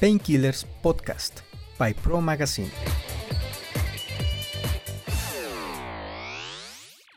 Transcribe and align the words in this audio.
Painkillers 0.00 0.64
Podcast 0.82 1.40
by 1.78 1.92
Pro 1.92 2.22
Magazine. 2.22 2.70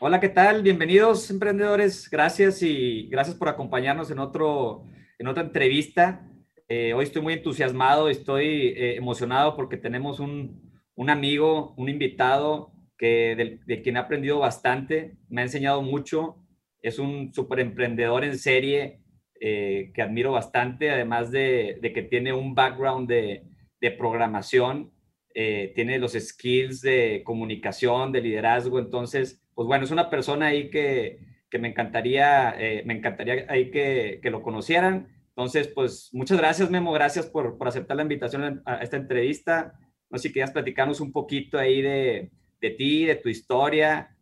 Hola, 0.00 0.20
¿qué 0.20 0.28
tal? 0.28 0.62
Bienvenidos 0.62 1.30
emprendedores. 1.30 2.10
Gracias 2.10 2.60
y 2.62 3.08
gracias 3.08 3.36
por 3.36 3.48
acompañarnos 3.48 4.10
en, 4.10 4.18
otro, 4.18 4.84
en 5.18 5.26
otra 5.28 5.44
entrevista. 5.44 6.28
Eh, 6.68 6.92
hoy 6.92 7.04
estoy 7.04 7.22
muy 7.22 7.32
entusiasmado, 7.32 8.10
estoy 8.10 8.74
eh, 8.76 8.96
emocionado 8.96 9.56
porque 9.56 9.78
tenemos 9.78 10.20
un, 10.20 10.70
un, 10.94 11.08
amigo, 11.08 11.72
un 11.78 11.88
invitado 11.88 12.74
que, 12.98 13.60
de, 13.66 13.80
quien 13.80 13.96
he 13.96 14.00
aprendido 14.00 14.40
bastante, 14.40 15.16
me 15.30 15.40
ha 15.40 15.44
enseñado 15.44 15.80
mucho. 15.80 16.36
Es 16.82 16.98
un 16.98 17.32
super 17.32 17.60
emprendedor 17.60 18.24
en 18.24 18.38
serie 18.38 19.03
eh, 19.40 19.90
que 19.94 20.02
admiro 20.02 20.32
bastante, 20.32 20.90
además 20.90 21.30
de, 21.30 21.78
de, 21.80 21.92
que 21.92 22.02
tiene 22.02 22.32
un 22.32 22.54
background 22.54 23.08
de, 23.08 23.44
de 23.80 23.90
programación, 23.90 24.92
tiene 25.34 25.98
los 25.98 26.12
skills 26.12 26.80
de 26.80 27.22
comunicación, 27.24 28.12
de 28.12 28.20
liderazgo. 28.20 28.78
Entonces, 28.78 29.42
pues 29.52 29.66
bueno, 29.66 29.84
es 29.84 29.90
una 29.90 30.08
persona 30.08 30.46
ahí 30.46 30.70
que, 30.70 31.18
que 31.54 31.60
me 31.60 31.68
encantaría, 31.68 32.52
eh, 32.58 32.82
me 32.84 32.94
encantaría 32.94 33.46
ahí 33.48 33.70
que, 33.70 34.18
que, 34.20 34.30
lo 34.30 34.42
conocieran. 34.42 35.06
Entonces, 35.28 35.68
pues 35.68 36.10
muchas 36.12 36.36
gracias, 36.38 36.68
Memo, 36.68 36.90
gracias 36.90 37.26
por, 37.26 37.56
por, 37.56 37.68
aceptar 37.68 37.96
la 37.96 38.02
invitación 38.02 38.60
a 38.64 38.76
esta 38.78 38.96
entrevista. 38.96 39.78
No 40.10 40.18
sé 40.18 40.26
si 40.28 40.32
querías 40.32 40.50
platicarnos 40.50 41.00
un 41.00 41.12
poquito 41.12 41.56
ahí 41.56 41.80
de, 41.80 42.32
de 42.60 42.70
ti, 42.70 43.04
de 43.04 43.14
tu 43.14 43.28
historia. 43.28 44.16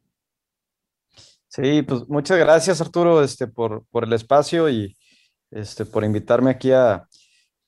Sí, 1.49 1.81
pues 1.81 2.07
muchas 2.07 2.39
gracias, 2.39 2.83
Arturo, 2.83 3.23
este, 3.23 3.47
por, 3.47 3.87
por 3.91 4.05
el 4.05 4.13
espacio 4.13 4.69
y 4.69 4.95
este, 5.53 5.85
por 5.85 6.05
invitarme 6.05 6.51
aquí 6.51 6.73
a, 6.73 7.07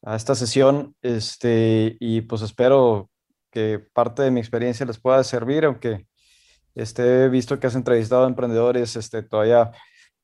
a 0.02 0.16
esta 0.16 0.34
sesión. 0.34 0.94
Este, 1.02 1.96
y 2.00 2.22
pues 2.22 2.42
espero 2.42 3.10
que 3.50 3.78
parte 3.92 4.22
de 4.22 4.30
mi 4.30 4.40
experiencia 4.40 4.84
les 4.84 4.98
pueda 4.98 5.22
servir, 5.24 5.64
aunque 5.64 6.06
este, 6.74 7.24
he 7.24 7.28
visto 7.28 7.60
que 7.60 7.68
has 7.68 7.76
entrevistado 7.76 8.24
a 8.24 8.28
emprendedores 8.28 8.96
este, 8.96 9.22
todavía 9.22 9.70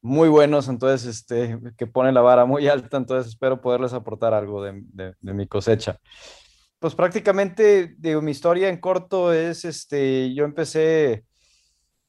muy 0.03 0.28
buenos, 0.28 0.69
entonces, 0.69 1.06
este, 1.06 1.58
que 1.77 1.86
ponen 1.86 2.14
la 2.14 2.22
vara 2.22 2.44
muy 2.44 2.66
alta, 2.69 2.97
entonces 2.97 3.33
espero 3.33 3.61
poderles 3.61 3.92
aportar 3.92 4.33
algo 4.33 4.62
de, 4.62 4.83
de, 4.92 5.34
mi 5.34 5.47
cosecha. 5.47 5.98
Pues 6.78 6.94
prácticamente, 6.94 7.94
digo, 7.98 8.22
mi 8.22 8.31
historia 8.31 8.70
en 8.70 8.78
corto 8.78 9.33
es, 9.33 9.66
este, 9.66 10.33
yo 10.34 10.44
empecé, 10.44 11.27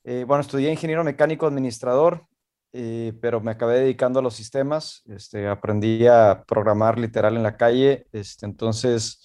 eh, 0.05 0.23
bueno, 0.25 0.41
estudié 0.41 0.71
ingeniero 0.71 1.03
mecánico 1.03 1.45
administrador, 1.45 2.25
eh, 2.73 3.13
pero 3.21 3.41
me 3.41 3.51
acabé 3.51 3.79
dedicando 3.79 4.19
a 4.19 4.23
los 4.23 4.35
sistemas, 4.35 5.03
este, 5.07 5.47
aprendí 5.47 6.07
a 6.07 6.43
programar 6.47 6.97
literal 6.97 7.35
en 7.35 7.43
la 7.43 7.57
calle, 7.57 8.07
este, 8.11 8.45
entonces, 8.45 9.21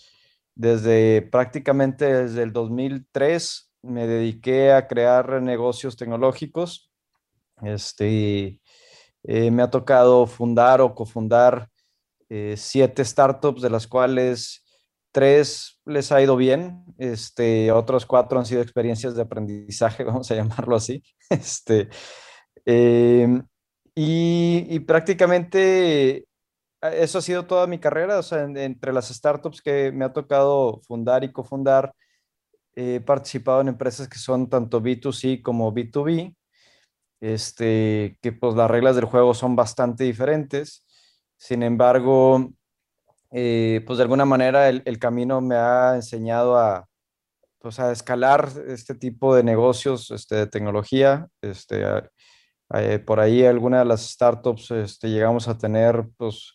desde 0.54 1.22
prácticamente 1.22 2.06
desde 2.06 2.42
el 2.42 2.52
2003 2.52 3.66
me 3.82 4.06
dediqué 4.06 4.72
a 4.72 4.86
crear 4.88 5.40
negocios 5.42 5.96
tecnológicos. 5.96 6.90
Este, 7.62 8.60
eh, 9.22 9.50
me 9.50 9.62
ha 9.62 9.70
tocado 9.70 10.26
fundar 10.26 10.80
o 10.80 10.94
cofundar 10.94 11.68
eh, 12.28 12.54
siete 12.56 13.04
startups, 13.04 13.62
de 13.62 13.70
las 13.70 13.86
cuales 13.86 14.64
tres 15.12 15.80
les 15.86 16.12
ha 16.12 16.20
ido 16.20 16.36
bien, 16.36 16.84
este, 16.98 17.72
otros 17.72 18.04
cuatro 18.04 18.38
han 18.38 18.44
sido 18.44 18.60
experiencias 18.60 19.14
de 19.14 19.22
aprendizaje, 19.22 20.04
vamos 20.04 20.30
a 20.30 20.34
llamarlo 20.34 20.76
así. 20.76 21.02
Este, 21.30 21.88
em, 22.66 23.42
y, 23.94 24.66
y, 24.68 24.80
prácticamente 24.80 26.26
eso 26.82 27.18
ha 27.18 27.22
sido 27.22 27.46
toda 27.46 27.66
mi 27.66 27.78
carrera, 27.78 28.18
o 28.18 28.22
sea, 28.22 28.42
entre 28.44 28.92
las 28.92 29.08
startups 29.08 29.62
que 29.62 29.92
me 29.92 30.04
ha 30.04 30.12
tocado 30.12 30.80
fundar 30.86 31.24
y 31.24 31.32
cofundar, 31.32 31.94
he 32.74 33.00
participado 33.00 33.62
en 33.62 33.68
empresas 33.68 34.08
que 34.08 34.18
son 34.18 34.48
tanto 34.48 34.82
B2C 34.82 35.42
como 35.42 35.72
B2B, 35.72 36.34
este, 37.20 38.18
que 38.20 38.32
pues 38.32 38.54
las 38.54 38.70
reglas 38.70 38.96
del 38.96 39.06
juego 39.06 39.34
son 39.34 39.56
bastante 39.56 40.04
diferentes. 40.04 40.84
Sin 41.38 41.62
embargo, 41.62 42.50
eh, 43.30 43.82
pues 43.86 43.98
de 43.98 44.02
alguna 44.02 44.26
manera 44.26 44.68
el, 44.68 44.82
el, 44.84 44.98
camino 44.98 45.40
me 45.40 45.56
ha 45.56 45.94
enseñado 45.94 46.58
a, 46.58 46.86
pues 47.58 47.80
a 47.80 47.92
escalar 47.92 48.48
este 48.68 48.94
tipo 48.94 49.34
de 49.34 49.42
negocios 49.42 50.10
este, 50.10 50.36
de 50.36 50.46
tecnología. 50.46 51.28
Este, 51.40 51.84
eh, 52.74 52.98
por 52.98 53.20
ahí 53.20 53.44
algunas 53.44 53.80
de 53.80 53.86
las 53.86 54.08
startups 54.10 54.70
este, 54.72 55.08
llegamos 55.08 55.48
a 55.48 55.56
tener 55.56 56.08
pues, 56.16 56.54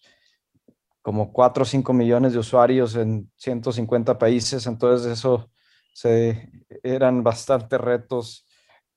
como 1.02 1.32
4 1.32 1.64
o 1.64 1.66
5 1.66 1.94
millones 1.94 2.34
de 2.34 2.40
usuarios 2.40 2.96
en 2.96 3.32
150 3.38 4.18
países, 4.18 4.68
entonces 4.68 5.12
eso 5.12 5.50
se, 5.94 6.50
eran 6.84 7.24
bastantes 7.24 7.80
retos 7.80 8.48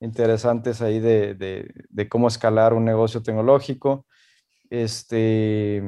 interesantes 0.00 0.82
ahí 0.82 1.00
de, 1.00 1.34
de, 1.34 2.08
cómo 2.08 2.28
escalar 2.28 2.74
un 2.74 2.84
negocio 2.84 3.22
tecnológico. 3.22 4.06
Este, 4.70 5.82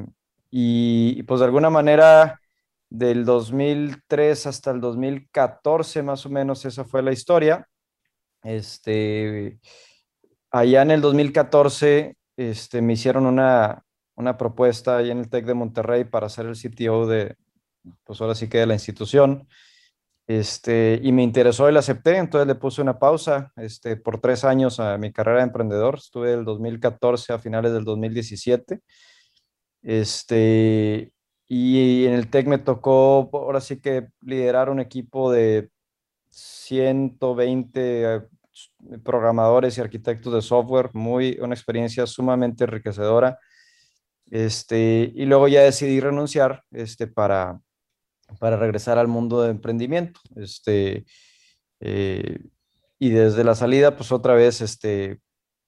y, 0.50 1.22
pues 1.24 1.40
de 1.40 1.46
alguna 1.46 1.70
manera, 1.70 2.40
del 2.88 3.24
2003 3.24 4.46
hasta 4.46 4.70
el 4.70 4.80
2014, 4.80 6.02
más 6.02 6.24
o 6.26 6.30
menos, 6.30 6.64
esa 6.64 6.84
fue 6.84 7.02
la 7.02 7.12
historia. 7.12 7.68
Este, 8.42 9.58
allá 10.58 10.82
en 10.82 10.90
el 10.90 11.00
2014 11.00 12.16
este, 12.36 12.82
me 12.82 12.94
hicieron 12.94 13.26
una, 13.26 13.82
una 14.14 14.36
propuesta 14.36 14.96
ahí 14.96 15.10
en 15.10 15.18
el 15.18 15.28
TEC 15.28 15.46
de 15.46 15.54
Monterrey 15.54 16.04
para 16.04 16.28
ser 16.28 16.46
el 16.46 16.56
CTO 16.56 17.06
de, 17.06 17.36
pues 18.04 18.20
ahora 18.20 18.34
sí 18.34 18.48
que 18.48 18.58
de 18.58 18.66
la 18.66 18.74
institución. 18.74 19.46
Este, 20.26 20.98
y 21.02 21.12
me 21.12 21.22
interesó 21.22 21.68
y 21.68 21.72
la 21.72 21.80
acepté, 21.80 22.16
entonces 22.16 22.48
le 22.48 22.56
puse 22.56 22.82
una 22.82 22.98
pausa 22.98 23.52
este, 23.56 23.96
por 23.96 24.20
tres 24.20 24.44
años 24.44 24.80
a 24.80 24.98
mi 24.98 25.12
carrera 25.12 25.38
de 25.38 25.44
emprendedor. 25.44 25.96
Estuve 25.96 26.30
del 26.30 26.44
2014 26.44 27.32
a 27.32 27.38
finales 27.38 27.72
del 27.72 27.84
2017. 27.84 28.80
Este, 29.82 31.12
y 31.46 32.06
en 32.06 32.14
el 32.14 32.28
TEC 32.28 32.46
me 32.48 32.58
tocó, 32.58 33.30
ahora 33.32 33.60
sí 33.60 33.80
que 33.80 34.08
liderar 34.20 34.68
un 34.68 34.80
equipo 34.80 35.30
de 35.30 35.70
120 36.30 38.16
eh, 38.16 38.20
programadores 39.04 39.76
y 39.76 39.80
arquitectos 39.80 40.32
de 40.32 40.42
software, 40.42 40.90
muy, 40.92 41.38
una 41.40 41.54
experiencia 41.54 42.06
sumamente 42.06 42.64
enriquecedora. 42.64 43.38
Este, 44.30 45.12
y 45.14 45.24
luego 45.26 45.48
ya 45.48 45.62
decidí 45.62 46.00
renunciar 46.00 46.64
este, 46.72 47.06
para, 47.06 47.60
para 48.40 48.56
regresar 48.56 48.98
al 48.98 49.08
mundo 49.08 49.42
de 49.42 49.50
emprendimiento. 49.50 50.20
Este, 50.36 51.06
eh, 51.80 52.38
y 52.98 53.10
desde 53.10 53.44
la 53.44 53.54
salida, 53.54 53.96
pues 53.96 54.10
otra 54.10 54.34
vez, 54.34 54.60
este, 54.60 55.20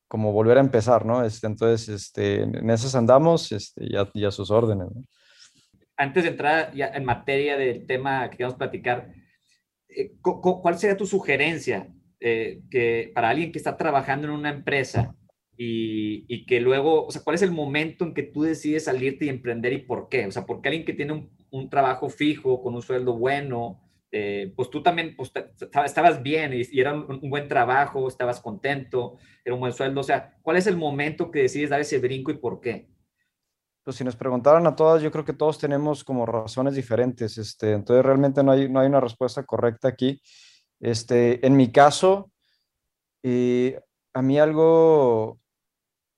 como 0.08 0.32
volver 0.32 0.56
a 0.56 0.62
empezar, 0.62 1.04
¿no? 1.04 1.24
Este, 1.24 1.46
entonces, 1.46 1.88
este, 1.88 2.42
en 2.42 2.70
esas 2.70 2.94
andamos 2.94 3.52
este, 3.52 3.84
y, 4.14 4.24
a, 4.24 4.30
sus 4.30 4.50
órdenes. 4.50 4.88
Antes 5.96 6.24
de 6.24 6.30
entrar 6.30 6.74
ya 6.74 6.86
en 6.88 7.04
materia 7.04 7.56
del 7.56 7.86
tema 7.86 8.30
que 8.30 8.44
a 8.44 8.50
platicar, 8.50 9.12
eh, 9.88 10.12
¿cuál 10.20 10.78
sería 10.78 10.96
tu 10.96 11.06
sugerencia 11.06 11.92
eh, 12.20 12.60
que 12.70 13.12
para 13.14 13.30
alguien 13.30 13.52
que 13.52 13.58
está 13.58 13.76
trabajando 13.76 14.28
en 14.28 14.34
una 14.34 14.50
empresa 14.50 15.14
y, 15.56 16.24
y, 16.28 16.46
que 16.46 16.60
luego, 16.60 17.06
o 17.06 17.10
sea, 17.10 17.22
cuál 17.22 17.34
es 17.34 17.42
el 17.42 17.50
momento 17.50 18.04
en 18.04 18.14
que 18.14 18.22
tú 18.22 18.42
decides 18.42 18.84
salirte 18.84 19.24
y 19.24 19.28
emprender 19.28 19.72
y 19.72 19.78
por 19.78 20.08
qué? 20.08 20.26
O 20.26 20.30
sea, 20.30 20.46
porque 20.46 20.68
alguien 20.68 20.84
que 20.84 20.94
tiene 20.94 21.12
un 21.12 21.30
un 21.50 21.68
trabajo 21.68 22.08
fijo, 22.08 22.62
con 22.62 22.74
un 22.74 22.82
sueldo 22.82 23.16
bueno, 23.16 23.80
eh, 24.10 24.52
pues 24.56 24.70
tú 24.70 24.82
también 24.82 25.14
pues, 25.16 25.32
estabas 25.84 26.22
bien 26.22 26.52
y, 26.54 26.78
era 26.78 26.94
un, 26.94 27.20
buen 27.28 27.48
trabajo, 27.48 28.08
estabas 28.08 28.40
contento, 28.40 29.16
era 29.44 29.54
un 29.54 29.60
buen 29.60 29.72
sueldo. 29.72 30.00
O 30.00 30.04
sea, 30.04 30.36
¿cuál 30.42 30.56
es 30.56 30.66
el 30.66 30.76
momento 30.76 31.30
que 31.30 31.42
decides 31.42 31.70
dar 31.70 31.80
ese 31.80 31.98
brinco 31.98 32.30
y 32.30 32.38
por 32.38 32.60
qué? 32.60 32.88
Pues 33.84 33.96
si 33.96 34.04
nos 34.04 34.16
preguntaran 34.16 34.66
a 34.66 34.76
todas, 34.76 35.02
yo 35.02 35.10
creo 35.10 35.24
que 35.24 35.32
todos 35.32 35.58
tenemos 35.58 36.04
como 36.04 36.26
razones 36.26 36.74
diferentes. 36.74 37.38
Este, 37.38 37.72
entonces 37.72 38.04
realmente 38.04 38.42
no 38.42 38.52
hay, 38.52 38.68
no 38.68 38.80
hay 38.80 38.88
una 38.88 39.00
respuesta 39.00 39.44
correcta 39.44 39.88
aquí. 39.88 40.20
Este, 40.80 41.44
en 41.46 41.56
mi 41.56 41.72
caso, 41.72 42.30
eh, 43.22 43.80
a 44.14 44.22
mí 44.22 44.38
algo 44.38 45.40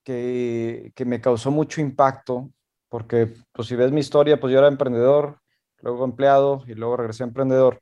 que, 0.04 0.92
que 0.94 1.04
me 1.04 1.20
causó 1.20 1.50
mucho 1.50 1.80
impacto 1.80 2.50
porque 2.90 3.32
pues 3.52 3.68
si 3.68 3.76
ves 3.76 3.92
mi 3.92 4.00
historia, 4.00 4.38
pues 4.38 4.52
yo 4.52 4.58
era 4.58 4.68
emprendedor, 4.68 5.40
luego 5.78 6.04
empleado 6.04 6.64
y 6.66 6.74
luego 6.74 6.96
regresé 6.96 7.22
a 7.22 7.28
emprendedor. 7.28 7.80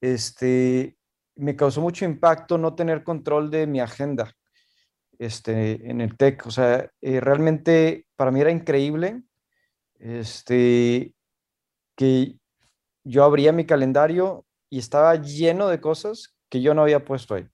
Este, 0.00 0.96
me 1.34 1.56
causó 1.56 1.80
mucho 1.80 2.04
impacto 2.04 2.56
no 2.56 2.76
tener 2.76 3.02
control 3.02 3.50
de 3.50 3.66
mi 3.66 3.80
agenda 3.80 4.32
este, 5.18 5.90
en 5.90 6.00
el 6.00 6.16
tech. 6.16 6.46
O 6.46 6.50
sea, 6.52 6.88
eh, 7.00 7.20
realmente 7.20 8.06
para 8.14 8.30
mí 8.30 8.40
era 8.40 8.52
increíble 8.52 9.24
este, 9.98 11.12
que 11.96 12.38
yo 13.02 13.24
abría 13.24 13.52
mi 13.52 13.66
calendario 13.66 14.46
y 14.70 14.78
estaba 14.78 15.14
lleno 15.16 15.68
de 15.68 15.80
cosas 15.80 16.36
que 16.48 16.60
yo 16.60 16.74
no 16.74 16.82
había 16.82 17.04
puesto 17.04 17.34
ahí. 17.34 17.46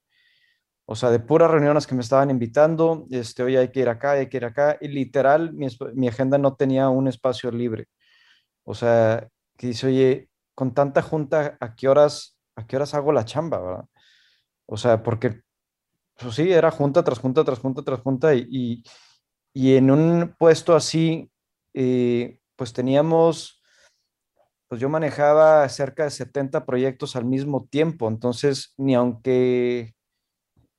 O 0.86 0.96
sea, 0.96 1.10
de 1.10 1.18
puras 1.18 1.50
reuniones 1.50 1.86
que 1.86 1.94
me 1.94 2.02
estaban 2.02 2.30
invitando, 2.30 3.06
este, 3.10 3.42
hoy 3.42 3.56
hay 3.56 3.68
que 3.68 3.80
ir 3.80 3.88
acá, 3.88 4.12
hay 4.12 4.28
que 4.28 4.36
ir 4.36 4.44
acá, 4.44 4.76
y 4.80 4.88
literal 4.88 5.52
mi, 5.54 5.66
mi 5.94 6.08
agenda 6.08 6.36
no 6.36 6.56
tenía 6.56 6.88
un 6.90 7.08
espacio 7.08 7.50
libre. 7.50 7.88
O 8.64 8.74
sea, 8.74 9.28
que 9.56 9.68
dice, 9.68 9.86
oye, 9.86 10.28
con 10.54 10.74
tanta 10.74 11.02
junta, 11.02 11.56
¿a 11.60 11.74
qué 11.74 11.88
horas, 11.88 12.38
a 12.56 12.66
qué 12.66 12.76
horas 12.76 12.94
hago 12.94 13.12
la 13.12 13.24
chamba? 13.24 13.86
O 14.66 14.76
sea, 14.76 15.02
porque, 15.02 15.42
pues 16.18 16.34
sí, 16.34 16.50
era 16.52 16.70
junta 16.70 17.02
tras 17.02 17.18
junta, 17.18 17.44
tras 17.44 17.58
junta, 17.58 17.82
tras 17.82 18.00
junta, 18.00 18.34
y, 18.34 18.82
y, 19.52 19.76
en 19.76 19.90
un 19.90 20.34
puesto 20.38 20.74
así, 20.74 21.30
eh, 21.74 22.40
pues 22.56 22.72
teníamos, 22.72 23.62
pues 24.74 24.80
yo 24.80 24.88
manejaba 24.88 25.68
cerca 25.68 26.02
de 26.02 26.10
70 26.10 26.66
proyectos 26.66 27.14
al 27.14 27.24
mismo 27.24 27.68
tiempo, 27.70 28.08
entonces 28.08 28.74
ni 28.76 28.96
aunque, 28.96 29.94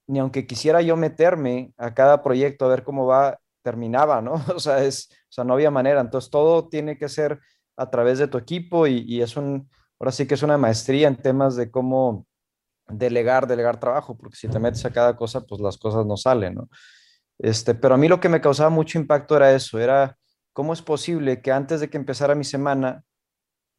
ni 0.05 0.19
aunque 0.19 0.45
quisiera 0.45 0.81
yo 0.81 0.97
meterme 0.97 1.71
a 1.77 1.93
cada 1.93 2.21
proyecto 2.21 2.65
a 2.65 2.67
ver 2.67 2.83
cómo 2.83 3.05
va, 3.05 3.39
terminaba, 3.63 4.21
¿no? 4.21 4.33
O 4.53 4.59
sea, 4.59 4.83
es, 4.83 5.07
o 5.11 5.31
sea, 5.31 5.45
no 5.45 5.53
había 5.53 5.71
manera, 5.71 6.01
entonces 6.01 6.29
todo 6.29 6.67
tiene 6.67 6.97
que 6.97 7.07
ser 7.07 7.39
a 7.77 7.89
través 7.89 8.19
de 8.19 8.27
tu 8.27 8.37
equipo 8.37 8.85
y, 8.85 9.21
es 9.21 9.37
un, 9.37 9.69
ahora 9.97 10.11
sí 10.11 10.27
que 10.27 10.33
es 10.33 10.43
una 10.43 10.57
maestría 10.57 11.07
en 11.07 11.15
temas 11.15 11.55
de 11.55 11.71
cómo 11.71 12.25
delegar, 12.89 13.47
delegar 13.47 13.79
trabajo, 13.79 14.17
porque 14.17 14.35
si 14.35 14.49
te 14.49 14.59
metes 14.59 14.83
a 14.83 14.91
cada 14.91 15.15
cosa, 15.15 15.39
pues 15.39 15.61
las 15.61 15.77
cosas 15.77 16.05
no 16.05 16.17
salen, 16.17 16.55
¿no? 16.55 16.69
Este, 17.39 17.75
pero 17.75 17.95
a 17.95 17.97
mí 17.97 18.09
lo 18.09 18.19
que 18.19 18.27
me 18.27 18.41
causaba 18.41 18.69
mucho 18.69 18.99
impacto 18.99 19.37
era 19.37 19.53
eso, 19.53 19.79
era 19.79 20.17
cómo 20.51 20.73
es 20.73 20.81
posible 20.81 21.41
que 21.41 21.53
antes 21.53 21.79
de 21.79 21.89
que 21.89 21.95
empezara 21.95 22.35
mi 22.35 22.43
semana, 22.43 23.05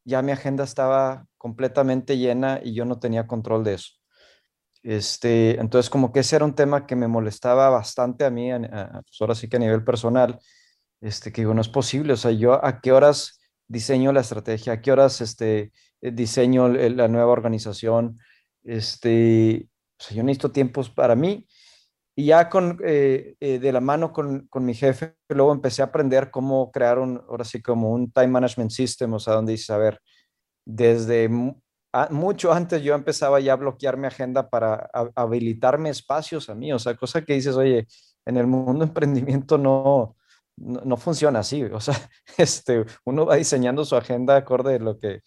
ya 0.06 0.22
mi 0.22 0.32
agenda 0.32 0.64
estaba 0.64 1.26
completamente 1.36 2.16
llena 2.16 2.60
y 2.62 2.74
yo 2.74 2.84
no 2.84 2.98
tenía 2.98 3.26
control 3.26 3.64
de 3.64 3.74
eso. 3.74 3.92
Este, 4.82 5.60
entonces, 5.60 5.90
como 5.90 6.12
que 6.12 6.20
ese 6.20 6.36
era 6.36 6.44
un 6.44 6.54
tema 6.54 6.86
que 6.86 6.94
me 6.94 7.08
molestaba 7.08 7.68
bastante 7.70 8.24
a 8.24 8.30
mí, 8.30 8.50
pues 8.50 9.20
ahora 9.20 9.34
sí 9.34 9.48
que 9.48 9.56
a 9.56 9.60
nivel 9.60 9.82
personal, 9.82 10.38
este, 11.00 11.32
que 11.32 11.40
digo, 11.40 11.54
no 11.54 11.60
es 11.60 11.68
posible, 11.68 12.12
o 12.12 12.16
sea, 12.16 12.30
yo 12.30 12.64
a 12.64 12.80
qué 12.80 12.92
horas 12.92 13.40
diseño 13.66 14.12
la 14.12 14.20
estrategia, 14.20 14.74
a 14.74 14.80
qué 14.80 14.92
horas 14.92 15.20
este, 15.20 15.72
eh, 16.00 16.10
diseño 16.12 16.68
la 16.68 17.08
nueva 17.08 17.32
organización. 17.32 18.20
Este, 18.62 19.68
yo 20.10 20.22
necesito 20.22 20.52
tiempos 20.52 20.88
para 20.88 21.16
mí. 21.16 21.48
Y 22.16 22.26
ya 22.26 22.48
con, 22.48 22.78
eh, 22.82 23.36
eh, 23.40 23.58
de 23.58 23.72
la 23.72 23.80
mano 23.80 24.12
con, 24.12 24.46
con, 24.48 24.64
mi 24.64 24.74
jefe, 24.74 25.14
luego 25.28 25.52
empecé 25.52 25.82
a 25.82 25.86
aprender 25.86 26.30
cómo 26.30 26.72
crear 26.72 26.98
un, 26.98 27.22
ahora 27.28 27.44
sí, 27.44 27.60
como 27.60 27.92
un 27.92 28.10
time 28.10 28.28
management 28.28 28.70
system, 28.70 29.12
o 29.12 29.18
sea, 29.18 29.34
donde 29.34 29.52
dices, 29.52 29.70
a 29.70 29.76
ver, 29.76 30.00
desde 30.64 31.28
mucho 32.10 32.52
antes 32.52 32.82
yo 32.82 32.94
empezaba 32.94 33.40
ya 33.40 33.54
a 33.54 33.56
bloquear 33.56 33.96
mi 33.96 34.06
agenda 34.06 34.48
para 34.48 34.90
habilitarme 35.14 35.90
espacios 35.90 36.48
a 36.48 36.54
mí, 36.54 36.72
o 36.72 36.78
sea, 36.78 36.94
cosa 36.94 37.22
que 37.22 37.34
dices, 37.34 37.54
oye, 37.56 37.86
en 38.26 38.36
el 38.36 38.46
mundo 38.46 38.84
emprendimiento 38.84 39.56
no, 39.56 40.16
no, 40.56 40.96
funciona 40.96 41.40
así. 41.40 41.62
O 41.64 41.80
sea, 41.80 41.94
este, 42.38 42.84
uno 43.04 43.26
va 43.26 43.36
diseñando 43.36 43.84
su 43.84 43.96
agenda 43.96 44.36
acorde 44.36 44.74
de 44.74 44.80
lo 44.80 44.98
que, 44.98 45.22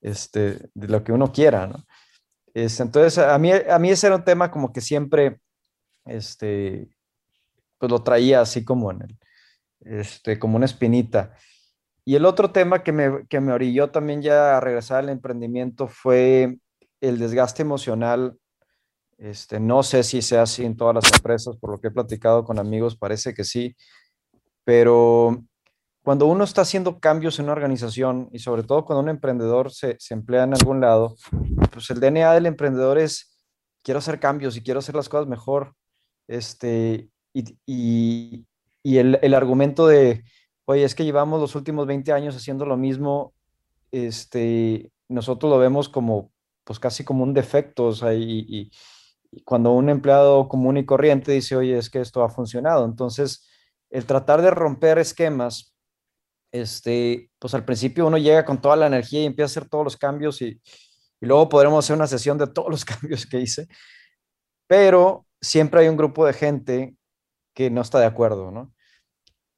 este, 0.00 0.70
de 0.74 0.88
lo 0.88 1.04
que 1.04 1.12
uno 1.12 1.32
quiera, 1.32 1.66
¿no? 1.66 1.84
Este, 2.52 2.82
entonces, 2.82 3.18
a 3.18 3.38
mí, 3.38 3.52
a 3.52 3.78
mí 3.78 3.90
ese 3.90 4.08
era 4.08 4.16
un 4.16 4.24
tema 4.24 4.50
como 4.50 4.72
que 4.72 4.80
siempre, 4.80 5.40
este, 6.10 6.88
pues 7.78 7.90
lo 7.90 8.02
traía 8.02 8.40
así 8.40 8.64
como 8.64 8.90
en 8.90 9.02
el, 9.02 9.18
este, 9.80 10.38
como 10.38 10.56
una 10.56 10.66
espinita. 10.66 11.34
Y 12.04 12.16
el 12.16 12.24
otro 12.26 12.50
tema 12.50 12.82
que 12.82 12.92
me, 12.92 13.26
que 13.28 13.40
me 13.40 13.52
orilló 13.52 13.90
también 13.90 14.22
ya 14.22 14.56
a 14.56 14.60
regresar 14.60 14.98
al 14.98 15.08
emprendimiento 15.08 15.86
fue 15.86 16.58
el 17.00 17.18
desgaste 17.18 17.62
emocional. 17.62 18.38
Este, 19.18 19.60
no 19.60 19.82
sé 19.82 20.02
si 20.02 20.22
sea 20.22 20.42
así 20.42 20.64
en 20.64 20.76
todas 20.76 20.94
las 20.94 21.12
empresas, 21.12 21.56
por 21.56 21.70
lo 21.70 21.80
que 21.80 21.88
he 21.88 21.92
platicado 21.92 22.44
con 22.44 22.58
amigos, 22.58 22.96
parece 22.96 23.34
que 23.34 23.44
sí, 23.44 23.76
pero 24.64 25.44
cuando 26.02 26.26
uno 26.26 26.44
está 26.44 26.62
haciendo 26.62 27.00
cambios 27.00 27.38
en 27.38 27.44
una 27.44 27.52
organización 27.52 28.30
y 28.32 28.38
sobre 28.38 28.62
todo 28.62 28.86
cuando 28.86 29.02
un 29.02 29.10
emprendedor 29.10 29.70
se, 29.70 29.96
se, 29.98 30.14
emplea 30.14 30.44
en 30.44 30.54
algún 30.54 30.80
lado, 30.80 31.16
pues 31.70 31.90
el 31.90 32.00
DNA 32.00 32.32
del 32.32 32.46
emprendedor 32.46 32.98
es, 32.98 33.38
quiero 33.82 33.98
hacer 33.98 34.18
cambios 34.18 34.56
y 34.56 34.62
quiero 34.62 34.80
hacer 34.80 34.94
las 34.94 35.08
cosas 35.08 35.28
mejor. 35.28 35.74
Este, 36.30 37.10
y, 37.32 37.58
y, 37.66 38.46
y 38.84 38.98
el, 38.98 39.18
el, 39.20 39.34
argumento 39.34 39.88
de, 39.88 40.22
oye, 40.64 40.84
es 40.84 40.94
que 40.94 41.04
llevamos 41.04 41.40
los 41.40 41.56
últimos 41.56 41.88
20 41.88 42.12
años 42.12 42.36
haciendo 42.36 42.64
lo 42.64 42.76
mismo, 42.76 43.34
este, 43.90 44.92
nosotros 45.08 45.50
lo 45.50 45.58
vemos 45.58 45.88
como, 45.88 46.30
pues 46.62 46.78
casi 46.78 47.02
como 47.02 47.24
un 47.24 47.34
defecto, 47.34 47.86
o 47.86 47.92
sea, 47.92 48.14
y, 48.14 48.70
y 49.32 49.42
cuando 49.42 49.72
un 49.72 49.88
empleado 49.88 50.48
común 50.48 50.76
y 50.76 50.86
corriente 50.86 51.32
dice, 51.32 51.56
oye, 51.56 51.76
es 51.76 51.90
que 51.90 52.00
esto 52.00 52.22
ha 52.22 52.28
funcionado, 52.28 52.84
entonces 52.84 53.48
el 53.90 54.06
tratar 54.06 54.40
de 54.40 54.52
romper 54.52 54.98
esquemas, 54.98 55.74
este, 56.52 57.32
pues 57.40 57.54
al 57.54 57.64
principio 57.64 58.06
uno 58.06 58.18
llega 58.18 58.44
con 58.44 58.60
toda 58.60 58.76
la 58.76 58.86
energía 58.86 59.22
y 59.22 59.26
empieza 59.26 59.46
a 59.46 59.52
hacer 59.52 59.68
todos 59.68 59.82
los 59.82 59.96
cambios 59.96 60.40
y, 60.42 60.60
luego 61.20 61.48
podremos 61.48 61.84
hacer 61.84 61.96
una 61.96 62.06
sesión 62.06 62.38
de 62.38 62.46
todos 62.46 62.70
los 62.70 62.84
cambios 62.84 63.26
que 63.26 63.40
hice, 63.40 63.66
pero 64.68 65.26
siempre 65.40 65.82
hay 65.82 65.88
un 65.88 65.96
grupo 65.96 66.26
de 66.26 66.32
gente 66.32 66.96
que 67.54 67.70
no 67.70 67.80
está 67.82 67.98
de 68.00 68.06
acuerdo, 68.06 68.50
¿no? 68.50 68.72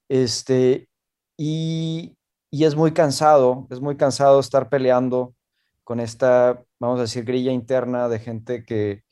Este, 0.08 0.88
y, 1.36 2.16
y 2.50 2.64
es 2.64 2.76
muy 2.76 2.92
cansado, 2.92 3.66
es 3.70 3.80
muy 3.80 3.96
cansado 3.96 4.40
estar 4.40 4.68
peleando 4.68 5.34
con 5.84 6.00
esta, 6.00 6.62
vamos 6.78 6.98
a 6.98 7.02
decir, 7.02 7.24
grilla 7.24 7.52
interna 7.52 8.08
de 8.08 8.18
gente 8.18 8.64
que, 8.64 9.04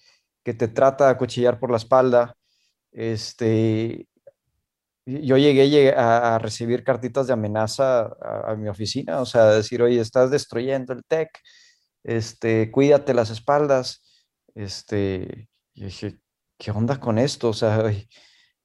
que 0.45 0.55
te 0.55 0.69
trata 0.69 1.07
de 1.07 1.11
acuchillar 1.13 1.59
por 1.59 1.71
la 1.71 1.77
espalda, 1.77 2.37
este, 2.93 4.09
yo 5.07 5.37
llegué, 5.37 5.93
a, 5.97 6.39
recibir 6.39 6.85
cartitas 6.85 7.27
de 7.27 7.33
amenaza 7.33 8.11
a, 8.21 8.55
mi 8.57 8.69
oficina, 8.69 9.21
o 9.21 9.27
sea, 9.27 9.47
decir, 9.47 9.83
oye, 9.83 10.01
estás 10.01 10.31
destruyendo 10.31 10.93
el 10.93 11.05
tech, 11.05 11.31
este, 12.05 12.71
cuídate 12.71 13.15
las 13.15 13.31
espaldas, 13.31 14.03
este, 14.55 15.49
y 15.75 15.85
dije, 15.85 16.19
¿qué 16.61 16.71
onda 16.71 17.01
con 17.01 17.19
esto? 17.19 17.49
O 17.49 17.53
sea, 17.55 17.91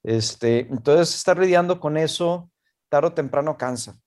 este, 0.03 0.59
entonces 0.59 1.15
estar 1.15 1.39
lidiando 1.39 1.79
con 1.79 1.97
eso, 1.97 2.51
tarde 2.89 3.07
o 3.07 3.13
temprano 3.13 3.57
cansa, 3.57 3.97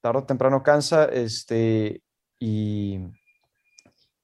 tarde 0.00 0.20
o 0.20 0.24
temprano 0.24 0.62
cansa, 0.62 1.06
este, 1.06 2.00
y, 2.38 3.00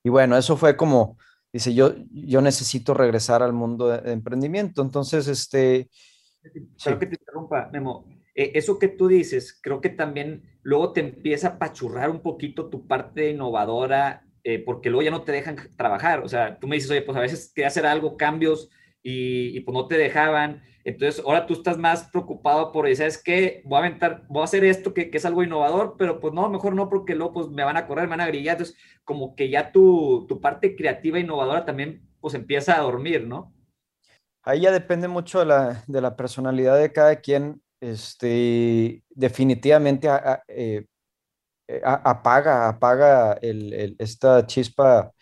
y 0.05 0.09
bueno, 0.09 0.39
eso 0.39 0.57
fue 0.57 0.77
como, 0.77 1.19
dice, 1.53 1.75
yo, 1.75 1.95
yo 2.11 2.41
necesito 2.41 2.95
regresar 2.95 3.43
al 3.43 3.53
mundo 3.53 3.89
de 3.89 4.13
emprendimiento, 4.13 4.81
entonces, 4.81 5.27
este, 5.27 5.91
Creo 6.83 6.99
que 6.99 7.07
te 7.07 7.17
interrumpa, 7.19 7.71
Memo. 7.73 8.07
Eh, 8.35 8.53
eso 8.55 8.79
que 8.79 8.89
tú 8.89 9.09
dices, 9.09 9.59
creo 9.63 9.81
que 9.81 9.89
también 9.89 10.59
luego 10.63 10.93
te 10.93 11.01
empieza 11.01 11.49
a 11.49 11.59
pachurrar 11.59 12.11
un 12.11 12.21
poquito 12.21 12.69
tu 12.69 12.87
parte 12.87 13.31
innovadora, 13.31 14.27
eh, 14.43 14.59
porque 14.59 14.91
luego 14.91 15.03
ya 15.03 15.11
no 15.11 15.23
te 15.23 15.33
dejan 15.33 15.57
trabajar. 15.77 16.21
O 16.21 16.29
sea, 16.29 16.59
tú 16.59 16.67
me 16.67 16.77
dices, 16.77 16.91
oye, 16.91 17.03
pues 17.03 17.17
a 17.17 17.21
veces 17.21 17.51
quería 17.55 17.69
hacer 17.69 17.87
algo, 17.87 18.17
cambios, 18.17 18.69
y, 19.05 19.61
pues 19.61 19.75
no 19.75 19.87
te 19.87 19.99
dejaban. 19.99 20.63
Entonces, 20.83 21.23
ahora 21.25 21.47
tú 21.47 21.55
estás 21.55 21.79
más 21.79 22.05
preocupado 22.11 22.73
por, 22.73 22.93
¿sabes 22.97 23.23
qué? 23.23 23.63
Voy 23.65 23.77
a 23.77 23.79
aventar, 23.81 24.25
voy 24.29 24.41
a 24.41 24.45
hacer 24.45 24.65
esto 24.65 24.93
que, 24.95 25.11
que, 25.11 25.19
es 25.19 25.25
algo 25.25 25.43
innovador, 25.43 25.97
pero 25.99 26.21
pues 26.21 26.33
no, 26.33 26.49
mejor 26.49 26.75
no, 26.75 26.89
porque 26.89 27.15
luego 27.15 27.35
pues 27.35 27.49
me 27.49 27.65
van 27.65 27.77
a 27.77 27.87
correr, 27.87 28.05
me 28.05 28.11
van 28.11 28.23
a 28.23 28.27
grillar. 28.27 28.55
Entonces, 28.55 28.77
como 29.05 29.37
que 29.37 29.51
ya 29.51 29.73
tu, 29.73 30.27
tu 30.27 30.41
parte 30.41 30.75
creativa, 30.75 31.19
innovadora 31.19 31.65
también 31.65 32.09
pues 32.21 32.35
empieza 32.35 32.77
a 32.77 32.83
dormir, 32.83 33.27
¿no? 33.27 33.55
Ahí 34.43 34.63
ya 34.63 34.73
depende 34.73 35.09
mucho 35.09 35.41
de 35.41 35.47
la, 35.47 35.85
de 35.87 36.01
la 36.01 36.17
personalidad 36.17 36.79
de 36.79 36.93
cada 36.93 37.17
quien. 37.17 37.63
Este, 37.81 39.03
definitivamente 39.11 40.09
eh, 40.49 40.87
eh, 41.69 41.81
apaga, 41.85 42.69
apaga 42.69 43.35
el, 43.43 43.97
esta 43.99 44.47
chispa 44.47 45.13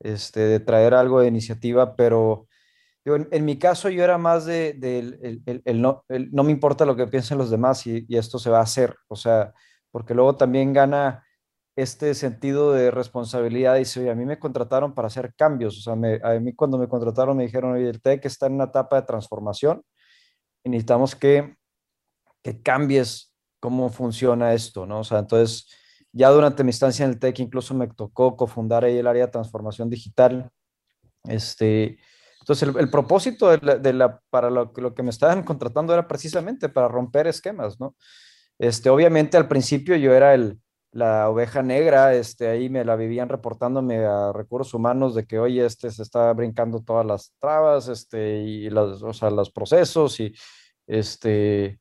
este, 0.00 0.40
de 0.40 0.60
traer 0.60 0.94
algo 0.94 1.20
de 1.20 1.28
iniciativa, 1.28 1.96
pero 1.96 2.46
en, 3.04 3.44
mi 3.44 3.58
caso 3.58 3.90
yo 3.90 4.02
era 4.02 4.18
más 4.18 4.46
de, 4.46 4.70
el, 5.64 5.82
no, 5.82 6.04
no, 6.08 6.42
me 6.42 6.52
importa 6.52 6.86
lo 6.86 6.96
que 6.96 7.06
piensen 7.06 7.38
los 7.38 7.50
demás 7.50 7.86
y, 7.86 8.06
y, 8.08 8.16
esto 8.16 8.38
se 8.38 8.50
va 8.50 8.60
a 8.60 8.62
hacer, 8.62 8.96
o 9.08 9.16
sea, 9.16 9.52
porque 9.90 10.14
luego 10.14 10.36
también 10.36 10.72
gana 10.72 11.24
este 11.76 12.14
sentido 12.14 12.72
de 12.72 12.90
responsabilidad. 12.90 13.76
Dice, 13.76 14.00
oye, 14.00 14.10
a 14.10 14.14
mí 14.14 14.24
me 14.24 14.38
contrataron 14.38 14.94
para 14.94 15.08
hacer 15.08 15.34
cambios. 15.34 15.78
O 15.78 15.80
sea, 15.80 15.92
a 15.92 16.40
mí 16.40 16.54
cuando 16.54 16.78
me 16.78 16.88
contrataron 16.88 17.36
me 17.36 17.44
dijeron, 17.44 17.72
oye, 17.72 17.88
el 17.88 18.00
TEC 18.00 18.24
está 18.26 18.46
en 18.46 18.54
una 18.54 18.64
etapa 18.64 19.00
de 19.00 19.06
transformación 19.06 19.82
y 20.64 20.70
necesitamos 20.70 21.14
que, 21.16 21.56
que 22.42 22.62
cambies 22.62 23.34
cómo 23.60 23.88
funciona 23.88 24.52
esto, 24.54 24.86
¿no? 24.86 25.00
O 25.00 25.04
sea, 25.04 25.18
entonces, 25.20 25.68
ya 26.12 26.30
durante 26.30 26.64
mi 26.64 26.70
estancia 26.70 27.04
en 27.04 27.12
el 27.12 27.18
TEC 27.18 27.40
incluso 27.40 27.74
me 27.74 27.88
tocó 27.88 28.36
cofundar 28.36 28.84
ahí 28.84 28.98
el 28.98 29.06
área 29.06 29.26
de 29.26 29.32
transformación 29.32 29.90
digital. 29.90 30.50
Este, 31.24 31.98
entonces, 32.44 32.68
el, 32.76 32.90
propósito 32.90 33.56
de 33.56 33.92
la, 33.94 34.20
para 34.28 34.50
lo, 34.50 34.70
que 34.74 35.02
me 35.02 35.08
estaban 35.08 35.44
contratando 35.44 35.94
era 35.94 36.06
precisamente 36.06 36.68
para 36.68 36.88
romper 36.88 37.26
esquemas, 37.26 37.80
¿no? 37.80 37.96
Este, 38.58 38.90
obviamente 38.90 39.38
al 39.38 39.48
principio 39.48 39.96
yo 39.96 40.12
era 40.12 40.34
el, 40.34 40.60
la 40.92 41.30
oveja 41.30 41.62
negra, 41.62 42.12
este, 42.12 42.48
ahí 42.48 42.68
me 42.68 42.84
la 42.84 42.96
vivían 42.96 43.30
reportándome 43.30 44.04
a 44.04 44.30
recursos 44.34 44.74
humanos 44.74 45.14
de 45.14 45.24
que, 45.26 45.38
oye, 45.38 45.64
este 45.64 45.90
se 45.90 46.02
está 46.02 46.30
brincando 46.34 46.82
todas 46.82 47.06
las 47.06 47.32
trabas, 47.40 47.88
este, 47.88 48.40
y 48.40 48.68
los, 48.68 49.02
o 49.02 49.14
sea, 49.14 49.30
los 49.30 49.50
procesos, 49.50 50.20
y, 50.20 50.34
este, 50.86 51.78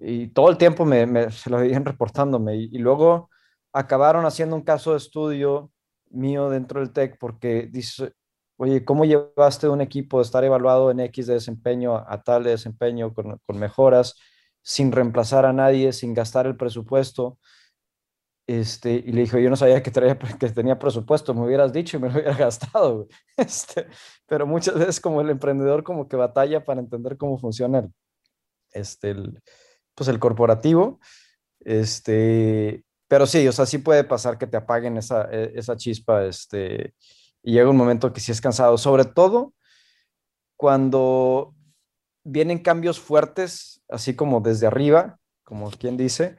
y 0.00 0.28
todo 0.28 0.48
el 0.48 0.58
tiempo 0.58 0.84
me, 0.84 1.32
se 1.32 1.50
lo 1.50 1.60
vivían 1.60 1.84
reportándome. 1.84 2.54
Y, 2.54 2.78
luego, 2.78 3.30
acabaron 3.72 4.26
haciendo 4.26 4.54
un 4.54 4.62
caso 4.62 4.92
de 4.92 4.98
estudio 4.98 5.72
mío 6.10 6.50
dentro 6.50 6.78
del 6.78 6.92
TEC 6.92 7.18
porque 7.18 7.68
dice, 7.68 8.12
oye, 8.56 8.84
¿cómo 8.84 9.04
llevaste 9.04 9.68
un 9.68 9.80
equipo 9.80 10.18
de 10.18 10.24
estar 10.24 10.44
evaluado 10.44 10.90
en 10.90 11.00
X 11.00 11.26
de 11.26 11.34
desempeño 11.34 11.96
a 11.96 12.22
tal 12.22 12.44
de 12.44 12.50
desempeño 12.50 13.12
con, 13.14 13.38
con 13.46 13.58
mejoras, 13.58 14.16
sin 14.62 14.92
reemplazar 14.92 15.46
a 15.46 15.52
nadie, 15.52 15.92
sin 15.92 16.14
gastar 16.14 16.46
el 16.46 16.56
presupuesto? 16.56 17.38
Este, 18.46 18.92
y 18.92 19.12
le 19.12 19.22
dijo, 19.22 19.38
yo 19.38 19.48
no 19.48 19.56
sabía 19.56 19.82
que, 19.82 19.90
traía, 19.90 20.18
que 20.38 20.50
tenía 20.50 20.78
presupuesto, 20.78 21.34
me 21.34 21.44
hubieras 21.44 21.72
dicho 21.72 21.96
y 21.96 22.00
me 22.00 22.08
lo 22.08 22.14
hubiera 22.14 22.34
gastado. 22.36 23.08
Este, 23.36 23.86
pero 24.26 24.46
muchas 24.46 24.74
veces 24.78 25.00
como 25.00 25.20
el 25.20 25.30
emprendedor 25.30 25.82
como 25.82 26.08
que 26.08 26.16
batalla 26.16 26.64
para 26.64 26.80
entender 26.80 27.16
cómo 27.16 27.38
funciona 27.38 27.78
el, 27.80 27.92
este, 28.72 29.10
el, 29.10 29.40
pues 29.94 30.08
el 30.08 30.18
corporativo. 30.18 31.00
Este, 31.60 32.84
pero 33.08 33.26
sí, 33.26 33.46
o 33.48 33.52
sea, 33.52 33.66
sí 33.66 33.78
puede 33.78 34.04
pasar 34.04 34.36
que 34.38 34.46
te 34.46 34.56
apaguen 34.56 34.98
esa, 34.98 35.28
e, 35.30 35.52
esa 35.54 35.76
chispa, 35.76 36.24
este, 36.26 36.94
y 37.44 37.52
llega 37.52 37.70
un 37.70 37.76
momento 37.76 38.12
que 38.12 38.20
sí 38.20 38.32
es 38.32 38.40
cansado, 38.40 38.78
sobre 38.78 39.04
todo 39.04 39.52
cuando 40.56 41.54
vienen 42.24 42.58
cambios 42.58 42.98
fuertes, 42.98 43.82
así 43.88 44.16
como 44.16 44.40
desde 44.40 44.66
arriba, 44.66 45.18
como 45.44 45.70
quien 45.70 45.98
dice, 45.98 46.36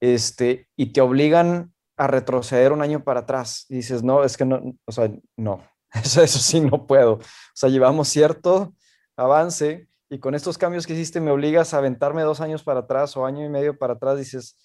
este, 0.00 0.68
y 0.76 0.92
te 0.92 1.00
obligan 1.00 1.72
a 1.96 2.08
retroceder 2.08 2.72
un 2.72 2.82
año 2.82 3.04
para 3.04 3.20
atrás. 3.20 3.66
Y 3.68 3.76
dices, 3.76 4.02
no, 4.02 4.24
es 4.24 4.36
que 4.36 4.44
no, 4.44 4.60
o 4.84 4.92
sea, 4.92 5.12
no, 5.36 5.62
eso, 5.92 6.22
eso 6.22 6.40
sí 6.40 6.60
no 6.60 6.88
puedo. 6.88 7.14
O 7.14 7.20
sea, 7.54 7.68
llevamos 7.68 8.08
cierto 8.08 8.74
avance 9.16 9.88
y 10.10 10.18
con 10.18 10.34
estos 10.34 10.58
cambios 10.58 10.88
que 10.88 10.94
hiciste 10.94 11.20
me 11.20 11.30
obligas 11.30 11.72
a 11.72 11.78
aventarme 11.78 12.22
dos 12.22 12.40
años 12.40 12.64
para 12.64 12.80
atrás 12.80 13.16
o 13.16 13.24
año 13.24 13.44
y 13.44 13.48
medio 13.48 13.78
para 13.78 13.94
atrás, 13.94 14.18
dices, 14.18 14.56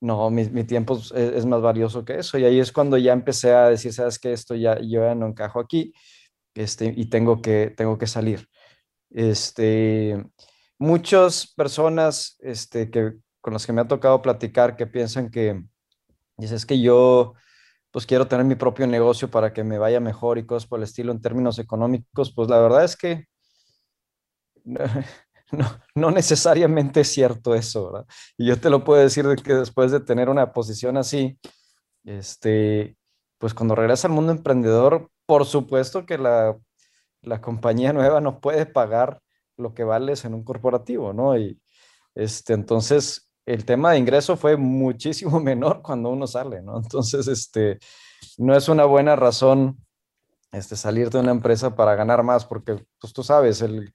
no, 0.00 0.30
mi, 0.30 0.44
mi 0.50 0.64
tiempo 0.64 1.00
es, 1.14 1.46
más 1.46 1.60
valioso 1.62 2.04
que 2.04 2.18
eso. 2.18 2.38
Y 2.38 2.44
ahí 2.44 2.60
es 2.60 2.72
cuando 2.72 2.98
ya 2.98 3.12
empecé 3.12 3.52
a 3.52 3.68
decir, 3.68 3.92
sabes 3.92 4.18
que 4.18 4.32
esto 4.32 4.54
ya, 4.54 4.78
yo 4.80 5.02
ya 5.02 5.14
no 5.14 5.26
encajo 5.26 5.60
aquí 5.60 5.92
este, 6.54 6.92
y 6.96 7.06
tengo 7.06 7.40
que, 7.42 7.72
tengo 7.76 7.98
que 7.98 8.06
salir. 8.06 8.48
Este, 9.10 10.24
muchas 10.78 11.52
personas 11.54 12.36
este, 12.40 12.90
que, 12.90 13.14
con 13.40 13.52
las 13.54 13.66
que 13.66 13.72
me 13.72 13.80
ha 13.80 13.88
tocado 13.88 14.22
platicar 14.22 14.76
que 14.76 14.86
piensan 14.86 15.30
que, 15.30 15.62
dices 16.36 16.66
que 16.66 16.80
yo 16.80 17.34
pues 17.90 18.04
quiero 18.04 18.28
tener 18.28 18.44
mi 18.44 18.56
propio 18.56 18.86
negocio 18.86 19.30
para 19.30 19.54
que 19.54 19.64
me 19.64 19.78
vaya 19.78 20.00
mejor 20.00 20.36
y 20.36 20.44
cosas 20.44 20.68
por 20.68 20.78
el 20.78 20.84
estilo 20.84 21.12
en 21.12 21.22
términos 21.22 21.58
económicos, 21.58 22.32
pues 22.34 22.48
la 22.50 22.60
verdad 22.60 22.84
es 22.84 22.94
que 22.96 23.24
no, 25.52 25.80
no, 25.94 26.10
necesariamente 26.10 27.00
es 27.00 27.08
cierto 27.08 27.54
eso, 27.54 27.92
¿verdad? 27.92 28.06
Y 28.36 28.46
yo 28.46 28.60
te 28.60 28.70
lo 28.70 28.84
puedo 28.84 29.00
decir 29.00 29.26
de 29.26 29.36
que 29.36 29.54
después 29.54 29.92
de 29.92 30.00
tener 30.00 30.28
una 30.28 30.52
posición 30.52 30.96
así, 30.96 31.38
este, 32.04 32.96
pues 33.38 33.54
cuando 33.54 33.74
regresa 33.74 34.08
al 34.08 34.14
mundo 34.14 34.32
emprendedor, 34.32 35.10
por 35.26 35.44
supuesto 35.46 36.06
que 36.06 36.18
la, 36.18 36.56
la 37.22 37.40
compañía 37.40 37.92
nueva 37.92 38.20
no 38.20 38.40
puede 38.40 38.66
pagar 38.66 39.20
lo 39.56 39.74
que 39.74 39.84
vales 39.84 40.24
en 40.24 40.34
un 40.34 40.44
corporativo, 40.44 41.12
¿no? 41.12 41.36
Y 41.36 41.60
este, 42.14 42.54
entonces 42.54 43.26
el 43.46 43.64
tema 43.64 43.92
de 43.92 43.98
ingreso 43.98 44.36
fue 44.36 44.56
muchísimo 44.56 45.40
menor 45.40 45.80
cuando 45.82 46.10
uno 46.10 46.26
sale, 46.26 46.62
¿no? 46.62 46.78
Entonces, 46.78 47.28
este, 47.28 47.78
no 48.38 48.56
es 48.56 48.68
una 48.68 48.84
buena 48.84 49.16
razón 49.16 49.78
este, 50.52 50.76
salir 50.76 51.10
de 51.10 51.20
una 51.20 51.30
empresa 51.30 51.74
para 51.74 51.94
ganar 51.94 52.22
más, 52.22 52.44
porque, 52.44 52.84
pues 53.00 53.12
tú 53.12 53.22
sabes, 53.22 53.62
el, 53.62 53.92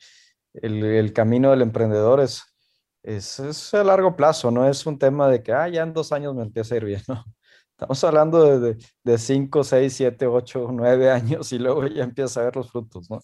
el, 0.54 1.14
camino 1.14 1.52
del 1.52 1.62
emprendedor 1.62 2.20
es, 2.20 2.44
es, 3.04 3.74
a 3.74 3.84
largo 3.84 4.16
plazo, 4.16 4.52
no 4.52 4.68
es 4.68 4.86
un 4.86 4.98
tema 4.98 5.28
de 5.28 5.42
que, 5.44 5.54
ah, 5.54 5.68
ya 5.68 5.84
en 5.84 5.94
dos 5.94 6.12
años 6.12 6.36
me 6.36 6.44
empieza 6.44 6.76
a 6.76 6.78
ir 6.78 6.86
bien, 6.86 7.02
¿no? 7.08 7.24
Estamos 7.72 8.04
hablando 8.04 8.60
de, 8.60 8.78
de, 9.04 9.18
cinco, 9.18 9.64
seis, 9.64 9.94
siete, 9.94 10.28
ocho, 10.28 10.70
nueve 10.72 11.10
años 11.10 11.52
y 11.52 11.58
luego 11.58 11.88
ya 11.88 12.04
empieza 12.04 12.42
a 12.42 12.44
ver 12.46 12.56
los 12.56 12.72
frutos, 12.72 13.10
¿no? 13.10 13.22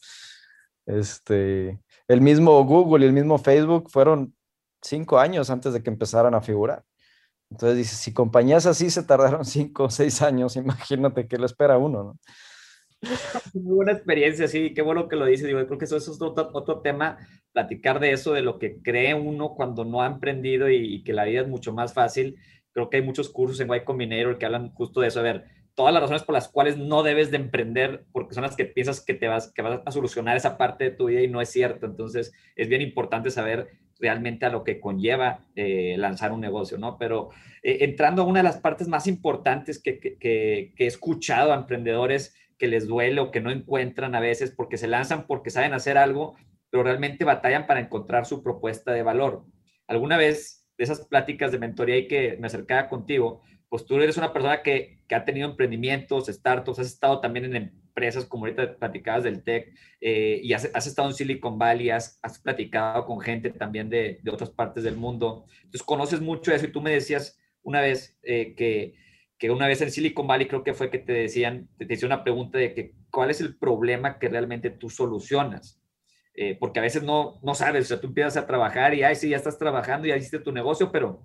Este, 0.88 1.79
el 2.07 2.22
mismo 2.22 2.63
Google 2.63 3.05
y 3.05 3.07
el 3.07 3.13
mismo 3.13 3.38
Facebook 3.38 3.89
fueron 3.89 4.34
cinco 4.81 5.19
años 5.19 5.50
antes 5.50 5.74
de 5.74 5.84
que 5.84 5.89
empezaran 5.89 6.34
a 6.34 6.41
figurar. 6.41 6.84
Entonces 7.51 7.88
si 7.89 8.13
compañías 8.13 8.65
así 8.65 8.89
se 8.89 9.03
tardaron 9.03 9.46
cinco 9.46 9.86
o 9.86 9.89
seis 9.89 10.22
años, 10.22 10.55
imagínate 10.55 11.27
qué 11.27 11.38
le 11.38 11.46
espera 11.46 11.77
uno, 11.77 12.03
¿no? 12.03 12.19
Muy 13.54 13.75
buena 13.75 13.92
experiencia, 13.92 14.48
sí, 14.48 14.74
qué 14.74 14.82
bueno 14.82 15.08
que 15.08 15.16
lo 15.16 15.25
dices. 15.25 15.48
Digo, 15.48 15.66
creo 15.66 15.77
que 15.77 15.86
eso, 15.86 15.98
es 15.98 16.10
otro, 16.10 16.50
otro, 16.54 16.82
tema, 16.82 17.18
platicar 17.51 18.00
de 18.00 18.12
eso, 18.12 18.34
de 18.34 18.42
lo 18.42 18.58
que 18.60 18.82
cree 18.82 19.13
uno 19.13 19.54
cuando 19.56 19.86
no 19.86 20.01
ha 20.01 20.08
emprendido 20.08 20.70
y, 20.70 21.04
que 21.04 21.13
la 21.13 21.25
vida 21.25 21.42
es 21.42 21.48
mucho 21.48 21.74
más 21.74 21.94
fácil. 21.94 22.38
Creo 22.72 22.89
que 22.89 22.98
hay 22.98 23.04
muchos 23.04 23.30
cursos 23.30 23.60
en 23.60 23.74
Y 23.74 23.84
Combinator 23.84 24.38
que 24.38 24.46
hablan 24.46 24.72
justo 24.74 25.01
de 25.01 25.08
eso. 25.08 25.20
A 25.20 25.24
ver, 25.24 25.46
todas 25.75 25.94
las 25.94 26.01
razones 26.01 26.24
por 26.24 26.34
las 26.34 26.48
cuales 26.48 26.77
no 26.77 27.04
debes 27.04 27.32
de 27.32 27.38
emprender, 27.38 28.06
porque 28.12 28.34
son 28.34 28.44
las 28.44 28.56
que 28.56 28.66
piensas 28.66 29.01
que 29.01 29.13
te 29.13 29.27
vas, 29.27 29.51
que 29.54 29.62
vas 29.62 29.82
a 29.86 29.92
solucionar 29.92 30.36
esa 30.36 30.58
parte 30.58 30.86
de 30.86 30.92
tu 30.92 31.06
vida 31.06 31.22
y 31.22 31.27
no 31.27 31.42
es 31.42 31.50
cierto. 31.50 31.86
Entonces, 31.86 32.34
es 32.56 32.68
bien 32.68 32.82
importante 32.82 33.30
saber 33.30 33.70
realmente 34.00 34.46
a 34.46 34.50
lo 34.50 34.63
que 34.63 34.80
conlleva 34.80 35.39
eh, 35.56 35.96
lanzar 35.98 36.32
un 36.32 36.42
negocio, 36.42 36.77
¿no? 36.77 36.98
Pero 36.98 37.30
eh, 37.63 37.77
entrando 37.82 38.22
a 38.22 38.25
una 38.25 38.39
de 38.39 38.44
las 38.44 38.58
partes 38.58 38.88
más 38.88 39.08
importantes 39.08 39.82
que, 39.82 40.00
que, 40.00 40.18
que, 40.18 40.74
que 40.75 40.84
he 40.84 40.88
escuchado 40.88 41.51
a 41.51 41.56
emprendedores 41.56 42.36
que 42.57 42.67
les 42.67 42.87
duele 42.87 43.21
o 43.21 43.31
que 43.31 43.41
no 43.41 43.51
encuentran 43.51 44.15
a 44.15 44.19
veces 44.19 44.51
porque 44.51 44.77
se 44.77 44.87
lanzan 44.87 45.27
porque 45.27 45.49
saben 45.49 45.73
hacer 45.73 45.97
algo, 45.97 46.35
pero 46.69 46.83
realmente 46.83 47.25
batallan 47.25 47.67
para 47.67 47.79
encontrar 47.79 48.25
su 48.25 48.43
propuesta 48.43 48.91
de 48.91 49.03
valor. 49.03 49.45
Alguna 49.87 50.17
vez 50.17 50.67
de 50.77 50.83
esas 50.83 51.05
pláticas 51.07 51.51
de 51.51 51.59
mentoría 51.59 51.97
y 51.97 52.07
que 52.07 52.37
me 52.39 52.47
acercaba 52.47 52.89
contigo, 52.89 53.41
pues 53.69 53.85
tú 53.85 53.95
eres 53.95 54.17
una 54.17 54.33
persona 54.33 54.61
que, 54.61 54.99
que 55.07 55.15
ha 55.15 55.25
tenido 55.25 55.49
emprendimientos, 55.49 56.27
startups, 56.27 56.79
has 56.79 56.87
estado 56.87 57.19
también 57.19 57.45
en 57.45 57.55
empresas 57.55 58.25
como 58.25 58.45
ahorita 58.45 58.77
platicabas 58.77 59.23
del 59.23 59.43
tech 59.43 59.73
eh, 60.01 60.39
y 60.43 60.53
has, 60.53 60.65
estado 60.65 61.09
en 61.09 61.15
Silicon 61.15 61.57
Valley, 61.57 61.89
has, 61.89 62.19
has 62.21 62.39
platicado 62.39 63.05
con 63.05 63.19
gente 63.19 63.49
también 63.49 63.89
de, 63.89 64.19
de, 64.21 64.31
otras 64.31 64.51
partes 64.51 64.83
del 64.83 64.95
mundo. 64.95 65.45
Entonces 65.57 65.83
conoces 65.83 66.21
mucho 66.21 66.53
eso 66.53 66.65
y 66.65 66.71
tú 66.71 66.81
me 66.81 66.91
decías 66.91 67.39
una 67.63 67.81
vez 67.81 68.17
eh, 68.23 68.53
que 68.55 68.95
que 69.38 69.51
una 69.51 69.67
vez 69.67 69.82
en 69.82 69.91
Silicon 69.91 70.27
Valley 70.27 70.48
creo 70.48 70.63
que 70.63 70.74
fue 70.74 70.89
que 70.89 71.00
te 71.00 71.13
decían, 71.13 71.70
te, 71.77 71.86
decía 71.86 72.08
una 72.08 72.24
pregunta 72.24 72.58
de 72.58 72.74
que 72.74 72.94
cuál 73.12 73.29
es 73.29 73.41
el 73.41 73.58
problema 73.58 74.17
que 74.20 74.29
realmente 74.29 74.70
tú 74.70 74.89
solucionas. 74.89 75.79
Eh, 76.34 76.56
porque 76.60 76.79
a 76.79 76.84
veces 76.84 77.01
no, 77.03 77.39
no 77.41 77.56
sabes, 77.56 77.86
o 77.86 77.88
sea, 77.88 78.00
tú 78.00 78.08
empiezas 78.08 78.38
a 78.38 78.46
trabajar 78.46 78.94
y, 78.94 79.03
ay, 79.03 79.15
sí, 79.15 79.29
ya 79.29 79.38
estás 79.38 79.58
trabajando, 79.58 80.08
ya 80.08 80.15
hiciste 80.15 80.39
tu 80.39 80.51
negocio, 80.51 80.91
pero 80.91 81.24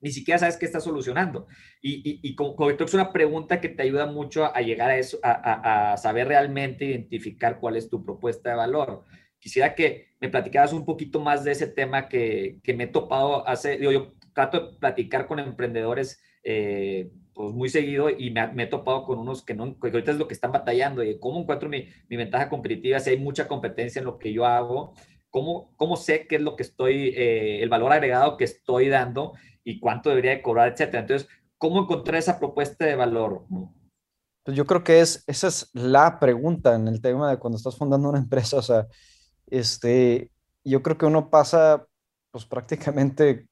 ni 0.00 0.10
siquiera 0.10 0.38
sabes 0.38 0.56
qué 0.56 0.66
estás 0.66 0.84
solucionando. 0.84 1.46
Y, 1.82 1.96
y, 1.96 2.20
y 2.22 2.34
como, 2.34 2.70
es 2.70 2.94
una 2.94 3.12
pregunta 3.12 3.60
que 3.60 3.68
te 3.68 3.82
ayuda 3.82 4.06
mucho 4.06 4.44
a, 4.44 4.60
llegar 4.60 4.90
a 4.90 4.98
eso, 4.98 5.18
a, 5.22 5.92
a, 5.92 5.96
saber 5.96 6.28
realmente 6.28 6.86
identificar 6.86 7.58
cuál 7.60 7.76
es 7.76 7.90
tu 7.90 8.04
propuesta 8.04 8.50
de 8.50 8.56
valor. 8.56 9.04
Quisiera 9.38 9.74
que 9.74 10.08
me 10.20 10.30
platicaras 10.30 10.72
un 10.72 10.84
poquito 10.84 11.20
más 11.20 11.44
de 11.44 11.52
ese 11.52 11.66
tema 11.66 12.08
que, 12.08 12.58
que 12.62 12.74
me 12.74 12.84
he 12.84 12.86
topado 12.88 13.46
hace, 13.46 13.76
digo, 13.76 13.92
yo 13.92 14.12
trato 14.34 14.60
de 14.60 14.78
platicar 14.78 15.26
con 15.26 15.38
emprendedores 15.38 16.22
eh, 16.42 17.10
pues 17.34 17.52
muy 17.52 17.68
seguido 17.68 18.10
y 18.10 18.30
me, 18.30 18.62
he 18.62 18.66
topado 18.66 19.04
con 19.04 19.18
unos 19.18 19.42
que 19.42 19.54
no, 19.54 19.78
que 19.78 19.88
ahorita 19.88 20.12
es 20.12 20.18
lo 20.18 20.28
que 20.28 20.34
están 20.34 20.52
batallando 20.52 21.02
y 21.02 21.18
cómo 21.18 21.40
encuentro 21.40 21.68
mi, 21.68 21.88
mi, 22.08 22.16
ventaja 22.16 22.48
competitiva 22.48 23.00
si 23.00 23.10
hay 23.10 23.18
mucha 23.18 23.48
competencia 23.48 23.98
en 23.98 24.06
lo 24.06 24.18
que 24.18 24.32
yo 24.32 24.46
hago, 24.46 24.94
cómo, 25.30 25.72
cómo 25.76 25.96
sé 25.96 26.26
qué 26.26 26.36
es 26.36 26.42
lo 26.42 26.56
que 26.56 26.62
estoy, 26.62 27.08
eh, 27.08 27.62
el 27.62 27.68
valor 27.68 27.92
agregado 27.92 28.36
que 28.36 28.44
estoy 28.44 28.88
dando 28.88 29.32
y 29.64 29.80
cuánto 29.80 30.10
debería 30.10 30.30
de 30.32 30.42
cobrar, 30.42 30.72
etcétera. 30.72 31.00
Entonces, 31.00 31.28
¿cómo 31.58 31.82
encontrar 31.82 32.16
esa 32.16 32.38
propuesta 32.38 32.86
de 32.86 32.94
valor? 32.94 33.44
Pues 34.44 34.56
yo 34.56 34.66
creo 34.66 34.84
que 34.84 35.00
es, 35.00 35.24
esa 35.26 35.48
es 35.48 35.70
la 35.72 36.20
pregunta 36.20 36.74
en 36.74 36.86
el 36.86 37.00
tema 37.00 37.30
de 37.30 37.38
cuando 37.38 37.56
estás 37.56 37.76
fundando 37.76 38.08
una 38.08 38.18
empresa, 38.20 38.58
o 38.58 38.62
sea, 38.62 38.86
este, 39.46 40.30
yo 40.62 40.82
creo 40.82 40.96
que 40.96 41.06
uno 41.06 41.30
pasa 41.30 41.86
pues 42.30 42.44
prácticamente 42.44 43.46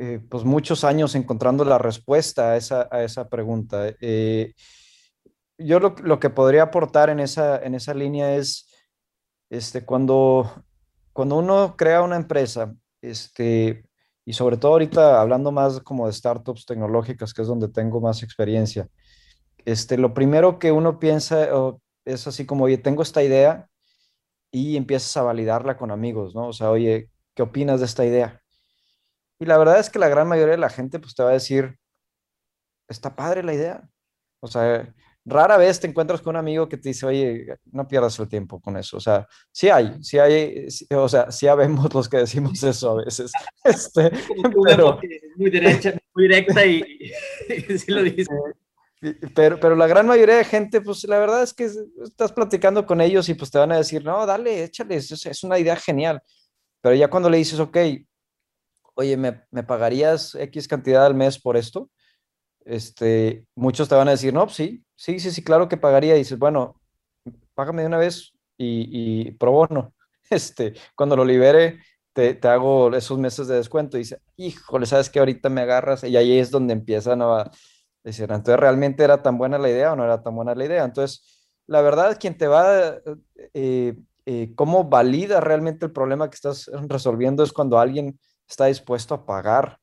eh, 0.00 0.20
pues 0.30 0.44
muchos 0.44 0.84
años 0.84 1.16
encontrando 1.16 1.64
la 1.64 1.76
respuesta 1.76 2.52
a 2.52 2.56
esa, 2.56 2.88
a 2.88 3.02
esa 3.02 3.28
pregunta. 3.28 3.92
Eh, 4.00 4.54
yo 5.58 5.80
lo, 5.80 5.96
lo, 6.04 6.20
que 6.20 6.30
podría 6.30 6.62
aportar 6.62 7.10
en 7.10 7.18
esa, 7.18 7.60
en 7.60 7.74
esa 7.74 7.94
línea 7.94 8.36
es, 8.36 8.72
este, 9.50 9.84
cuando, 9.84 10.64
cuando 11.12 11.36
uno 11.36 11.74
crea 11.76 12.02
una 12.02 12.14
empresa, 12.14 12.72
este, 13.02 13.84
y 14.24 14.34
sobre 14.34 14.56
todo 14.56 14.72
ahorita 14.72 15.20
hablando 15.20 15.50
más 15.50 15.80
como 15.80 16.06
de 16.06 16.12
startups 16.12 16.64
tecnológicas, 16.64 17.34
que 17.34 17.42
es 17.42 17.48
donde 17.48 17.66
tengo 17.66 18.00
más 18.00 18.22
experiencia, 18.22 18.88
este, 19.64 19.98
lo 19.98 20.14
primero 20.14 20.60
que 20.60 20.70
uno 20.70 21.00
piensa 21.00 21.48
es 22.04 22.24
así 22.28 22.46
como, 22.46 22.66
oye, 22.66 22.78
tengo 22.78 23.02
esta 23.02 23.24
idea 23.24 23.68
y 24.52 24.76
empiezas 24.76 25.16
a 25.16 25.22
validarla 25.22 25.76
con 25.76 25.90
amigos, 25.90 26.36
¿no? 26.36 26.46
O 26.46 26.52
sea, 26.52 26.70
oye, 26.70 27.10
¿qué 27.34 27.42
opinas 27.42 27.80
de 27.80 27.86
esta 27.86 28.06
idea? 28.06 28.37
Y 29.40 29.46
la 29.46 29.58
verdad 29.58 29.78
es 29.78 29.90
que 29.90 29.98
la 29.98 30.08
gran 30.08 30.28
mayoría 30.28 30.52
de 30.52 30.60
la 30.60 30.70
gente 30.70 30.98
pues 30.98 31.14
te 31.14 31.22
va 31.22 31.30
a 31.30 31.34
decir, 31.34 31.78
está 32.88 33.14
padre 33.14 33.42
la 33.42 33.54
idea. 33.54 33.88
O 34.40 34.48
sea, 34.48 34.92
rara 35.24 35.56
vez 35.56 35.78
te 35.78 35.86
encuentras 35.86 36.20
con 36.20 36.30
un 36.30 36.40
amigo 36.40 36.68
que 36.68 36.76
te 36.76 36.88
dice, 36.88 37.06
oye, 37.06 37.46
no 37.66 37.86
pierdas 37.86 38.18
el 38.18 38.28
tiempo 38.28 38.60
con 38.60 38.76
eso. 38.76 38.96
O 38.96 39.00
sea, 39.00 39.26
sí 39.52 39.68
hay, 39.68 39.96
sí 40.02 40.18
hay, 40.18 40.66
o 40.90 41.08
sea, 41.08 41.30
sí 41.30 41.46
habemos 41.46 41.92
los 41.92 42.08
que 42.08 42.18
decimos 42.18 42.62
eso 42.62 42.90
a 42.90 43.04
veces. 43.04 43.32
Este, 43.64 44.10
pero... 44.64 44.98
Muy 45.36 45.50
derecha, 45.50 45.94
muy 46.14 46.24
directa 46.24 46.64
y... 46.64 47.12
sí 47.78 47.92
lo 47.92 48.02
dice. 48.02 48.30
Pero, 49.34 49.60
pero 49.60 49.76
la 49.76 49.86
gran 49.86 50.06
mayoría 50.06 50.36
de 50.36 50.44
gente, 50.44 50.80
pues 50.80 51.04
la 51.04 51.18
verdad 51.18 51.42
es 51.42 51.54
que 51.54 51.70
estás 52.02 52.32
platicando 52.32 52.84
con 52.84 53.00
ellos 53.00 53.28
y 53.28 53.34
pues 53.34 53.50
te 53.50 53.58
van 53.58 53.70
a 53.70 53.76
decir, 53.76 54.04
no, 54.04 54.26
dale, 54.26 54.64
échale, 54.64 54.96
es, 54.96 55.12
es 55.24 55.44
una 55.44 55.58
idea 55.58 55.76
genial. 55.76 56.20
Pero 56.80 56.96
ya 56.96 57.08
cuando 57.08 57.30
le 57.30 57.38
dices, 57.38 57.60
ok, 57.60 57.76
oye, 58.98 59.16
¿me, 59.16 59.44
¿me, 59.52 59.62
pagarías 59.62 60.34
X 60.34 60.66
cantidad 60.66 61.06
al 61.06 61.14
mes 61.14 61.40
por 61.40 61.56
esto? 61.56 61.88
Este, 62.64 63.46
muchos 63.54 63.88
te 63.88 63.94
van 63.94 64.08
a 64.08 64.12
decir, 64.12 64.34
no, 64.34 64.48
sí, 64.48 64.84
sí, 64.96 65.20
sí, 65.20 65.30
sí, 65.30 65.44
claro 65.44 65.68
que 65.68 65.76
pagaría. 65.76 66.16
Y 66.16 66.18
dices, 66.18 66.36
bueno, 66.36 66.80
págame 67.54 67.82
de 67.82 67.88
una 67.88 67.98
vez 67.98 68.32
y, 68.56 69.28
y 69.28 69.30
pro 69.32 69.52
bono. 69.52 69.94
Este, 70.30 70.74
cuando 70.94 71.16
lo 71.16 71.24
libere, 71.24 71.80
te, 72.12 72.34
te, 72.34 72.48
hago 72.48 72.94
esos 72.94 73.18
meses 73.18 73.46
de 73.46 73.54
descuento. 73.54 73.96
Y 73.96 74.00
dice, 74.00 74.20
híjole, 74.36 74.84
¿sabes 74.84 75.08
que 75.08 75.20
Ahorita 75.20 75.48
me 75.48 75.62
agarras. 75.62 76.04
Y 76.04 76.16
ahí 76.16 76.38
es 76.38 76.50
donde 76.50 76.74
empiezan 76.74 77.22
a 77.22 77.50
decir, 78.04 78.24
entonces, 78.24 78.60
¿realmente 78.60 79.04
era 79.04 79.22
tan 79.22 79.38
buena 79.38 79.58
la 79.58 79.70
idea 79.70 79.92
o 79.92 79.96
no 79.96 80.04
era 80.04 80.22
tan 80.22 80.34
buena 80.34 80.54
la 80.54 80.64
idea? 80.66 80.84
Entonces, 80.84 81.48
la 81.66 81.80
verdad, 81.80 82.18
quien 82.20 82.36
te 82.36 82.46
va, 82.46 82.98
eh, 83.54 83.96
eh, 84.26 84.52
cómo 84.54 84.84
valida 84.84 85.40
realmente 85.40 85.86
el 85.86 85.92
problema 85.92 86.28
que 86.28 86.34
estás 86.34 86.70
resolviendo 86.88 87.42
es 87.42 87.52
cuando 87.52 87.78
alguien 87.78 88.18
está 88.48 88.66
dispuesto 88.66 89.14
a 89.14 89.26
pagar 89.26 89.78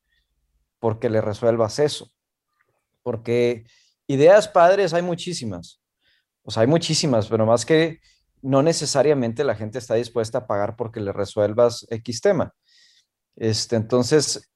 porque 0.79 1.09
le 1.09 1.21
resuelvas 1.21 1.79
eso. 1.79 2.11
Porque 3.03 3.65
ideas 4.07 4.47
padres 4.47 4.93
hay 4.93 5.01
muchísimas. 5.01 5.81
O 6.43 6.51
sea, 6.51 6.61
hay 6.61 6.67
muchísimas, 6.67 7.27
pero 7.27 7.45
más 7.45 7.65
que 7.65 7.99
no 8.41 8.61
necesariamente 8.61 9.43
la 9.43 9.55
gente 9.55 9.79
está 9.79 9.95
dispuesta 9.95 10.39
a 10.39 10.47
pagar 10.47 10.75
porque 10.75 10.99
le 10.99 11.11
resuelvas 11.11 11.87
X 11.89 12.21
tema. 12.21 12.53
Este, 13.35 13.75
entonces, 13.75 14.51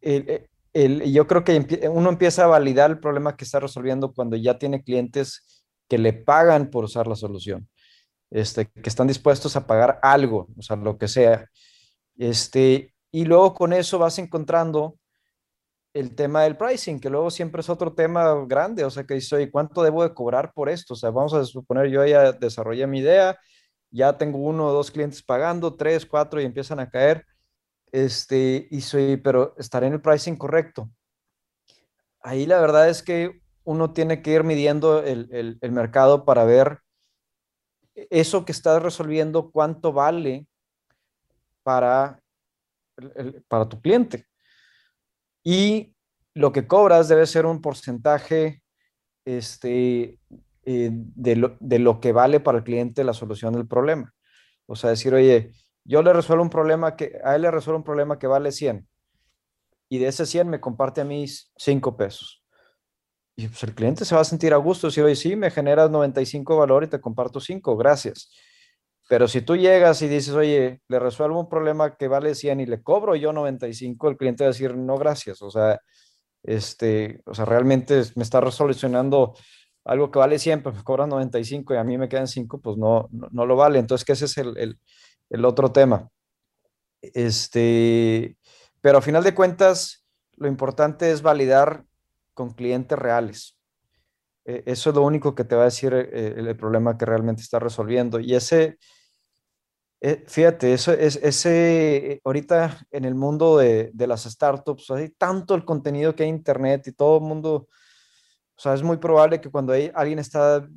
el, 0.00 0.48
el, 0.72 1.12
yo 1.12 1.26
creo 1.26 1.44
que 1.44 1.88
uno 1.90 2.10
empieza 2.10 2.44
a 2.44 2.48
validar 2.48 2.90
el 2.90 2.98
problema 2.98 3.36
que 3.36 3.44
está 3.44 3.60
resolviendo 3.60 4.12
cuando 4.12 4.36
ya 4.36 4.58
tiene 4.58 4.82
clientes 4.82 5.64
que 5.88 5.98
le 5.98 6.12
pagan 6.12 6.70
por 6.70 6.84
usar 6.84 7.06
la 7.06 7.16
solución, 7.16 7.68
este, 8.30 8.66
que 8.66 8.88
están 8.88 9.06
dispuestos 9.06 9.56
a 9.56 9.66
pagar 9.66 9.98
algo, 10.02 10.48
o 10.56 10.62
sea, 10.62 10.76
lo 10.76 10.98
que 10.98 11.08
sea. 11.08 11.46
Este, 12.16 12.92
y 13.10 13.24
luego 13.24 13.54
con 13.54 13.72
eso 13.72 13.98
vas 13.98 14.18
encontrando 14.18 14.98
el 15.94 16.14
tema 16.14 16.42
del 16.42 16.56
pricing, 16.56 17.00
que 17.00 17.10
luego 17.10 17.30
siempre 17.30 17.60
es 17.60 17.68
otro 17.68 17.94
tema 17.94 18.44
grande, 18.46 18.84
o 18.84 18.90
sea, 18.90 19.04
que 19.04 19.14
dice, 19.14 19.50
¿cuánto 19.50 19.82
debo 19.82 20.02
de 20.02 20.14
cobrar 20.14 20.52
por 20.52 20.68
esto? 20.68 20.94
O 20.94 20.96
sea, 20.96 21.10
vamos 21.10 21.34
a 21.34 21.44
suponer, 21.44 21.88
yo 21.88 22.04
ya 22.04 22.32
desarrollé 22.32 22.86
mi 22.86 23.00
idea, 23.00 23.38
ya 23.90 24.16
tengo 24.16 24.38
uno 24.38 24.66
o 24.66 24.72
dos 24.72 24.90
clientes 24.90 25.22
pagando, 25.22 25.74
tres, 25.76 26.06
cuatro 26.06 26.40
y 26.40 26.44
empiezan 26.44 26.80
a 26.80 26.90
caer, 26.90 27.26
este, 27.90 28.68
y 28.70 28.82
soy, 28.82 29.16
pero 29.16 29.54
estaré 29.56 29.86
en 29.86 29.94
el 29.94 30.02
pricing 30.02 30.36
correcto. 30.36 30.90
Ahí 32.20 32.46
la 32.46 32.60
verdad 32.60 32.88
es 32.88 33.02
que 33.02 33.40
uno 33.64 33.92
tiene 33.92 34.22
que 34.22 34.32
ir 34.32 34.44
midiendo 34.44 35.02
el, 35.02 35.58
el 35.60 35.72
mercado 35.72 36.24
para 36.24 36.44
ver 36.44 36.80
eso 38.10 38.44
que 38.44 38.52
estás 38.52 38.82
resolviendo, 38.82 39.50
cuánto 39.50 39.92
vale 39.92 40.46
para 41.62 42.20
para 43.48 43.68
tu 43.68 43.80
cliente. 43.80 44.26
Y 45.44 45.94
lo 46.34 46.52
que 46.52 46.66
cobras 46.66 47.08
debe 47.08 47.26
ser 47.26 47.46
un 47.46 47.60
porcentaje 47.60 48.62
este, 49.24 50.18
eh, 50.64 50.90
de, 50.92 51.36
lo, 51.36 51.56
de, 51.60 51.78
lo, 51.78 52.00
que 52.00 52.12
vale 52.12 52.40
para 52.40 52.58
el 52.58 52.64
cliente 52.64 53.04
la 53.04 53.14
solución 53.14 53.54
del 53.54 53.66
problema. 53.66 54.14
O 54.66 54.76
sea, 54.76 54.90
decir, 54.90 55.14
oye, 55.14 55.52
yo 55.84 56.02
le 56.02 56.12
resuelvo 56.12 56.42
un 56.42 56.50
problema 56.50 56.96
que, 56.96 57.18
a 57.24 57.34
él 57.34 57.42
le 57.42 57.50
resuelvo 57.50 57.78
un 57.78 57.84
problema 57.84 58.18
que 58.18 58.26
vale 58.26 58.52
100 58.52 58.86
y 59.88 59.98
de 59.98 60.08
ese 60.08 60.26
100 60.26 60.48
me 60.48 60.60
comparte 60.60 61.00
a 61.00 61.04
mí 61.04 61.24
5 61.56 61.96
pesos. 61.96 62.44
Y 63.36 63.48
pues 63.48 63.62
el 63.62 63.74
cliente 63.74 64.04
se 64.04 64.14
va 64.14 64.20
a 64.20 64.24
sentir 64.24 64.52
a 64.52 64.56
gusto, 64.56 64.90
si 64.90 65.00
oye, 65.00 65.14
sí, 65.14 65.36
me 65.36 65.50
generas 65.50 65.90
95 65.90 66.56
valor 66.56 66.84
y 66.84 66.88
te 66.88 67.00
comparto 67.00 67.40
5, 67.40 67.76
gracias. 67.76 68.30
Pero 69.08 69.26
si 69.26 69.40
tú 69.40 69.56
llegas 69.56 70.02
y 70.02 70.08
dices, 70.08 70.34
oye, 70.34 70.82
le 70.86 70.98
resuelvo 70.98 71.40
un 71.40 71.48
problema 71.48 71.96
que 71.96 72.08
vale 72.08 72.34
100 72.34 72.60
y 72.60 72.66
le 72.66 72.82
cobro 72.82 73.16
yo 73.16 73.32
95, 73.32 74.10
el 74.10 74.16
cliente 74.18 74.44
va 74.44 74.48
a 74.48 74.52
decir, 74.52 74.76
no, 74.76 74.98
gracias. 74.98 75.40
O 75.40 75.50
sea, 75.50 75.80
este, 76.42 77.22
o 77.24 77.34
sea, 77.34 77.46
realmente 77.46 78.02
me 78.16 78.22
está 78.22 78.40
resolucionando 78.42 79.34
algo 79.86 80.10
que 80.10 80.18
vale 80.18 80.38
100, 80.38 80.62
pero 80.62 80.76
me 80.76 80.84
cobra 80.84 81.06
95 81.06 81.72
y 81.72 81.76
a 81.78 81.84
mí 81.84 81.96
me 81.96 82.10
quedan 82.10 82.28
5, 82.28 82.60
pues 82.60 82.76
no, 82.76 83.08
no, 83.10 83.46
lo 83.46 83.56
vale. 83.56 83.78
Entonces, 83.78 84.04
que 84.04 84.12
ese 84.12 84.26
es 84.26 84.36
el, 84.36 84.56
el, 84.58 84.78
el, 85.30 85.44
otro 85.46 85.72
tema. 85.72 86.10
Este, 87.00 88.36
pero 88.82 88.98
a 88.98 89.02
final 89.02 89.24
de 89.24 89.34
cuentas, 89.34 90.04
lo 90.36 90.48
importante 90.48 91.10
es 91.10 91.22
validar 91.22 91.84
con 92.34 92.52
clientes 92.52 92.98
reales. 92.98 93.56
E, 94.44 94.64
eso 94.66 94.90
es 94.90 94.96
lo 94.96 95.02
único 95.02 95.34
que 95.34 95.44
te 95.44 95.56
va 95.56 95.62
a 95.62 95.66
decir 95.72 95.94
eh, 95.94 96.34
el, 96.36 96.46
el 96.46 96.56
problema 96.56 96.98
que 96.98 97.06
realmente 97.06 97.40
está 97.40 97.58
resolviendo. 97.58 98.20
Y 98.20 98.34
ese, 98.34 98.76
eh, 100.00 100.24
fíjate, 100.26 100.72
eso 100.72 100.92
es 100.92 101.16
ese, 101.16 102.20
ahorita 102.24 102.86
en 102.92 103.04
el 103.04 103.14
mundo 103.16 103.58
de, 103.58 103.90
de, 103.92 104.06
las 104.06 104.24
startups, 104.24 104.90
hay 104.92 105.08
tanto 105.10 105.54
el 105.54 105.64
contenido 105.64 106.14
que 106.14 106.22
hay 106.22 106.28
en 106.28 106.36
internet 106.36 106.86
y 106.86 106.92
todo 106.92 107.18
el 107.18 107.24
mundo, 107.24 107.68
o 108.54 108.60
sea, 108.60 108.74
es 108.74 108.82
muy 108.82 108.98
probable 108.98 109.40
que 109.40 109.50
cuando 109.50 109.72
hay, 109.72 109.90
alguien 109.94 110.20
está 110.20 110.68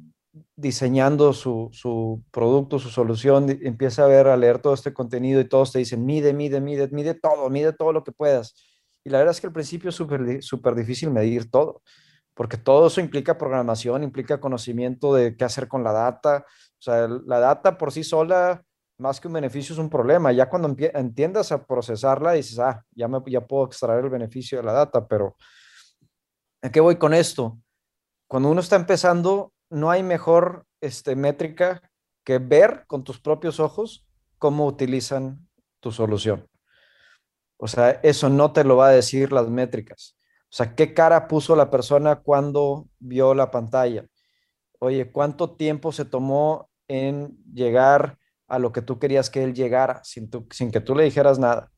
diseñando 0.56 1.34
su, 1.34 1.70
su, 1.72 2.24
producto, 2.32 2.80
su 2.80 2.90
solución, 2.90 3.48
empieza 3.62 4.06
a 4.06 4.08
ver, 4.08 4.28
a 4.28 4.38
leer 4.38 4.60
todo 4.60 4.74
este 4.74 4.94
contenido 4.94 5.40
y 5.42 5.48
todos 5.48 5.72
te 5.72 5.80
dicen, 5.80 6.06
mide, 6.06 6.34
mide, 6.34 6.62
mide, 6.62 6.88
mide 6.88 7.14
todo, 7.14 7.50
mide 7.50 7.74
todo 7.74 7.92
lo 7.94 8.04
que 8.04 8.12
puedas. 8.12 8.56
Y 9.04 9.10
la 9.10 9.20
verdad 9.20 9.34
es 9.34 9.42
que 9.42 9.48
al 9.48 9.54
principio 9.54 9.90
es 9.90 9.96
súper 9.96 10.42
super 10.42 10.76
difícil 10.76 11.12
medir 11.12 11.50
todo, 11.52 11.82
porque 12.34 12.58
todo 12.58 12.88
eso 12.88 13.02
implica 13.02 13.38
programación, 13.38 14.04
implica 14.04 14.40
conocimiento 14.40 15.14
de 15.14 15.36
qué 15.36 15.44
hacer 15.44 15.68
con 15.68 15.84
la 15.84 15.92
data. 15.92 16.46
O 16.80 16.82
sea, 16.82 17.08
la 17.08 17.40
data 17.40 17.78
por 17.78 17.92
sí 17.92 18.04
sola 18.04 18.64
más 19.02 19.20
que 19.20 19.28
un 19.28 19.34
beneficio 19.34 19.74
es 19.74 19.80
un 19.80 19.90
problema. 19.90 20.32
Ya 20.32 20.48
cuando 20.48 20.74
entiendas 20.94 21.52
a 21.52 21.66
procesarla, 21.66 22.34
dices, 22.34 22.60
ah, 22.60 22.86
ya, 22.92 23.08
me, 23.08 23.20
ya 23.26 23.42
puedo 23.42 23.66
extraer 23.66 24.04
el 24.04 24.12
beneficio 24.12 24.60
de 24.60 24.64
la 24.64 24.74
data, 24.74 25.08
pero 25.08 25.36
¿a 26.62 26.72
qué 26.72 26.80
voy 26.80 26.98
con 26.98 27.14
esto? 27.14 27.58
Cuando 28.28 28.50
uno 28.50 28.62
está 28.62 28.76
empezando, 28.76 29.54
no 29.72 29.90
hay 29.90 30.04
mejor 30.04 30.66
este, 30.82 31.16
métrica 31.16 31.82
que 32.24 32.38
ver 32.38 32.86
con 32.86 33.04
tus 33.04 33.20
propios 33.20 33.60
ojos 33.60 34.08
cómo 34.38 34.68
utilizan 34.68 35.50
tu 35.80 35.92
solución. 35.92 36.48
O 37.58 37.68
sea, 37.68 38.00
eso 38.04 38.30
no 38.30 38.54
te 38.54 38.64
lo 38.64 38.78
va 38.78 38.90
a 38.90 38.92
decir 38.92 39.32
las 39.32 39.50
métricas. 39.50 40.16
O 40.44 40.54
sea, 40.54 40.76
¿qué 40.76 40.94
cara 40.94 41.28
puso 41.28 41.56
la 41.56 41.72
persona 41.72 42.18
cuando 42.18 42.88
vio 43.00 43.34
la 43.34 43.50
pantalla? 43.50 44.06
Oye, 44.80 45.12
¿cuánto 45.12 45.56
tiempo 45.56 45.92
se 45.92 46.06
tomó 46.06 46.70
en 46.88 47.36
llegar 47.52 48.20
a 48.52 48.60
lo 48.60 48.74
que 48.74 48.82
tú 48.82 49.00
querías 49.00 49.30
que 49.30 49.44
él 49.44 49.54
llegara 49.54 50.04
sin, 50.04 50.30
sin 50.52 50.72
que 50.72 50.82
tú 50.82 50.94
le 50.94 51.06
dijeras 51.06 51.40
nada. 51.40 51.72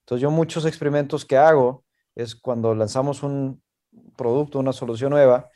Entonces 0.00 0.22
yo 0.22 0.30
muchos 0.30 0.64
experimentos 0.64 1.26
que 1.26 1.36
hago 1.36 1.84
es 2.14 2.34
cuando 2.34 2.74
lanzamos 2.74 3.22
un 3.22 3.62
producto, 4.16 4.58
una 4.58 4.72
solución 4.72 5.10
nueva, 5.10 5.50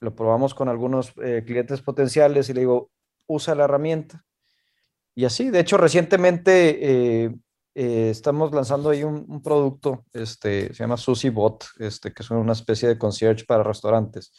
lo 0.00 0.14
probamos 0.14 0.54
con 0.54 0.70
algunos 0.70 1.12
eh, 1.22 1.42
clientes 1.46 1.82
potenciales 1.82 2.48
y 2.48 2.54
le 2.54 2.60
digo, 2.60 2.90
usa 3.26 3.54
la 3.54 3.64
herramienta. 3.64 4.24
Y 5.14 5.26
así, 5.26 5.50
de 5.50 5.60
hecho, 5.60 5.76
recientemente 5.76 7.24
eh, 7.24 7.34
eh, 7.74 8.08
estamos 8.10 8.52
lanzando 8.52 8.90
ahí 8.90 9.04
un, 9.04 9.42
producto, 9.42 10.06
este, 10.12 10.72
se 10.72 10.82
llama 10.82 10.96
Sushi 10.96 11.28
Bot, 11.28 11.66
este, 11.78 12.12
que 12.12 12.22
es 12.22 12.30
una 12.30 12.52
especie 12.52 12.88
de 12.88 12.98
concierge 12.98 13.44
para 13.44 13.62
restaurantes. 13.62 14.32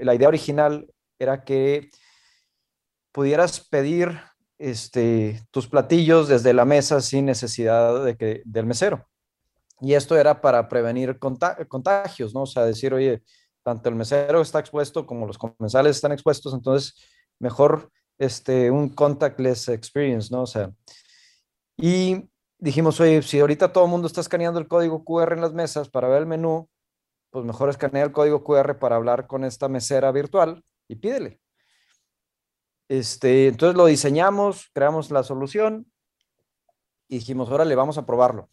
La 0.00 0.14
idea 0.14 0.28
original 0.28 0.86
era 1.18 1.44
que 1.44 1.90
pudieras 3.12 3.60
pedir 3.68 4.18
este, 4.58 5.42
tus 5.50 5.68
platillos 5.68 6.28
desde 6.28 6.52
la 6.52 6.64
mesa 6.64 7.00
sin 7.00 7.26
necesidad 7.26 8.04
de 8.04 8.16
que, 8.16 8.42
del 8.44 8.66
mesero. 8.66 9.06
Y 9.80 9.94
esto 9.94 10.16
era 10.16 10.40
para 10.40 10.68
prevenir 10.68 11.18
contagios, 11.18 12.34
¿no? 12.34 12.42
O 12.42 12.46
sea, 12.46 12.64
decir, 12.64 12.92
oye, 12.92 13.22
tanto 13.62 13.88
el 13.88 13.94
mesero 13.94 14.40
está 14.40 14.58
expuesto 14.58 15.06
como 15.06 15.26
los 15.26 15.38
comensales 15.38 15.96
están 15.96 16.12
expuestos, 16.12 16.52
entonces 16.52 16.94
mejor 17.38 17.90
este, 18.18 18.70
un 18.70 18.88
contactless 18.88 19.68
experience, 19.68 20.28
¿no? 20.32 20.42
O 20.42 20.46
sea, 20.46 20.72
y 21.76 22.28
dijimos, 22.58 22.98
oye, 23.00 23.22
si 23.22 23.38
ahorita 23.38 23.72
todo 23.72 23.84
el 23.84 23.90
mundo 23.90 24.08
está 24.08 24.20
escaneando 24.20 24.58
el 24.58 24.66
código 24.66 25.04
QR 25.04 25.34
en 25.34 25.40
las 25.40 25.52
mesas 25.52 25.88
para 25.88 26.08
ver 26.08 26.22
el 26.22 26.26
menú, 26.26 26.68
pues 27.30 27.44
mejor 27.44 27.68
escanea 27.68 28.04
el 28.04 28.12
código 28.12 28.42
QR 28.42 28.78
para 28.78 28.96
hablar 28.96 29.26
con 29.26 29.44
esta 29.44 29.68
mesera 29.68 30.10
virtual 30.10 30.64
y 30.88 30.96
pídele. 30.96 31.40
Este, 32.88 33.48
entonces 33.48 33.76
lo 33.76 33.86
diseñamos, 33.86 34.70
creamos 34.72 35.10
la 35.10 35.22
solución 35.22 35.92
y 37.06 37.16
dijimos, 37.16 37.50
órale, 37.50 37.74
vamos 37.74 37.98
a 37.98 38.06
probarlo. 38.06 38.50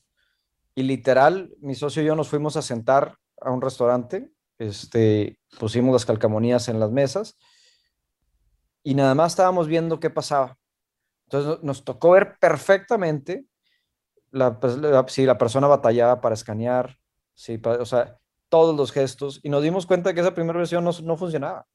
Y 0.75 0.83
literal, 0.83 1.55
mi 1.61 1.73
socio 1.73 2.03
y 2.03 2.05
yo 2.05 2.15
nos 2.15 2.27
fuimos 2.27 2.57
a 2.57 2.61
sentar 2.61 3.17
a 3.39 3.51
un 3.51 3.61
restaurante, 3.61 4.29
este, 4.57 5.39
pusimos 5.57 5.93
las 5.93 6.05
calcamonías 6.05 6.67
en 6.67 6.79
las 6.79 6.91
mesas 6.91 7.37
y 8.83 8.93
nada 8.93 9.15
más 9.15 9.33
estábamos 9.33 9.67
viendo 9.67 9.99
qué 10.01 10.09
pasaba. 10.09 10.57
Entonces 11.27 11.63
nos 11.63 11.85
tocó 11.85 12.11
ver 12.11 12.37
perfectamente 12.39 13.45
pues, 14.59 14.77
si 15.07 15.25
la 15.25 15.37
persona 15.37 15.67
batallaba 15.67 16.19
para 16.19 16.35
escanear, 16.35 16.97
o 17.63 17.85
sea, 17.85 18.19
todos 18.49 18.75
los 18.75 18.91
gestos 18.91 19.39
y 19.43 19.49
nos 19.49 19.63
dimos 19.63 19.85
cuenta 19.85 20.13
que 20.13 20.19
esa 20.19 20.33
primera 20.33 20.59
versión 20.59 20.83
no 20.83 21.17
funcionaba. 21.17 21.65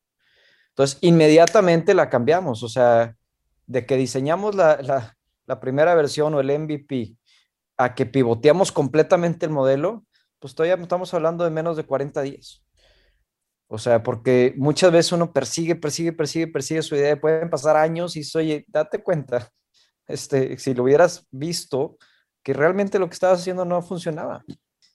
Entonces, 0.70 0.98
inmediatamente 1.00 1.94
la 1.94 2.08
cambiamos, 2.08 2.62
o 2.62 2.68
sea, 2.68 3.16
de 3.66 3.86
que 3.86 3.96
diseñamos 3.96 4.54
la, 4.54 5.14
la, 5.46 5.60
primera 5.60 5.94
versión 5.94 6.34
o 6.34 6.40
el 6.40 6.58
MVP 6.58 7.16
a 7.76 7.94
que 7.94 8.06
pivoteamos 8.06 8.72
completamente 8.72 9.46
el 9.46 9.52
modelo, 9.52 10.04
pues 10.38 10.54
todavía 10.54 10.82
estamos 10.82 11.12
hablando 11.12 11.44
de 11.44 11.50
menos 11.50 11.76
de 11.76 11.84
40 11.84 12.22
días. 12.22 12.64
O 13.68 13.78
sea, 13.78 14.02
porque 14.02 14.54
muchas 14.56 14.90
veces 14.90 15.12
uno 15.12 15.32
persigue, 15.32 15.76
persigue, 15.76 16.12
persigue, 16.12 16.48
persigue 16.48 16.82
su 16.82 16.96
idea, 16.96 17.20
pueden 17.20 17.50
pasar 17.50 17.76
años 17.76 18.16
y 18.16 18.22
oye, 18.36 18.64
date 18.68 19.02
cuenta, 19.02 19.50
este, 20.08 20.58
si 20.58 20.74
lo 20.74 20.82
hubieras 20.82 21.26
visto, 21.30 21.96
que 22.42 22.52
realmente 22.52 22.98
lo 22.98 23.08
que 23.08 23.14
estabas 23.14 23.40
haciendo 23.40 23.64
no 23.64 23.82
funcionaba. 23.82 24.44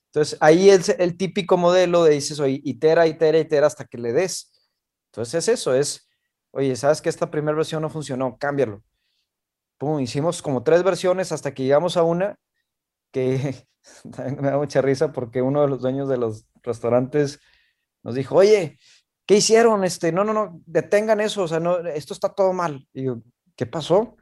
Entonces, 0.07 0.37
ahí 0.41 0.69
es 0.69 0.89
el 0.89 1.17
típico 1.17 1.57
modelo 1.57 2.03
de 2.03 2.15
dices, 2.15 2.39
oye, 2.39 2.61
itera, 2.63 3.07
itera, 3.07 3.37
itera 3.37 3.67
hasta 3.67 3.85
que 3.85 3.97
le 3.97 4.13
des. 4.13 4.51
Entonces, 5.15 5.47
es 5.47 5.59
eso, 5.59 5.73
es, 5.73 6.09
oye, 6.51 6.75
sabes 6.75 7.01
que 7.01 7.07
esta 7.07 7.31
primera 7.31 7.55
versión 7.55 7.81
no 7.81 7.89
funcionó, 7.89 8.37
cámbialo. 8.37 8.83
Pum, 9.77 10.01
hicimos 10.01 10.41
como 10.41 10.61
tres 10.61 10.83
versiones 10.83 11.31
hasta 11.31 11.53
que 11.53 11.63
llegamos 11.63 11.95
a 11.95 12.03
una 12.03 12.37
que 13.11 13.65
me 14.41 14.49
da 14.49 14.57
mucha 14.57 14.81
risa 14.81 15.13
porque 15.13 15.41
uno 15.41 15.61
de 15.61 15.69
los 15.69 15.81
dueños 15.81 16.09
de 16.09 16.17
los 16.17 16.47
restaurantes 16.63 17.39
nos 18.03 18.15
dijo, 18.15 18.35
oye, 18.35 18.77
¿qué 19.25 19.37
hicieron? 19.37 19.85
Este, 19.85 20.11
no, 20.11 20.25
no, 20.25 20.33
no, 20.33 20.61
detengan 20.65 21.21
eso, 21.21 21.43
o 21.43 21.47
sea, 21.47 21.61
no, 21.61 21.77
esto 21.87 22.13
está 22.13 22.33
todo 22.33 22.51
mal. 22.51 22.85
Y 22.91 23.05
yo, 23.05 23.21
¿qué 23.55 23.65
pasó? 23.65 24.17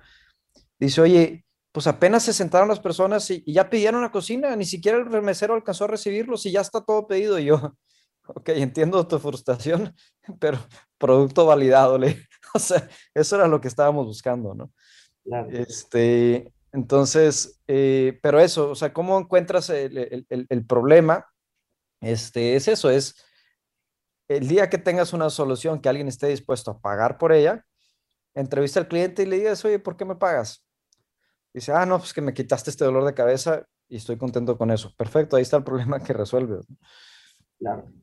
Dice, 0.77 1.01
oye, 1.01 1.43
pues 1.71 1.87
apenas 1.87 2.21
se 2.21 2.33
sentaron 2.33 2.69
las 2.69 2.79
personas 2.79 3.31
y, 3.31 3.43
ya 3.51 3.67
pidieron 3.67 4.03
la 4.03 4.11
cocina, 4.11 4.55
ni 4.55 4.65
siquiera 4.65 4.99
el 4.99 5.21
mesero 5.23 5.55
alcanzó 5.55 5.85
a 5.85 5.87
recibirlos 5.87 6.45
y 6.45 6.51
ya 6.51 6.61
está 6.61 6.81
todo 6.81 7.07
pedido. 7.07 7.39
Y 7.39 7.45
yo, 7.45 7.75
ok, 8.27 8.49
entiendo 8.49 9.07
tu 9.07 9.19
frustración, 9.19 9.95
pero 10.39 10.59
producto 10.97 11.45
validado, 11.45 11.97
le, 11.97 12.27
o 12.53 12.59
sea, 12.59 12.87
eso 13.13 13.35
era 13.35 13.47
lo 13.47 13.61
que 13.61 13.67
estábamos 13.67 14.05
buscando, 14.05 14.53
¿no? 14.53 14.71
Este, 15.51 16.53
entonces, 16.73 17.61
eh, 17.67 18.19
pero 18.21 18.39
eso, 18.39 18.71
o 18.71 18.75
sea, 18.75 18.91
¿cómo 18.91 19.17
encuentras 19.17 19.69
el, 19.69 19.97
el, 20.29 20.47
el, 20.49 20.65
problema? 20.65 21.25
Este, 22.01 22.55
es 22.55 22.67
eso, 22.67 22.89
es 22.89 23.15
el 24.27 24.47
día 24.47 24.69
que 24.69 24.77
tengas 24.77 25.13
una 25.13 25.29
solución 25.29 25.79
que 25.79 25.87
alguien 25.87 26.07
esté 26.07 26.27
dispuesto 26.27 26.71
a 26.71 26.79
pagar 26.79 27.17
por 27.17 27.31
ella, 27.31 27.65
entrevista 28.33 28.79
al 28.79 28.87
cliente 28.87 29.23
y 29.23 29.27
le 29.27 29.37
digas, 29.37 29.63
oye, 29.63 29.79
¿por 29.79 29.95
qué 29.95 30.03
me 30.03 30.15
pagas? 30.15 30.65
Dice, 31.53 31.71
ah, 31.71 31.85
no, 31.85 31.99
pues 31.99 32.13
que 32.13 32.21
me 32.21 32.33
quitaste 32.33 32.71
este 32.71 32.83
dolor 32.83 33.05
de 33.05 33.13
cabeza 33.13 33.65
y 33.87 33.97
estoy 33.97 34.17
contento 34.17 34.57
con 34.57 34.71
eso. 34.71 34.93
Perfecto, 34.97 35.35
ahí 35.35 35.43
está 35.43 35.57
el 35.57 35.63
problema 35.63 35.99
que 35.99 36.13
resuelves. 36.13 36.65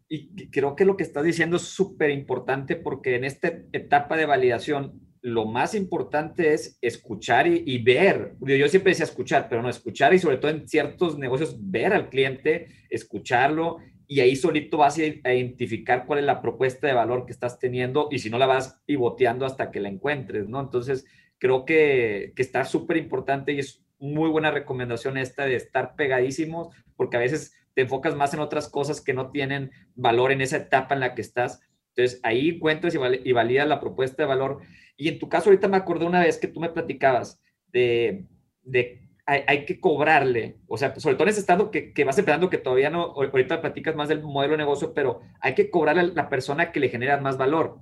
Y 0.09 0.51
creo 0.51 0.75
que 0.75 0.85
lo 0.85 0.97
que 0.97 1.05
estás 1.05 1.25
diciendo 1.25 1.57
es 1.57 1.63
súper 1.63 2.11
importante 2.11 2.77
porque 2.77 3.15
en 3.15 3.25
esta 3.25 3.53
etapa 3.73 4.17
de 4.17 4.27
validación, 4.27 5.01
lo 5.23 5.45
más 5.45 5.75
importante 5.75 6.55
es 6.55 6.79
escuchar 6.81 7.47
y, 7.47 7.83
ver. 7.83 8.35
Yo 8.41 8.69
siempre 8.69 8.93
decía 8.93 9.05
escuchar, 9.05 9.49
pero 9.49 9.63
no 9.63 9.69
escuchar 9.69 10.15
y 10.15 10.19
sobre 10.19 10.39
todo 10.39 10.51
en 10.51 10.67
ciertos 10.67 11.19
negocios, 11.19 11.57
ver 11.61 11.93
al 11.93 12.09
cliente, 12.09 12.69
escucharlo 12.89 13.79
y 14.07 14.21
ahí 14.21 14.35
solito 14.35 14.79
vas 14.79 14.99
a 14.99 15.05
identificar 15.05 16.07
cuál 16.07 16.19
es 16.19 16.25
la 16.25 16.43
propuesta 16.43 16.89
de 16.89 16.95
valor 16.95 17.27
que 17.27 17.33
estás 17.33 17.61
teniendo 17.61 18.09
y 18.11 18.19
si 18.19 18.31
no 18.31 18.39
la 18.39 18.47
vas 18.47 18.81
pivoteando 18.85 19.47
hasta 19.47 19.71
que 19.71 19.79
la 19.79 19.89
encuentres, 19.89 20.49
¿no? 20.49 20.61
Entonces, 20.61 21.05
creo 21.39 21.65
que, 21.65 22.33
que 22.35 22.43
está 22.43 22.65
súper 22.65 22.97
importante 22.97 23.53
y 23.53 23.61
es 23.61 23.85
muy 24.01 24.31
buena 24.31 24.51
recomendación 24.51 25.17
esta 25.17 25.45
de 25.45 25.55
estar 25.55 25.95
pegadísimos, 25.95 26.75
porque 26.97 27.19
a 27.19 27.21
veces 27.21 27.53
te 27.75 27.83
enfocas 27.83 28.15
más 28.15 28.35
en 28.35 28.41
otras 28.41 28.69
cosas 28.69 29.01
que 29.01 29.15
no 29.15 29.31
tienen 29.31 29.71
valor 29.95 30.33
en 30.33 30.41
esa 30.41 30.59
etapa 30.59 30.95
en 30.95 31.01
la 31.01 31.15
que 31.15 31.23
estás. 31.23 31.61
Entonces, 31.95 32.21
ahí 32.23 32.51
encuentras 32.51 32.95
y, 32.95 32.99
val 32.99 33.21
validas 33.35 33.69
la 33.69 33.81
propuesta 33.81 34.23
de 34.23 34.29
valor. 34.29 34.61
Y 34.97 35.09
en 35.09 35.19
tu 35.19 35.29
caso, 35.29 35.51
ahorita 35.51 35.69
me 35.69 35.77
acordé 35.77 36.07
una 36.07 36.21
vez 36.21 36.39
que 36.39 36.49
tú 36.49 36.61
me 36.61 36.71
platicabas 36.71 37.41
de, 37.69 38.27
de 38.63 39.09
hay, 39.27 39.65
que 39.65 39.79
cobrarle, 39.79 40.59
o 40.67 40.77
sea, 40.77 40.99
sobre 40.99 41.15
todo 41.15 41.25
en 41.25 41.29
ese 41.29 41.39
estado 41.39 41.71
que, 41.71 41.93
que 41.93 42.03
vas 42.03 42.19
empezando, 42.19 42.51
que 42.51 42.59
todavía 42.59 42.91
no, 42.91 43.13
ahorita 43.13 43.61
platicas 43.61 43.95
más 43.95 44.09
del 44.09 44.23
modelo 44.23 44.55
de 44.55 44.59
negocio, 44.59 44.93
pero 44.93 45.21
hay 45.41 45.55
que 45.55 45.71
cobrarle 45.71 46.03
a 46.03 46.07
la 46.07 46.29
persona 46.29 46.73
que 46.73 46.81
le 46.81 46.89
genera 46.89 47.21
más 47.21 47.39
valor 47.39 47.79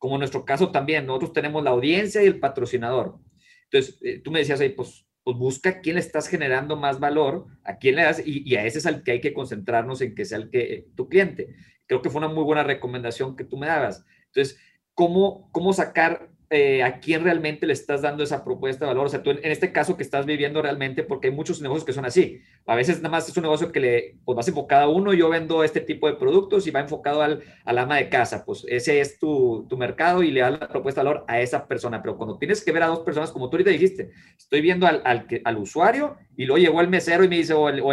como 0.00 0.14
en 0.14 0.20
nuestro 0.20 0.46
caso 0.46 0.70
también, 0.70 1.04
nosotros 1.04 1.34
tenemos 1.34 1.62
la 1.62 1.70
audiencia 1.70 2.22
y 2.22 2.26
el 2.26 2.40
patrocinador. 2.40 3.18
Entonces, 3.64 3.98
eh, 4.02 4.18
tú 4.24 4.30
me 4.30 4.38
decías 4.38 4.58
ahí, 4.58 4.70
pues, 4.70 5.06
pues 5.22 5.36
busca 5.36 5.80
quién 5.80 5.96
le 5.96 6.00
estás 6.00 6.28
generando 6.28 6.76
más 6.76 6.98
valor, 6.98 7.46
a 7.64 7.76
quién 7.76 7.96
le 7.96 8.02
das, 8.02 8.22
y, 8.24 8.54
a 8.56 8.64
ese 8.64 8.78
es 8.78 8.86
al 8.86 9.02
que 9.02 9.12
hay 9.12 9.20
que 9.20 9.34
concentrarnos 9.34 10.00
en 10.00 10.14
que 10.14 10.24
sea 10.24 10.38
el 10.38 10.50
que, 10.50 10.60
eh, 10.60 10.86
tu 10.96 11.08
cliente. 11.08 11.54
Creo 11.86 12.02
que 12.02 12.10
fue 12.10 12.20
una 12.20 12.28
muy 12.28 12.44
buena 12.44 12.62
recomendación 12.62 13.36
que 13.36 13.44
tú 13.44 13.56
me 13.56 13.66
dabas. 13.66 14.04
Entonces, 14.26 14.58
¿cómo, 14.94 15.50
cómo 15.52 15.72
sacar 15.72 16.30
eh, 16.52 16.82
a 16.82 16.98
quién 16.98 17.22
realmente 17.22 17.64
le 17.64 17.72
estás 17.72 18.02
dando 18.02 18.24
esa 18.24 18.42
propuesta 18.44 18.84
de 18.84 18.88
valor. 18.88 19.06
O 19.06 19.08
sea, 19.08 19.22
tú 19.22 19.30
en, 19.30 19.38
este 19.44 19.70
caso 19.70 19.96
que 19.96 20.02
estás 20.02 20.26
viviendo 20.26 20.60
realmente, 20.60 21.04
porque 21.04 21.28
hay 21.28 21.32
muchos 21.32 21.62
negocios 21.62 21.84
que 21.84 21.92
son 21.92 22.04
así. 22.04 22.40
A 22.66 22.74
veces 22.74 22.96
nada 22.96 23.10
más 23.10 23.28
es 23.28 23.36
un 23.36 23.44
negocio 23.44 23.70
que 23.70 23.78
le, 23.78 24.16
pues 24.24 24.34
vas 24.34 24.48
enfocado 24.48 24.82
a 24.82 24.88
uno, 24.88 25.14
yo 25.14 25.28
vendo 25.28 25.62
este 25.62 25.80
tipo 25.80 26.08
de 26.08 26.14
productos 26.14 26.66
y 26.66 26.72
va 26.72 26.80
enfocado 26.80 27.22
al, 27.22 27.44
ama 27.64 27.98
de 27.98 28.08
casa. 28.08 28.44
Pues 28.44 28.66
ese 28.68 29.00
es 29.00 29.20
tu, 29.20 29.64
tu 29.68 29.76
mercado 29.76 30.24
y 30.24 30.32
le 30.32 30.40
das 30.40 30.58
la 30.58 30.68
propuesta 30.68 31.02
de 31.02 31.06
valor 31.06 31.24
a 31.28 31.40
esa 31.40 31.68
persona. 31.68 32.02
Pero 32.02 32.16
cuando 32.16 32.36
tienes 32.36 32.64
que 32.64 32.72
ver 32.72 32.82
a 32.82 32.88
dos 32.88 33.00
personas, 33.00 33.30
como 33.30 33.48
tú 33.48 33.54
ahorita 33.54 33.70
dijiste, 33.70 34.10
estoy 34.36 34.60
viendo 34.60 34.88
al, 34.88 35.02
al, 35.04 35.56
usuario 35.56 36.16
y 36.36 36.46
luego 36.46 36.58
llegó 36.58 36.80
el 36.80 36.88
mesero 36.88 37.22
y 37.22 37.28
me 37.28 37.36
dice, 37.36 37.54
o 37.54 37.68
el, 37.68 37.80
o 37.80 37.92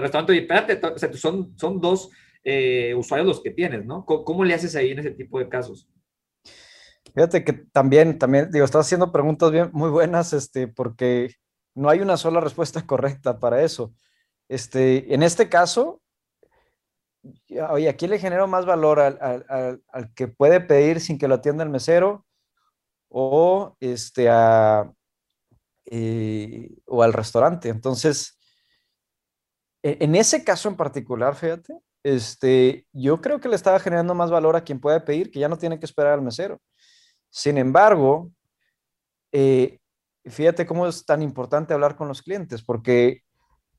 restaurante, 0.00 0.34
y 0.34 0.38
espérate, 0.38 0.80
o 0.86 0.96
sea, 0.96 1.12
son, 1.12 1.52
son 1.58 1.82
dos 1.82 2.08
eh, 2.44 2.94
usuarios 2.96 3.28
los 3.28 3.42
que 3.42 3.50
tienes, 3.50 3.84
¿no? 3.84 4.06
¿Cómo, 4.06 4.24
¿Cómo 4.24 4.44
le 4.46 4.54
haces 4.54 4.74
ahí 4.74 4.92
en 4.92 5.00
ese 5.00 5.10
tipo 5.10 5.38
de 5.38 5.50
casos? 5.50 5.86
Fíjate 7.14 7.44
que 7.44 7.52
también, 7.52 8.18
también, 8.18 8.50
digo, 8.50 8.64
estás 8.64 8.86
haciendo 8.86 9.12
preguntas 9.12 9.50
bien, 9.50 9.70
muy 9.72 9.90
buenas, 9.90 10.32
este, 10.32 10.68
porque 10.68 11.34
no 11.74 11.88
hay 11.88 12.00
una 12.00 12.16
sola 12.16 12.40
respuesta 12.40 12.82
correcta 12.86 13.38
para 13.38 13.62
eso. 13.62 13.94
Este, 14.48 15.14
en 15.14 15.22
este 15.22 15.48
caso, 15.48 16.02
oye, 17.70 17.88
¿a 17.88 17.96
quién 17.96 18.10
le 18.10 18.18
genero 18.18 18.46
más 18.46 18.66
valor? 18.66 19.00
¿Al, 19.00 19.18
al, 19.20 19.82
al, 19.88 20.14
que 20.14 20.28
puede 20.28 20.60
pedir 20.60 21.00
sin 21.00 21.18
que 21.18 21.28
lo 21.28 21.36
atienda 21.36 21.64
el 21.64 21.70
mesero? 21.70 22.26
¿O, 23.08 23.76
este, 23.80 24.28
a, 24.28 24.92
eh, 25.86 26.70
o 26.86 27.02
al 27.02 27.12
restaurante? 27.12 27.68
Entonces, 27.68 28.38
e, 29.82 29.98
en 30.00 30.14
ese 30.14 30.44
caso 30.44 30.68
en 30.68 30.76
particular, 30.76 31.34
fíjate, 31.34 31.74
este, 32.02 32.86
yo 32.92 33.20
creo 33.20 33.40
que 33.40 33.48
le 33.48 33.56
estaba 33.56 33.80
generando 33.80 34.14
más 34.14 34.30
valor 34.30 34.56
a 34.56 34.64
quien 34.64 34.80
puede 34.80 35.00
pedir, 35.00 35.30
que 35.30 35.40
ya 35.40 35.48
no 35.48 35.58
tiene 35.58 35.78
que 35.78 35.86
esperar 35.86 36.14
al 36.14 36.22
mesero. 36.22 36.60
Sin 37.30 37.58
embargo, 37.58 38.30
eh, 39.32 39.78
fíjate 40.24 40.66
cómo 40.66 40.86
es 40.86 41.04
tan 41.04 41.22
importante 41.22 41.74
hablar 41.74 41.96
con 41.96 42.08
los 42.08 42.22
clientes, 42.22 42.62
porque 42.62 43.22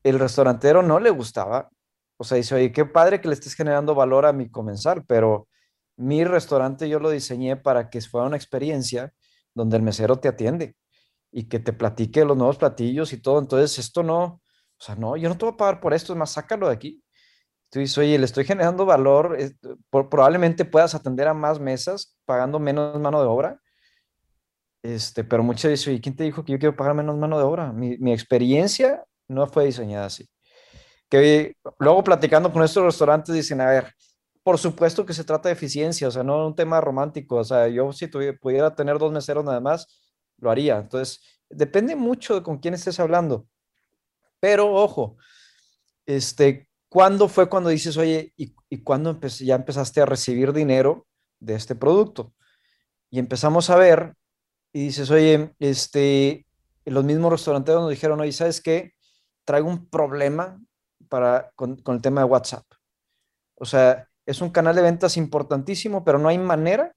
el 0.04 0.20
restaurantero 0.20 0.82
no 0.82 1.00
le 1.00 1.10
gustaba. 1.10 1.70
O 2.18 2.24
sea, 2.24 2.38
dice, 2.38 2.56
oye, 2.56 2.72
qué 2.72 2.86
padre 2.86 3.22
que 3.22 3.28
le 3.28 3.34
estés 3.34 3.56
generando 3.56 3.96
valor 3.96 4.26
a 4.26 4.34
mi 4.34 4.50
comensal, 4.50 5.04
pero 5.06 5.48
mi 5.98 6.24
restaurante 6.24 6.90
yo 6.90 7.00
lo 7.00 7.10
diseñé 7.10 7.58
para 7.58 7.90
que 7.90 8.02
fuera 8.02 8.28
una 8.28 8.38
experiencia 8.38 9.14
donde 9.54 9.78
el 9.78 9.84
mesero 9.84 10.20
te 10.20 10.28
atiende 10.28 10.76
y 11.32 11.48
que 11.48 11.60
te 11.60 11.74
platique 11.74 12.26
los 12.26 12.38
nuevos 12.38 12.58
platillos 12.58 13.14
y 13.14 13.22
todo. 13.22 13.40
Entonces, 13.40 13.80
esto 13.80 14.04
no, 14.04 14.24
o 14.24 14.42
sea, 14.80 14.96
no, 14.96 15.18
yo 15.18 15.30
no 15.30 15.38
te 15.38 15.46
voy 15.46 15.54
a 15.54 15.58
pagar 15.58 15.80
por 15.82 15.94
esto, 15.94 16.14
es 16.14 16.20
más, 16.20 16.32
sácalo 16.32 16.68
de 16.68 16.74
aquí. 16.74 17.04
Tú 17.72 17.80
dices, 17.80 17.98
oye, 17.98 18.20
le 18.20 18.26
estoy 18.26 18.44
generando 18.44 18.86
valor, 18.86 19.38
probablemente 19.90 20.66
puedas 20.66 20.94
atender 20.94 21.30
a 21.30 21.34
más 21.34 21.58
mesas 21.58 22.18
pagando 22.26 22.60
menos 22.60 23.00
mano 23.00 23.22
de 23.22 23.28
obra. 23.28 23.62
Este, 24.84 25.24
pero 25.24 25.42
muchas 25.42 25.72
veces, 25.72 25.88
oye, 25.88 26.02
¿quién 26.02 26.16
te 26.18 26.26
dijo 26.26 26.44
que 26.44 26.52
yo 26.52 26.60
quiero 26.60 26.76
pagar 26.76 26.96
menos 26.96 27.18
mano 27.18 27.38
de 27.38 27.46
obra? 27.46 27.72
Mi, 27.72 27.98
mi 27.98 28.12
experiencia 28.12 29.06
no 29.30 29.48
fue 29.48 29.66
diseñada 29.66 30.08
así. 30.08 30.30
Que 31.10 31.56
luego 31.80 32.04
platicando 32.04 32.52
con 32.52 32.62
estos 32.62 32.84
restaurantes 32.84 33.34
dicen, 33.34 33.62
a 33.62 33.68
ver, 33.68 33.94
por 34.44 34.58
supuesto 34.58 35.06
que 35.06 35.14
se 35.14 35.24
trata 35.24 35.48
de 35.48 35.54
eficiencia, 35.54 36.10
o 36.10 36.12
sea, 36.12 36.24
no 36.24 36.46
un 36.46 36.56
tema 36.56 36.82
romántico, 36.82 37.38
o 37.38 37.44
sea, 37.46 37.70
yo 37.70 37.94
si 37.94 38.10
tuviera, 38.10 38.38
pudiera 38.38 38.76
tener 38.76 39.00
dos 39.00 39.14
meseros 39.14 39.46
nada 39.46 39.62
más, 39.62 39.88
lo 40.40 40.52
haría. 40.52 40.78
Entonces, 40.78 41.22
depende 41.50 41.96
mucho 41.96 42.36
de 42.36 42.44
con 42.44 42.58
quién 42.58 42.74
estés 42.74 43.00
hablando. 43.00 43.48
Pero 44.42 44.74
ojo, 44.74 45.16
este, 46.06 46.68
¿Cuándo 46.92 47.30
fue 47.30 47.48
cuando 47.48 47.70
dices, 47.70 47.96
oye, 47.96 48.34
y, 48.36 48.54
y 48.70 48.84
cuándo 48.84 49.18
ya 49.22 49.56
empezaste 49.56 50.02
a 50.02 50.06
recibir 50.06 50.52
dinero 50.52 51.08
de 51.40 51.56
este 51.56 51.74
producto? 51.74 52.34
Y 53.10 53.18
empezamos 53.18 53.70
a 53.70 53.78
ver 53.78 54.18
y 54.74 54.88
dices, 54.88 55.10
oye, 55.10 55.56
este, 55.60 56.46
los 56.84 57.06
mismos 57.06 57.32
restauranteros 57.32 57.84
nos 57.84 57.92
dijeron, 57.92 58.20
oye, 58.20 58.34
¿sabes 58.34 58.60
qué? 58.60 58.92
Traigo 59.46 59.70
un 59.70 59.88
problema 59.88 60.60
para, 61.08 61.54
con, 61.56 61.78
con 61.78 61.96
el 61.96 62.02
tema 62.02 62.20
de 62.20 62.28
WhatsApp. 62.28 62.66
O 63.56 63.64
sea, 63.64 64.10
es 64.26 64.42
un 64.42 64.50
canal 64.50 64.76
de 64.76 64.82
ventas 64.82 65.16
importantísimo, 65.16 66.04
pero 66.04 66.20
no 66.20 66.28
hay 66.28 66.40
manera 66.40 66.94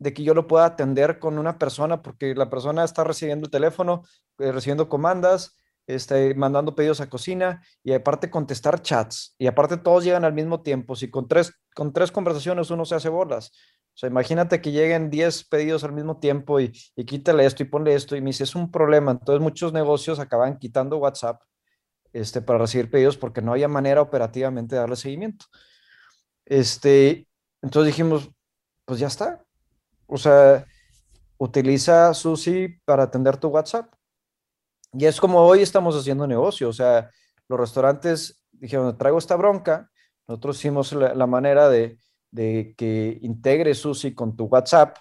de 0.00 0.14
que 0.14 0.24
yo 0.24 0.34
lo 0.34 0.48
pueda 0.48 0.64
atender 0.64 1.20
con 1.20 1.38
una 1.38 1.58
persona 1.60 2.02
porque 2.02 2.34
la 2.34 2.50
persona 2.50 2.82
está 2.82 3.04
recibiendo 3.04 3.46
el 3.46 3.52
teléfono, 3.52 4.02
eh, 4.40 4.50
recibiendo 4.50 4.88
comandas, 4.88 5.57
este, 5.88 6.34
mandando 6.34 6.74
pedidos 6.74 7.00
a 7.00 7.08
cocina 7.08 7.62
y 7.82 7.94
aparte 7.94 8.30
contestar 8.30 8.82
chats 8.82 9.34
y 9.38 9.46
aparte 9.46 9.78
todos 9.78 10.04
llegan 10.04 10.24
al 10.24 10.34
mismo 10.34 10.60
tiempo. 10.62 10.94
Si 10.94 11.10
con 11.10 11.26
tres, 11.26 11.52
con 11.74 11.94
tres 11.94 12.12
conversaciones 12.12 12.70
uno 12.70 12.84
se 12.84 12.94
hace 12.94 13.08
bolas. 13.08 13.50
O 13.94 14.00
sea, 14.00 14.10
imagínate 14.10 14.60
que 14.60 14.70
lleguen 14.70 15.10
10 15.10 15.48
pedidos 15.48 15.82
al 15.82 15.92
mismo 15.92 16.18
tiempo 16.20 16.60
y, 16.60 16.70
quítale 17.06 17.46
esto 17.46 17.62
y 17.62 17.66
ponle 17.66 17.94
esto 17.94 18.14
y 18.14 18.20
me 18.20 18.28
dice, 18.28 18.44
es 18.44 18.54
un 18.54 18.70
problema. 18.70 19.12
Entonces 19.12 19.42
muchos 19.42 19.72
negocios 19.72 20.20
acaban 20.20 20.58
quitando 20.58 20.98
WhatsApp 20.98 21.42
este, 22.12 22.42
para 22.42 22.60
recibir 22.60 22.90
pedidos 22.90 23.16
porque 23.16 23.42
no 23.42 23.52
había 23.52 23.66
manera 23.66 24.02
operativamente 24.02 24.76
de 24.76 24.80
darle 24.82 24.94
seguimiento. 24.94 25.46
Este, 26.44 27.26
entonces 27.62 27.86
dijimos, 27.86 28.30
pues 28.84 29.00
ya 29.00 29.06
está. 29.06 29.42
O 30.06 30.18
sea, 30.18 30.66
utiliza 31.38 32.12
Susi 32.12 32.68
para 32.84 33.04
atender 33.04 33.38
tu 33.38 33.48
WhatsApp. 33.48 33.92
Y 34.92 35.04
es 35.06 35.20
como 35.20 35.40
hoy 35.40 35.62
estamos 35.62 35.96
haciendo 35.96 36.26
negocio. 36.26 36.68
O 36.68 36.72
sea, 36.72 37.10
los 37.48 37.58
restaurantes 37.58 38.44
dijeron, 38.52 38.96
traigo 38.96 39.18
esta 39.18 39.36
bronca. 39.36 39.90
Nosotros 40.26 40.58
hicimos 40.58 40.92
la, 40.92 41.26
manera 41.26 41.68
de, 41.68 41.98
que 42.32 43.18
integre 43.22 43.74
Susi 43.74 44.14
con 44.14 44.36
tu 44.36 44.44
WhatsApp. 44.44 44.96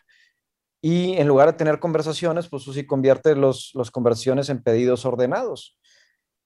Y 0.81 1.13
en 1.13 1.27
lugar 1.27 1.51
de 1.51 1.57
tener 1.57 1.79
conversaciones, 1.79 2.47
pues 2.47 2.63
Susi 2.63 2.85
convierte 2.85 3.35
las 3.35 3.71
los 3.73 3.91
conversiones 3.91 4.49
en 4.49 4.61
pedidos 4.61 5.05
ordenados. 5.05 5.77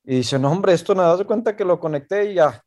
Y 0.04 0.18
dice, 0.18 0.40
no, 0.40 0.52
hombre, 0.52 0.74
esto 0.74 0.96
nada, 0.96 1.16
de 1.16 1.26
cuenta 1.26 1.56
que 1.56 1.66
lo 1.66 1.80
conecté 1.80 2.32
y 2.32 2.36
ya, 2.36 2.64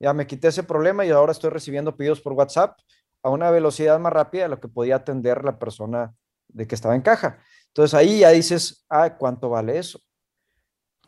ya 0.00 0.14
me 0.14 0.26
quité 0.26 0.48
ese 0.48 0.62
problema 0.62 1.04
y 1.04 1.10
ahora 1.10 1.32
estoy 1.32 1.50
recibiendo 1.50 1.96
pedidos 1.96 2.20
por 2.20 2.32
WhatsApp 2.32 2.78
a 3.22 3.30
una 3.30 3.50
velocidad 3.50 3.98
más 3.98 4.12
rápida 4.12 4.44
de 4.44 4.48
lo 4.48 4.60
que 4.60 4.68
podía 4.68 4.96
atender 4.96 5.44
la 5.44 5.58
persona 5.58 6.14
de 6.48 6.66
que 6.66 6.74
estaba 6.74 6.94
en 6.94 7.02
caja. 7.02 7.38
Entonces 7.68 7.94
ahí 7.94 8.20
ya 8.20 8.30
dices, 8.30 8.86
ah, 8.88 9.16
¿cuánto 9.18 9.50
vale 9.50 9.78
eso? 9.78 10.00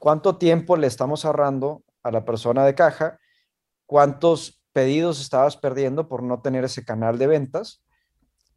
¿Cuánto 0.01 0.39
tiempo 0.39 0.79
le 0.79 0.87
estamos 0.87 1.27
ahorrando 1.27 1.85
a 2.03 2.11
la 2.11 2.25
persona 2.25 2.65
de 2.65 2.75
caja? 2.75 3.21
¿Cuántos 3.85 4.63
pedidos 4.73 5.21
estabas 5.21 5.59
perdiendo 5.59 6.09
por 6.09 6.23
no 6.23 6.41
tener 6.41 6.65
ese 6.65 6.87
canal 6.87 7.19
de 7.19 7.27
ventas? 7.27 7.85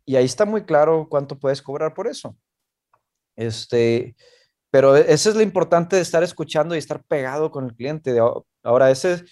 Y 0.06 0.16
ahí 0.16 0.24
está 0.24 0.46
muy 0.46 0.64
claro 0.64 1.08
cuánto 1.10 1.38
puedes 1.38 1.62
cobrar 1.62 1.94
por 1.94 2.08
eso. 2.08 2.38
Este, 3.36 4.16
pero 4.72 4.96
eso 4.96 5.30
es 5.30 5.36
lo 5.36 5.42
importante 5.42 5.98
de 5.98 6.02
estar 6.02 6.24
escuchando 6.24 6.76
y 6.76 6.78
estar 6.78 7.04
pegado 7.04 7.52
con 7.52 7.66
el 7.66 7.76
cliente. 7.76 8.18
Ahora, 8.64 8.90
ese, 8.90 9.26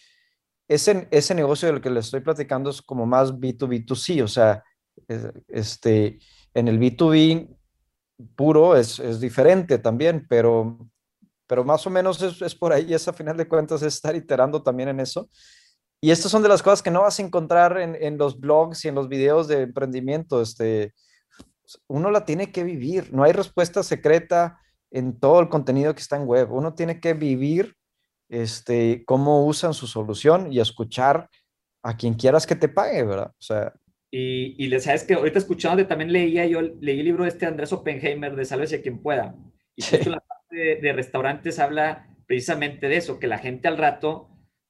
ese, 0.68 1.08
ese 1.12 1.34
negocio 1.34 1.72
del 1.72 1.80
que 1.80 1.90
le 1.90 2.02
estoy 2.02 2.20
platicando 2.20 2.72
es 2.72 2.82
como 2.82 3.06
más 3.06 3.34
B2B2C, 3.34 4.22
o 4.22 4.28
sea, 4.28 4.66
este, 5.48 6.20
en 6.54 6.68
el 6.68 6.78
B2B 6.78 7.58
puro 8.36 8.76
es, 8.76 9.00
es 9.00 9.22
diferente 9.22 9.78
también, 9.78 10.26
pero, 10.28 10.91
pero 11.52 11.66
más 11.66 11.86
o 11.86 11.90
menos 11.90 12.22
es, 12.22 12.42
es, 12.42 12.56
por 12.56 12.72
ahí, 12.72 12.94
es 12.94 13.10
a 13.10 13.12
final 13.12 13.36
de 13.36 13.46
cuentas 13.46 13.82
es 13.82 13.96
estar 13.96 14.16
iterando 14.16 14.64
también 14.64 14.88
en 14.88 15.02
eso. 15.02 15.30
Y 16.00 16.10
estas 16.10 16.32
son 16.32 16.42
de 16.42 16.48
las 16.48 16.64
cosas 16.64 16.82
que 16.82 16.92
no 16.92 17.02
vas 17.02 17.20
a 17.20 17.24
encontrar 17.24 17.78
en, 17.78 17.98
en 18.00 18.18
los 18.18 18.40
blogs 18.40 18.86
y 18.86 18.88
en 18.88 18.96
los 18.96 19.10
videos 19.10 19.50
de 19.50 19.64
emprendimiento. 19.64 20.42
Este, 20.42 20.94
uno 21.90 22.10
la 22.10 22.24
tiene 22.24 22.54
que 22.54 22.64
vivir, 22.64 23.12
no 23.12 23.26
hay 23.26 23.34
respuesta 23.34 23.84
secreta 23.84 24.62
en 24.92 25.20
todo 25.20 25.42
el 25.42 25.50
contenido 25.50 25.94
que 25.94 26.00
está 26.00 26.16
en 26.16 26.26
web. 26.26 26.54
Uno 26.54 26.74
tiene 26.74 27.02
que 27.02 27.14
vivir 27.16 27.76
este, 28.30 29.04
cómo 29.04 29.46
usan 29.46 29.74
su 29.74 29.88
solución 29.88 30.54
y 30.54 30.62
escuchar 30.62 31.30
a 31.84 31.98
quien 31.98 32.14
quieras 32.14 32.48
que 32.48 32.56
te 32.56 32.70
pague, 32.70 33.04
¿verdad? 33.04 33.32
O 33.32 33.42
sea, 33.42 33.74
y, 34.10 34.56
y 34.58 34.68
le 34.70 34.80
sabes 34.80 35.04
que 35.04 35.16
ahorita 35.16 35.40
escuchando, 35.40 35.86
también 35.86 36.14
leía 36.14 36.46
yo, 36.46 36.62
leí 36.62 37.02
el 37.02 37.06
libro 37.08 37.24
de 37.26 37.30
este 37.30 37.46
Andrés 37.46 37.74
Oppenheimer 37.74 38.38
de 38.38 38.46
Sálvese 38.46 38.78
a 38.78 38.82
quien 38.82 39.02
pueda. 39.02 39.36
Y 39.76 39.84
en 39.96 40.12
la 40.12 40.24
de, 40.52 40.94
restaurantes 40.94 41.60
habla 41.60 42.08
precisamente 42.28 42.88
de 42.88 42.98
eso, 42.98 43.20
que 43.20 43.28
la 43.28 43.40
gente 43.40 43.68
al 43.68 43.78
rato, 43.78 44.30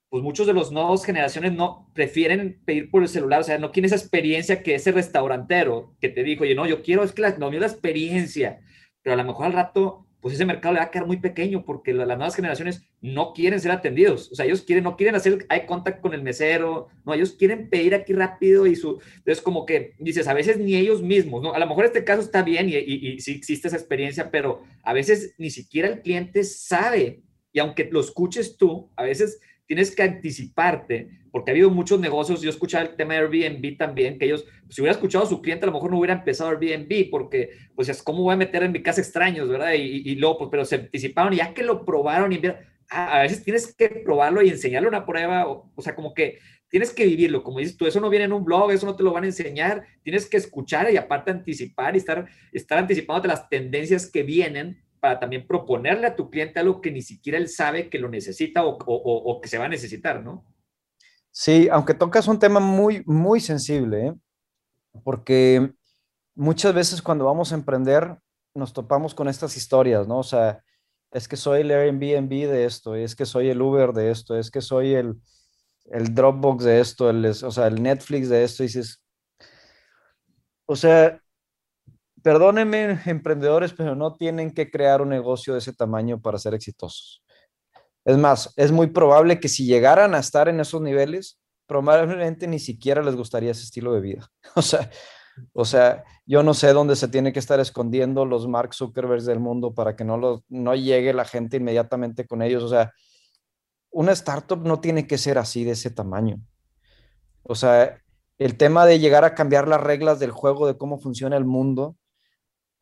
pues 0.09 0.23
muchos 0.23 0.47
de 0.47 0.53
los 0.53 0.71
nuevos 0.71 1.05
generaciones 1.05 1.53
no 1.53 1.91
prefieren 1.93 2.61
pedir 2.65 2.89
por 2.89 3.01
el 3.01 3.09
celular, 3.09 3.41
o 3.41 3.43
sea, 3.43 3.57
no 3.57 3.71
quieren 3.71 3.87
esa 3.87 3.95
experiencia 3.95 4.63
que 4.63 4.75
ese 4.75 4.91
restaurantero 4.91 5.95
que 5.99 6.09
te 6.09 6.23
dijo, 6.23 6.43
oye, 6.43 6.55
no, 6.55 6.65
yo 6.65 6.81
quiero, 6.83 7.03
es 7.03 7.11
que 7.11 7.21
la, 7.21 7.37
no, 7.37 7.51
la 7.51 7.67
experiencia, 7.67 8.61
pero 9.01 9.13
a 9.13 9.17
lo 9.17 9.25
mejor 9.25 9.47
al 9.47 9.53
rato 9.53 10.07
pues 10.21 10.35
ese 10.35 10.45
mercado 10.45 10.73
le 10.73 10.79
va 10.79 10.85
a 10.85 10.91
quedar 10.91 11.07
muy 11.07 11.17
pequeño 11.17 11.65
porque 11.65 11.93
las 11.93 12.07
nuevas 12.07 12.35
generaciones 12.35 12.83
no 13.01 13.33
quieren 13.33 13.59
ser 13.59 13.71
atendidos. 13.71 14.31
O 14.31 14.35
sea, 14.35 14.45
ellos 14.45 14.61
quieren, 14.61 14.83
no 14.83 14.95
quieren 14.95 15.15
hacer 15.15 15.47
eye 15.49 15.65
contact 15.65 15.99
con 15.99 16.13
el 16.13 16.21
mesero, 16.21 16.87
no, 17.03 17.13
ellos 17.13 17.33
quieren 17.33 17.69
pedir 17.69 17.95
aquí 17.95 18.13
rápido 18.13 18.67
y 18.67 18.75
su... 18.75 19.01
Entonces, 19.17 19.41
como 19.41 19.65
que 19.65 19.95
dices, 19.99 20.27
a 20.27 20.33
veces 20.33 20.59
ni 20.59 20.75
ellos 20.75 21.01
mismos, 21.01 21.41
¿no? 21.41 21.53
A 21.53 21.59
lo 21.59 21.65
mejor 21.65 21.85
este 21.85 22.03
caso 22.03 22.21
está 22.21 22.43
bien 22.43 22.69
y, 22.69 22.75
y, 22.75 23.19
sí 23.19 23.31
existe 23.31 23.67
esa 23.67 23.77
experiencia, 23.77 24.29
pero 24.29 24.61
a 24.83 24.93
veces 24.93 25.33
ni 25.39 25.49
siquiera 25.49 25.87
el 25.87 26.01
cliente 26.01 26.43
sabe. 26.43 27.23
Y 27.51 27.59
aunque 27.59 27.89
lo 27.91 27.99
escuches 27.99 28.57
tú, 28.57 28.91
a 28.95 29.03
veces 29.03 29.39
tienes 29.71 29.95
que 29.95 30.03
anticiparte, 30.03 31.07
porque 31.31 31.49
ha 31.49 31.53
habido 31.53 31.69
muchos 31.69 31.97
negocios, 31.97 32.41
yo 32.41 32.49
escuchaba 32.49 32.83
el 32.83 32.97
tema 32.97 33.13
de 33.13 33.19
Airbnb 33.21 33.77
también, 33.77 34.19
que 34.19 34.25
ellos, 34.25 34.43
pues, 34.65 34.75
si 34.75 34.81
hubiera 34.81 34.95
escuchado 34.95 35.23
a 35.23 35.29
su 35.29 35.41
cliente, 35.41 35.63
a 35.63 35.67
lo 35.67 35.71
mejor 35.71 35.91
no 35.91 35.97
hubiera 35.97 36.13
empezado 36.13 36.49
Airbnb, 36.49 37.09
porque, 37.09 37.51
pues, 37.73 37.87
es 37.87 38.03
como 38.03 38.23
voy 38.23 38.33
a 38.33 38.35
meter 38.35 38.63
en 38.63 38.73
mi 38.73 38.83
casa 38.83 38.99
extraños, 38.99 39.47
¿verdad? 39.47 39.71
Y, 39.75 40.09
y, 40.11 40.15
luego, 40.15 40.39
pues, 40.39 40.49
pero 40.51 40.65
se 40.65 40.75
anticiparon, 40.75 41.31
y 41.31 41.37
ya 41.37 41.53
que 41.53 41.63
lo 41.63 41.85
probaron, 41.85 42.33
y 42.33 42.41
a, 42.89 43.19
a 43.19 43.21
veces 43.21 43.45
tienes 43.45 43.73
que 43.73 43.87
probarlo 43.87 44.41
y 44.41 44.49
enseñarle 44.49 44.89
una 44.89 45.05
prueba, 45.05 45.47
o, 45.47 45.71
o 45.73 45.81
sea, 45.81 45.95
como 45.95 46.13
que 46.13 46.39
tienes 46.67 46.91
que 46.91 47.05
vivirlo, 47.05 47.41
como 47.41 47.59
dices 47.59 47.77
tú, 47.77 47.87
eso 47.87 48.01
no 48.01 48.09
viene 48.09 48.25
en 48.25 48.33
un 48.33 48.43
blog, 48.43 48.71
eso 48.71 48.85
no 48.85 48.97
te 48.97 49.03
lo 49.03 49.13
van 49.13 49.23
a 49.23 49.27
enseñar, 49.27 49.85
tienes 50.03 50.25
que 50.25 50.35
escuchar 50.35 50.91
y 50.91 50.97
aparte 50.97 51.31
anticipar 51.31 51.95
y 51.95 51.99
estar, 51.99 52.27
estar 52.51 52.77
anticipándote 52.77 53.29
las 53.29 53.47
tendencias 53.47 54.11
que 54.11 54.23
vienen 54.23 54.81
para 55.01 55.19
también 55.19 55.47
proponerle 55.47 56.07
a 56.07 56.15
tu 56.15 56.29
cliente 56.29 56.59
algo 56.59 56.79
que 56.79 56.91
ni 56.91 57.01
siquiera 57.01 57.39
él 57.39 57.49
sabe 57.49 57.89
que 57.89 57.97
lo 57.97 58.07
necesita 58.07 58.61
o, 58.63 59.41
que 59.41 59.49
se 59.49 59.57
va 59.57 59.65
a 59.65 59.69
necesitar, 59.69 60.23
¿no? 60.23 60.45
Sí, 61.31 61.67
aunque 61.69 61.95
tocas 61.95 62.27
un 62.27 62.37
tema 62.37 62.59
muy, 62.59 63.03
muy 63.05 63.39
sensible, 63.39 64.07
¿eh? 64.07 64.13
porque 65.03 65.73
muchas 66.35 66.73
veces 66.73 67.01
cuando 67.01 67.25
vamos 67.25 67.51
a 67.51 67.55
emprender 67.55 68.17
nos 68.53 68.73
topamos 68.73 69.15
con 69.15 69.27
estas 69.27 69.57
historias, 69.57 70.07
¿no? 70.07 70.19
O 70.19 70.23
sea, 70.23 70.63
es 71.11 71.27
que 71.27 71.35
soy 71.35 71.61
el 71.61 71.71
Airbnb 71.71 72.29
de 72.29 72.65
esto, 72.65 72.95
es 72.95 73.15
que 73.15 73.25
soy 73.25 73.49
el 73.49 73.61
Uber 73.61 73.93
de 73.93 74.11
esto, 74.11 74.37
es 74.37 74.51
que 74.51 74.61
soy 74.61 74.93
el, 74.93 75.19
el 75.85 76.13
Dropbox 76.13 76.63
de 76.63 76.79
esto, 76.79 77.09
el, 77.09 77.25
o 77.25 77.51
sea, 77.51 77.67
el 77.67 77.81
Netflix 77.81 78.29
de 78.29 78.43
esto, 78.43 78.63
y 78.63 78.67
dices, 78.67 79.03
o 80.65 80.75
sea, 80.75 81.19
perdónenme, 82.23 82.99
emprendedores, 83.05 83.73
pero 83.73 83.95
no 83.95 84.15
tienen 84.15 84.51
que 84.51 84.69
crear 84.69 85.01
un 85.01 85.09
negocio 85.09 85.53
de 85.53 85.59
ese 85.59 85.73
tamaño 85.73 86.21
para 86.21 86.37
ser 86.37 86.53
exitosos. 86.53 87.23
Es 88.05 88.17
más, 88.17 88.53
es 88.57 88.71
muy 88.71 88.87
probable 88.87 89.39
que 89.39 89.47
si 89.47 89.65
llegaran 89.65 90.15
a 90.15 90.19
estar 90.19 90.47
en 90.47 90.59
esos 90.59 90.81
niveles, 90.81 91.39
probablemente 91.67 92.47
ni 92.47 92.59
siquiera 92.59 93.01
les 93.03 93.15
gustaría 93.15 93.51
ese 93.51 93.63
estilo 93.63 93.93
de 93.93 94.01
vida. 94.01 94.31
O 94.55 94.61
sea, 94.61 94.89
o 95.53 95.65
sea, 95.65 96.03
yo 96.25 96.43
no 96.43 96.53
sé 96.53 96.73
dónde 96.73 96.95
se 96.95 97.07
tiene 97.07 97.33
que 97.33 97.39
estar 97.39 97.59
escondiendo 97.59 98.25
los 98.25 98.47
Mark 98.47 98.73
Zuckerberg 98.73 99.23
del 99.23 99.39
mundo 99.39 99.73
para 99.73 99.95
que 99.95 100.03
no, 100.03 100.43
no 100.49 100.75
llegue 100.75 101.13
la 101.13 101.25
gente 101.25 101.57
inmediatamente 101.57 102.27
con 102.27 102.41
ellos. 102.41 102.63
O 102.63 102.69
sea, 102.69 102.93
una 103.91 104.11
startup 104.11 104.65
no 104.65 104.79
tiene 104.79 105.07
que 105.07 105.17
ser 105.17 105.37
así 105.37 105.63
de 105.63 105.71
ese 105.71 105.89
tamaño. 105.91 106.39
O 107.43 107.55
sea, 107.55 108.01
el 108.37 108.57
tema 108.57 108.85
de 108.85 108.99
llegar 108.99 109.23
a 109.23 109.35
cambiar 109.35 109.67
las 109.67 109.81
reglas 109.81 110.19
del 110.19 110.31
juego, 110.31 110.67
de 110.67 110.77
cómo 110.77 110.99
funciona 110.99 111.37
el 111.37 111.45
mundo, 111.45 111.95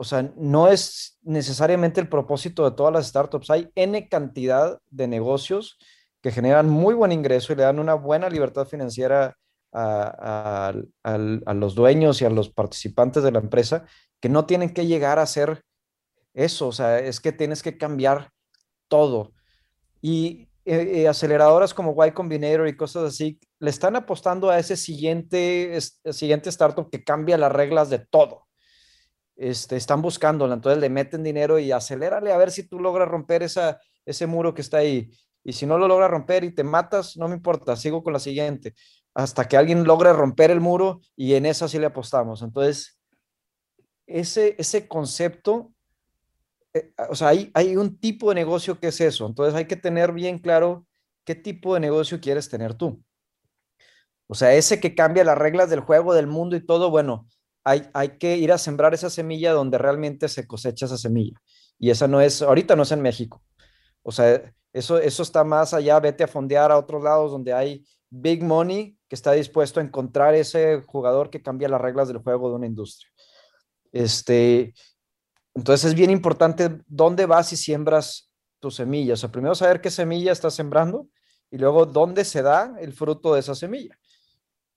o 0.02 0.06
sea, 0.06 0.32
no 0.38 0.70
es 0.70 1.20
necesariamente 1.24 2.00
el 2.00 2.08
propósito 2.08 2.64
de 2.64 2.74
todas 2.74 2.94
las 2.94 3.08
startups. 3.08 3.50
Hay 3.50 3.70
N 3.76 4.08
cantidad 4.08 4.80
de 4.90 5.10
negocios 5.10 5.78
que 6.22 6.32
generan 6.32 6.70
muy 6.70 6.94
buen 6.94 7.12
ingreso 7.12 7.52
y 7.52 7.58
le 7.58 7.64
dan 7.64 7.80
una 7.80 7.96
buena 7.96 8.30
libertad 8.30 8.66
financiera 8.66 9.36
a, 9.74 10.74
los 11.54 11.76
dueños 11.76 12.22
y 12.22 12.26
a 12.26 12.30
los 12.30 12.50
participantes 12.50 13.24
de 13.24 13.34
la 13.34 13.40
empresa 13.40 13.86
que 14.22 14.30
no 14.30 14.46
tienen 14.46 14.74
que 14.74 14.88
llegar 14.88 15.20
a 15.20 15.24
hacer 15.24 15.64
eso. 16.34 16.70
O 16.70 16.72
sea, 16.72 17.00
es 17.00 17.20
que 17.20 17.34
tienes 17.34 17.62
que 17.62 17.78
cambiar 17.78 18.32
todo. 18.88 19.34
Y 20.02 20.48
eh, 20.64 21.02
eh, 21.02 21.08
aceleradoras 21.10 21.74
como 21.74 22.06
Y 22.06 22.12
Combinator 22.12 22.70
y 22.70 22.78
cosas 22.78 23.04
así 23.04 23.38
le 23.60 23.70
están 23.70 23.98
apostando 23.98 24.50
a 24.50 24.60
ese 24.60 24.78
siguiente, 24.78 25.78
siguiente 26.10 26.48
startup 26.48 26.90
que 26.90 27.04
cambia 27.04 27.38
las 27.38 27.52
reglas 27.52 27.90
de 27.90 28.00
todo 28.00 28.49
este, 29.40 29.78
están 29.78 30.02
buscándola, 30.02 30.54
entonces 30.54 30.82
le 30.82 30.90
meten 30.90 31.24
dinero 31.24 31.60
y 31.60 31.72
acelérale 31.72 32.34
a 32.34 32.38
ver 32.38 32.52
si 32.52 32.68
tú 32.68 32.78
logras 32.78 33.08
romper 33.08 33.42
esa, 33.42 33.80
ese 34.06 34.28
muro 34.28 34.54
que 34.54 34.62
está 34.62 34.80
ahí. 34.80 35.10
Y 35.46 35.54
si 35.54 35.66
no 35.66 35.78
lo 35.78 35.88
logras 35.88 36.12
romper 36.12 36.44
y 36.44 36.54
te 36.54 36.66
matas, 36.66 37.16
no 37.16 37.30
me 37.30 37.36
importa, 37.36 37.78
sigo 37.78 38.04
con 38.04 38.12
la 38.12 38.20
siguiente, 38.20 38.76
hasta 39.14 39.48
que 39.48 39.56
alguien 39.56 39.86
logre 39.86 40.12
romper 40.12 40.52
el 40.52 40.60
muro 40.60 41.00
y 41.16 41.36
en 41.36 41.46
esa 41.46 41.70
sí 41.70 41.80
le 41.80 41.86
apostamos. 41.86 42.42
Entonces, 42.42 43.00
ese, 44.06 44.56
ese 44.58 44.90
concepto, 44.90 45.72
eh, 46.74 46.92
o 47.10 47.16
sea, 47.16 47.30
hay, 47.30 47.50
hay 47.54 47.78
un 47.78 47.98
tipo 47.98 48.30
de 48.30 48.36
negocio 48.36 48.78
que 48.78 48.88
es 48.88 49.00
eso, 49.00 49.26
entonces 49.26 49.56
hay 49.56 49.66
que 49.66 49.78
tener 49.78 50.12
bien 50.12 50.40
claro 50.40 50.86
qué 51.24 51.34
tipo 51.34 51.76
de 51.76 51.80
negocio 51.80 52.20
quieres 52.20 52.50
tener 52.50 52.74
tú. 52.74 53.02
O 54.28 54.36
sea, 54.36 54.54
ese 54.54 54.82
que 54.82 54.96
cambia 54.96 55.24
las 55.24 55.38
reglas 55.38 55.70
del 55.70 55.80
juego, 55.80 56.14
del 56.14 56.28
mundo 56.28 56.58
y 56.58 56.66
todo, 56.66 56.90
bueno, 56.92 57.26
hay, 57.64 58.10
que 58.20 58.38
ir 58.38 58.52
a 58.52 58.58
sembrar 58.58 58.94
esa 58.94 59.10
semilla 59.10 59.54
donde 59.54 59.78
realmente 59.78 60.28
se 60.28 60.48
cosecha 60.48 60.86
esa 60.86 60.98
semilla. 60.98 61.40
Y 61.78 61.90
esa 61.90 62.08
no 62.08 62.22
es, 62.22 62.42
ahorita 62.42 62.76
no 62.76 62.84
es 62.84 62.92
en 62.92 63.02
México. 63.02 63.42
O 64.02 64.12
sea, 64.12 64.54
eso, 64.74 64.98
eso 64.98 65.24
está 65.24 65.44
más 65.44 65.74
allá, 65.74 66.00
vete 66.00 66.24
a 66.24 66.28
fondear 66.28 66.72
a 66.72 66.78
otros 66.78 67.04
lados 67.04 67.32
donde 67.32 67.54
hay 67.54 67.86
big 68.10 68.44
money 68.44 68.98
que 69.08 69.16
está 69.16 69.34
dispuesto 69.34 69.80
a 69.80 69.84
encontrar 69.84 70.36
ese 70.36 70.82
jugador 70.82 71.30
que 71.30 71.42
cambia 71.42 71.70
las 71.70 71.82
reglas 71.82 72.08
del 72.08 72.18
juego 72.18 72.50
de 72.50 72.56
una 72.56 72.66
industria. 72.66 73.12
Este, 73.92 74.74
entonces 75.54 75.90
es 75.90 75.96
bien 75.96 76.12
importante 76.12 76.82
dónde 76.88 77.26
vas 77.26 77.52
y 77.54 77.58
siembras 77.58 78.32
tus 78.60 78.76
semillas. 78.76 79.20
O 79.20 79.22
sea, 79.22 79.32
primero 79.32 79.56
saber 79.56 79.82
qué 79.82 79.90
semilla 79.90 80.32
estás 80.32 80.54
sembrando 80.54 81.08
y 81.52 81.58
luego 81.58 81.86
dónde 81.86 82.26
se 82.26 82.42
da 82.42 82.76
el 82.80 82.94
fruto 82.94 83.34
de 83.34 83.40
esa 83.40 83.56
semilla. 83.56 83.98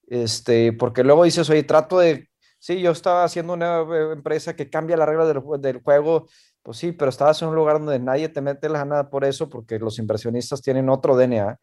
Este, 0.07 0.73
porque 0.73 1.05
luego 1.05 1.25
dices, 1.25 1.49
oye, 1.51 1.63
trato 1.63 1.99
de, 1.99 2.29
sí, 2.63 2.81
yo 2.81 2.93
estaba 2.93 3.25
haciendo 3.25 3.55
una 3.55 3.81
eh, 3.81 4.13
empresa 4.13 4.55
que 4.55 4.71
cambia 4.71 4.97
las 4.97 5.09
reglas 5.09 5.27
del, 5.61 5.81
juego, 5.83 6.29
pues 6.63 6.79
sí, 6.79 6.93
pero 6.93 7.09
estabas 7.09 7.43
en 7.43 7.49
un 7.49 7.57
lugar 7.57 7.81
donde 7.81 7.99
nadie 7.99 8.29
te 8.29 8.41
mete 8.41 8.69
la 8.69 8.85
nada 8.85 9.11
por 9.11 9.25
eso, 9.25 9.49
porque 9.49 9.81
los 9.81 9.99
inversionistas 9.99 10.63
tienen 10.63 10.89
otro 10.89 11.17
DNA. 11.17 11.59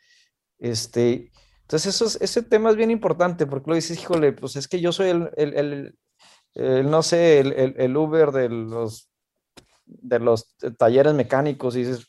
Este, 0.60 1.32
entonces, 1.62 1.96
eso 1.96 2.18
ese 2.20 2.44
tema 2.44 2.70
es 2.72 2.76
bien 2.76 2.92
importante, 2.92 3.48
porque 3.48 3.70
lo 3.70 3.76
dices, 3.76 3.98
híjole, 3.98 4.34
pues 4.34 4.58
es 4.58 4.68
que 4.68 4.82
yo 4.82 4.92
soy 4.92 5.10
el, 5.12 5.30
el, 5.38 5.96
el, 6.56 6.92
no 6.92 7.02
sé, 7.02 7.40
el, 7.40 7.96
Uber 7.96 8.32
de 8.32 8.50
los, 8.50 9.10
de 9.86 10.20
los 10.20 10.54
talleres 10.78 11.14
mecánicos, 11.14 11.78
y 11.78 11.86
dices, 11.86 12.08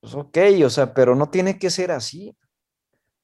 pues 0.00 0.14
ok, 0.14 0.38
o 0.64 0.70
sea, 0.70 0.94
pero 0.94 1.14
no 1.14 1.28
tiene 1.28 1.58
que 1.58 1.68
ser 1.68 1.90
así. 1.90 2.34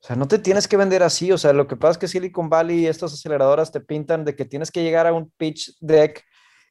O 0.00 0.06
sea, 0.06 0.16
no 0.16 0.28
te 0.28 0.38
tienes 0.38 0.68
que 0.68 0.76
vender 0.76 1.02
así. 1.02 1.32
O 1.32 1.38
sea, 1.38 1.52
lo 1.52 1.66
que 1.66 1.76
pasa 1.76 1.92
es 1.92 1.98
que 1.98 2.08
Silicon 2.08 2.48
Valley 2.48 2.80
y 2.80 2.86
estas 2.86 3.12
aceleradoras 3.12 3.72
te 3.72 3.80
pintan 3.80 4.24
de 4.24 4.36
que 4.36 4.44
tienes 4.44 4.70
que 4.70 4.82
llegar 4.82 5.06
a 5.06 5.12
un 5.12 5.30
pitch 5.36 5.76
deck 5.80 6.24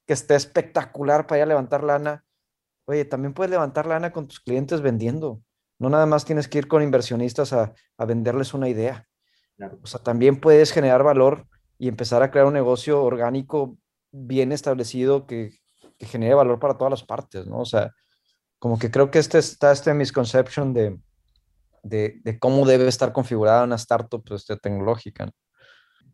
que 0.06 0.14
esté 0.14 0.36
espectacular 0.36 1.28
para 1.28 1.40
ir 1.40 1.44
a 1.44 1.48
levantar 1.48 1.84
lana. 1.84 2.24
Oye, 2.86 3.04
también 3.04 3.34
puedes 3.34 3.52
levantar 3.52 3.86
lana 3.86 4.12
con 4.14 4.28
tus 4.28 4.40
clientes 4.40 4.82
vendiendo. 4.82 5.42
No 5.80 5.90
nada 5.90 6.06
más 6.06 6.26
tienes 6.26 6.48
que 6.48 6.58
ir 6.60 6.68
con 6.68 6.82
inversionistas 6.82 7.52
a, 7.54 7.74
a 7.98 8.06
venderles 8.06 8.54
una 8.54 8.70
idea. 8.70 9.06
O 9.84 9.88
sea, 9.88 10.02
también 10.02 10.40
puedes 10.40 10.72
generar 10.72 11.04
valor 11.04 11.48
y 11.78 11.88
empezar 11.88 12.24
a 12.24 12.32
crear 12.32 12.46
un 12.46 12.54
negocio 12.54 13.04
orgánico 13.04 13.78
bien 14.12 14.52
establecido 14.52 15.28
que, 15.28 15.52
que 15.98 16.06
genere 16.06 16.34
valor 16.34 16.60
para 16.60 16.78
todas 16.78 16.92
las 16.92 17.04
partes, 17.04 17.46
¿no? 17.46 17.60
O 17.60 17.66
sea, 17.66 17.92
como 18.60 18.80
que 18.80 18.90
creo 18.90 19.12
que 19.12 19.20
este 19.20 19.38
está 19.40 19.72
este 19.72 19.94
misconception 19.94 20.74
de, 20.74 20.98
de, 21.88 22.20
de 22.24 22.40
cómo 22.40 22.66
debe 22.66 22.88
estar 22.88 23.14
configurada 23.14 23.64
una 23.64 23.76
startup 23.76 24.24
este, 24.34 24.58
tecnológica. 24.58 25.30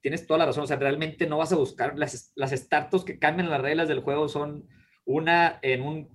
Tienes 0.01 0.27
toda 0.27 0.39
la 0.39 0.45
razón, 0.47 0.63
o 0.63 0.67
sea, 0.67 0.77
realmente 0.77 1.27
no 1.27 1.37
vas 1.37 1.53
a 1.53 1.55
buscar 1.55 1.97
las, 1.97 2.33
las 2.35 2.51
startups 2.51 3.05
que 3.05 3.19
cambian 3.19 3.49
las 3.49 3.61
reglas 3.61 3.87
del 3.87 4.01
juego, 4.01 4.27
son 4.27 4.67
una 5.05 5.59
en 5.61 5.81
un 5.81 6.09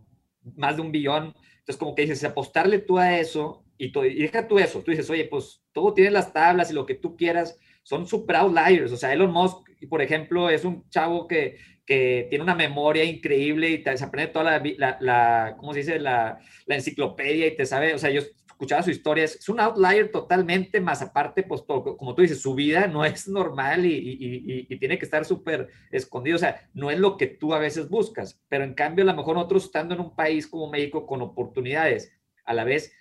más 0.57 0.77
de 0.77 0.83
un 0.83 0.93
billón. 0.93 1.35
Entonces, 1.59 1.77
como 1.77 1.95
que 1.95 2.03
dices, 2.03 2.25
apostarle 2.25 2.79
tú 2.79 2.99
a 2.99 3.19
eso 3.19 3.65
y, 3.77 3.93
tú, 3.93 4.05
y 4.05 4.15
deja 4.15 4.47
tú 4.49 4.59
eso, 4.59 4.83
tú 4.83 4.91
dices, 4.91 5.09
oye, 5.11 5.25
pues 5.25 5.63
todo 5.73 5.95
tienes 5.95 6.13
las 6.13 6.33
tablas 6.33 6.71
y 6.71 6.75
lo 6.75 6.87
que 6.87 6.95
tú 6.95 7.17
quieras, 7.17 7.59
son 7.83 8.07
super 8.07 8.37
outliers. 8.37 8.93
O 8.93 8.97
sea, 8.97 9.13
Elon 9.13 9.33
Musk, 9.33 9.69
por 9.89 10.03
ejemplo, 10.03 10.51
es 10.51 10.65
un 10.65 10.89
chavo 10.91 11.27
que, 11.27 11.57
que 11.87 12.27
tiene 12.29 12.45
una 12.45 12.55
memoria 12.55 13.05
increíble 13.05 13.71
y 13.71 13.83
te, 13.83 13.97
se 13.97 14.05
aprende 14.05 14.33
toda 14.33 14.61
la, 14.61 14.99
la, 15.01 15.55
¿cómo 15.59 15.73
se 15.73 15.81
dice? 15.81 15.99
La, 15.99 16.39
la, 16.67 16.75
enciclopedia 16.75 17.47
y 17.47 17.57
te 17.57 17.65
sabe, 17.65 17.95
o 17.95 17.99
sea, 17.99 18.11
yo 18.11 18.21
escuchaba 18.59 18.83
su 18.83 18.91
historia, 18.91 19.23
es, 19.23 19.49
un 19.49 19.61
outlier 19.61 20.11
totalmente, 20.11 20.81
más 20.81 21.01
aparte, 21.01 21.45
pues 21.45 21.63
como 21.63 22.13
tú 22.17 22.23
dices, 22.23 22.41
su 22.41 22.57
vida 22.57 22.89
no 22.89 23.05
es 23.05 23.29
normal 23.29 23.87
y, 23.87 23.95
y, 23.95 24.67
y, 24.69 24.79
tiene 24.81 24.99
que 24.99 25.05
estar 25.05 25.25
súper 25.25 25.69
escondido, 25.93 26.35
o 26.35 26.41
sea, 26.41 26.69
no 26.75 26.91
es 26.91 26.99
lo 26.99 27.17
que 27.17 27.29
tú 27.29 27.55
a 27.55 27.61
veces 27.61 27.89
buscas, 27.89 28.43
pero 28.49 28.65
en 28.65 28.75
cambio, 28.75 29.05
a 29.05 29.07
lo 29.07 29.15
mejor 29.15 29.37
nosotros 29.37 29.67
estando 29.67 29.95
en 29.95 30.01
un 30.01 30.17
país 30.17 30.49
como 30.49 30.69
México 30.69 31.07
con 31.07 31.23
oportunidades, 31.23 32.13
a 32.45 32.53
la 32.53 32.65
vez 32.65 32.93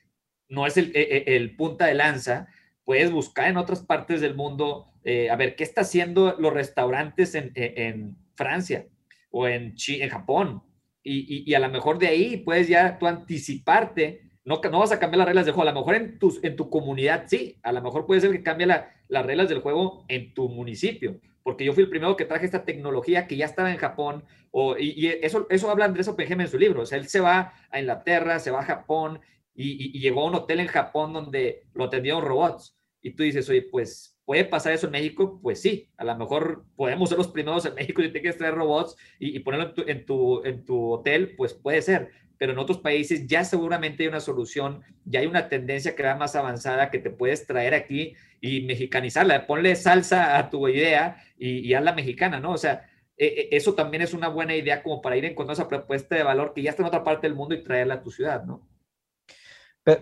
no 0.47 0.67
es 0.67 0.77
el, 0.77 0.91
el, 0.93 1.23
el 1.25 1.55
punta 1.55 1.87
de 1.87 1.95
lanza, 1.95 2.49
puedes 2.85 3.09
buscar 3.09 3.49
en 3.49 3.57
otras 3.57 3.81
partes 3.81 4.21
del 4.21 4.35
mundo, 4.35 4.93
eh, 5.03 5.31
a 5.31 5.35
ver, 5.35 5.55
¿qué 5.55 5.63
está 5.63 5.81
haciendo 5.81 6.35
los 6.37 6.53
restaurantes 6.53 7.33
en, 7.33 7.51
en 7.55 8.15
Francia 8.35 8.85
o 9.31 9.47
en, 9.47 9.73
en 9.87 10.09
Japón? 10.09 10.61
Y, 11.01 11.49
y, 11.49 11.55
a 11.55 11.59
lo 11.59 11.69
mejor 11.69 11.97
de 11.97 12.09
ahí 12.09 12.37
puedes 12.37 12.67
ya 12.67 12.99
tú 12.99 13.07
anticiparte, 13.07 14.26
no, 14.47 14.61
no 14.71 14.79
vas 14.79 14.93
a 14.93 14.99
cambiar 14.99 15.19
las 15.19 15.27
reglas 15.27 15.45
del 15.45 15.53
juego, 15.53 15.69
a 15.69 15.73
lo 15.73 15.79
mejor 15.79 15.95
en, 15.95 16.19
tus, 16.19 16.41
en 16.41 16.55
tu 16.55 16.69
comunidad 16.69 17.25
sí, 17.27 17.57
a 17.63 17.73
lo 17.73 17.81
mejor 17.81 18.05
puede 18.05 18.21
ser 18.21 18.31
que 18.31 18.41
cambie 18.41 18.65
la, 18.65 18.93
las 19.09 19.25
reglas 19.25 19.49
del 19.49 19.59
juego 19.59 20.05
en 20.07 20.33
tu 20.33 20.47
municipio, 20.47 21.19
porque 21.43 21.65
yo 21.65 21.73
fui 21.73 21.83
el 21.83 21.89
primero 21.89 22.15
que 22.15 22.23
traje 22.23 22.45
esta 22.45 22.63
tecnología 22.63 23.27
que 23.27 23.35
ya 23.35 23.45
estaba 23.45 23.71
en 23.71 23.77
Japón, 23.77 24.23
o, 24.51 24.77
y, 24.77 25.07
eso, 25.21 25.47
eso 25.49 25.69
habla 25.69 25.85
Andrés 25.85 26.07
Oppenheimer 26.07 26.45
en 26.45 26.51
su 26.51 26.57
libro, 26.57 26.83
o 26.83 26.85
sea, 26.85 26.97
él 26.97 27.09
se 27.09 27.19
va 27.19 27.53
a 27.69 27.79
Inglaterra, 27.79 28.39
se 28.39 28.51
va 28.51 28.61
a 28.61 28.65
Japón, 28.65 29.19
y, 29.53 29.97
y, 29.97 29.99
llegó 29.99 30.21
a 30.21 30.27
un 30.27 30.35
hotel 30.35 30.61
en 30.61 30.67
Japón 30.67 31.11
donde 31.11 31.63
lo 31.73 31.85
atendieron 31.85 32.23
robots. 32.23 32.77
Y 33.01 33.11
tú 33.11 33.23
dices, 33.23 33.49
oye, 33.49 33.63
pues 33.63 34.17
puede 34.27 34.43
pasar 34.43 34.73
eso 34.73 34.87
en 34.87 34.91
México, 34.91 35.39
pues 35.41 35.61
sí, 35.61 35.89
a 35.95 36.03
lo 36.03 36.15
mejor 36.17 36.65
podemos 36.75 37.07
ser 37.07 37.17
los 37.17 37.29
primeros 37.29 37.65
en 37.65 37.75
México 37.75 38.01
si 38.01 38.09
te 38.09 38.19
quieres 38.19 38.37
traer 38.37 38.55
robots 38.55 38.97
y, 39.19 39.39
ponerlo 39.39 39.73
en 39.87 40.05
tu, 40.05 40.43
en, 40.43 40.65
tu, 40.65 40.91
hotel, 40.91 41.33
pues 41.37 41.53
puede 41.53 41.81
ser, 41.81 42.11
pero 42.37 42.53
en 42.53 42.59
otros 42.59 42.79
países 42.79 43.27
ya 43.27 43.43
seguramente 43.43 44.03
hay 44.03 44.09
una 44.09 44.19
solución, 44.19 44.83
ya 45.05 45.19
hay 45.19 45.27
una 45.27 45.49
tendencia 45.49 45.95
que 45.95 46.03
va 46.03 46.15
más 46.15 46.35
avanzada 46.35 46.91
que 46.91 46.99
te 46.99 47.09
puedes 47.09 47.47
traer 47.47 47.73
aquí 47.73 48.15
y 48.41 48.61
mexicanizarla, 48.61 49.47
ponle 49.47 49.75
salsa 49.75 50.37
a 50.37 50.49
tu 50.49 50.67
idea 50.67 51.23
y, 51.37 51.59
y 51.59 51.73
hazla 51.73 51.93
mexicana, 51.93 52.39
¿no? 52.39 52.51
O 52.51 52.57
sea, 52.57 52.87
e, 53.17 53.25
e, 53.25 53.57
eso 53.57 53.73
también 53.73 54.03
es 54.03 54.13
una 54.13 54.27
buena 54.27 54.55
idea 54.55 54.83
como 54.83 55.01
para 55.01 55.17
ir 55.17 55.25
encontrando 55.25 55.61
esa 55.61 55.67
propuesta 55.69 56.15
de 56.15 56.23
valor 56.23 56.53
que 56.53 56.61
ya 56.61 56.69
está 56.69 56.83
en 56.83 56.87
otra 56.87 57.03
parte 57.03 57.27
del 57.27 57.35
mundo 57.35 57.55
y 57.55 57.63
traerla 57.63 57.95
a 57.95 58.03
tu 58.03 58.11
ciudad, 58.11 58.43
¿no? 58.43 58.67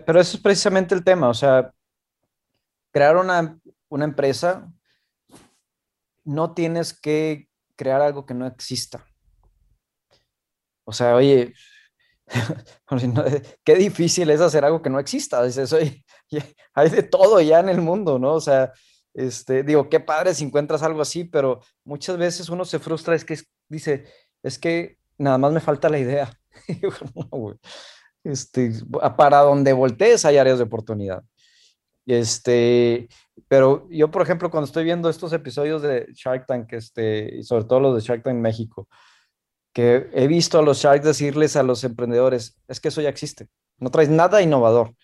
pero 0.04 0.20
eso 0.20 0.36
es 0.36 0.42
precisamente 0.42 0.96
el 0.96 1.04
tema, 1.04 1.28
o 1.28 1.34
sea, 1.34 1.72
crear 2.90 3.16
una, 3.16 3.56
una 3.88 4.04
empresa, 4.04 4.68
no 6.24 6.54
tienes 6.54 6.92
que 6.92 7.48
crear 7.76 8.00
algo 8.00 8.26
que 8.26 8.34
no 8.34 8.48
exista. 8.48 9.06
O 10.82 10.92
sea, 10.92 11.14
oye, 11.14 11.54
qué 13.64 13.74
difícil 13.76 14.30
es 14.30 14.40
hacer 14.40 14.64
algo 14.64 14.82
que 14.82 14.90
no 14.90 14.98
exista. 14.98 15.42
Dices, 15.44 15.72
oye, 15.72 16.04
hay 16.74 16.90
de 16.90 17.02
todo 17.02 17.40
ya 17.40 17.60
en 17.60 17.68
el 17.68 17.80
mundo, 17.80 18.18
¿no? 18.18 18.34
O 18.34 18.40
sea, 18.40 18.72
este, 19.14 19.62
digo, 19.62 19.88
qué 19.88 20.00
padre 20.00 20.34
si 20.34 20.44
encuentras 20.44 20.82
algo 20.82 21.00
así, 21.00 21.24
pero 21.24 21.60
muchas 21.84 22.18
veces 22.18 22.48
uno 22.48 22.64
se 22.64 22.78
frustra, 22.78 23.14
es 23.14 23.24
que 23.24 23.38
dice, 23.68 24.04
es 24.42 24.58
que 24.58 24.98
nada 25.18 25.38
más 25.38 25.52
me 25.52 25.60
falta 25.60 25.88
la 25.88 25.98
idea. 25.98 26.30
este, 28.24 28.72
para 29.16 29.38
donde 29.38 29.72
voltees 29.72 30.24
hay 30.24 30.36
áreas 30.36 30.58
de 30.58 30.64
oportunidad. 30.64 31.22
Este, 32.06 33.08
pero 33.48 33.88
yo, 33.90 34.10
por 34.10 34.22
ejemplo, 34.22 34.50
cuando 34.50 34.66
estoy 34.66 34.84
viendo 34.84 35.10
estos 35.10 35.32
episodios 35.32 35.82
de 35.82 36.06
Shark 36.12 36.46
Tank, 36.46 36.72
este, 36.72 37.38
y 37.38 37.42
sobre 37.42 37.64
todo 37.64 37.80
los 37.80 37.96
de 37.96 38.00
Shark 38.00 38.22
Tank 38.22 38.36
México, 38.36 38.88
que 39.76 40.08
he 40.14 40.26
visto 40.26 40.58
a 40.58 40.62
los 40.62 40.78
Sharks 40.78 41.04
decirles 41.04 41.54
a 41.54 41.62
los 41.62 41.84
emprendedores, 41.84 42.58
es 42.66 42.80
que 42.80 42.88
eso 42.88 43.02
ya 43.02 43.10
existe, 43.10 43.46
no 43.76 43.90
traes 43.90 44.08
nada 44.08 44.40
innovador. 44.40 44.94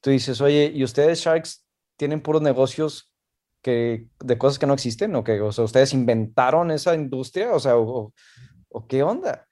Tú 0.00 0.08
dices, 0.08 0.40
oye, 0.40 0.72
¿y 0.74 0.82
ustedes 0.84 1.20
Sharks 1.20 1.66
tienen 1.98 2.22
puros 2.22 2.40
negocios 2.40 3.12
que, 3.60 4.08
de 4.20 4.38
cosas 4.38 4.58
que 4.58 4.66
no 4.66 4.72
existen? 4.72 5.14
¿O 5.16 5.22
que 5.22 5.38
o 5.42 5.52
sea, 5.52 5.64
ustedes 5.64 5.92
inventaron 5.92 6.70
esa 6.70 6.94
industria? 6.94 7.52
O 7.52 7.60
sea, 7.60 7.76
o, 7.76 8.14
o 8.70 8.86
qué 8.86 9.02
onda? 9.02 9.46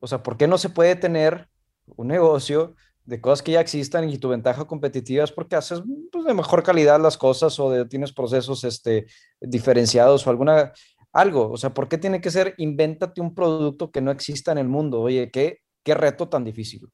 O 0.00 0.06
sea, 0.06 0.22
¿por 0.22 0.38
qué 0.38 0.48
no 0.48 0.56
se 0.56 0.70
puede 0.70 0.96
tener 0.96 1.50
un 1.84 2.06
negocio 2.06 2.74
de 3.04 3.20
cosas 3.20 3.42
que 3.42 3.52
ya 3.52 3.60
existan 3.60 4.08
y 4.08 4.16
tu 4.16 4.30
ventaja 4.30 4.64
competitiva 4.64 5.24
es 5.24 5.32
porque 5.32 5.56
haces 5.56 5.82
pues, 6.10 6.24
de 6.24 6.32
mejor 6.32 6.62
calidad 6.62 6.98
las 7.02 7.18
cosas 7.18 7.60
o 7.60 7.70
de, 7.70 7.84
tienes 7.84 8.14
procesos 8.14 8.64
este, 8.64 9.08
diferenciados 9.40 10.26
o 10.26 10.30
alguna, 10.30 10.72
algo. 11.12 11.50
O 11.50 11.56
sea, 11.56 11.74
¿por 11.74 11.88
qué 11.88 11.98
tiene 11.98 12.20
que 12.20 12.30
ser 12.30 12.54
invéntate 12.58 13.20
un 13.20 13.34
producto 13.34 13.90
que 13.90 14.00
no 14.00 14.10
exista 14.10 14.52
en 14.52 14.58
el 14.58 14.68
mundo? 14.68 15.00
Oye, 15.00 15.30
qué, 15.30 15.58
qué 15.82 15.94
reto 15.94 16.28
tan 16.28 16.44
difícil. 16.44 16.88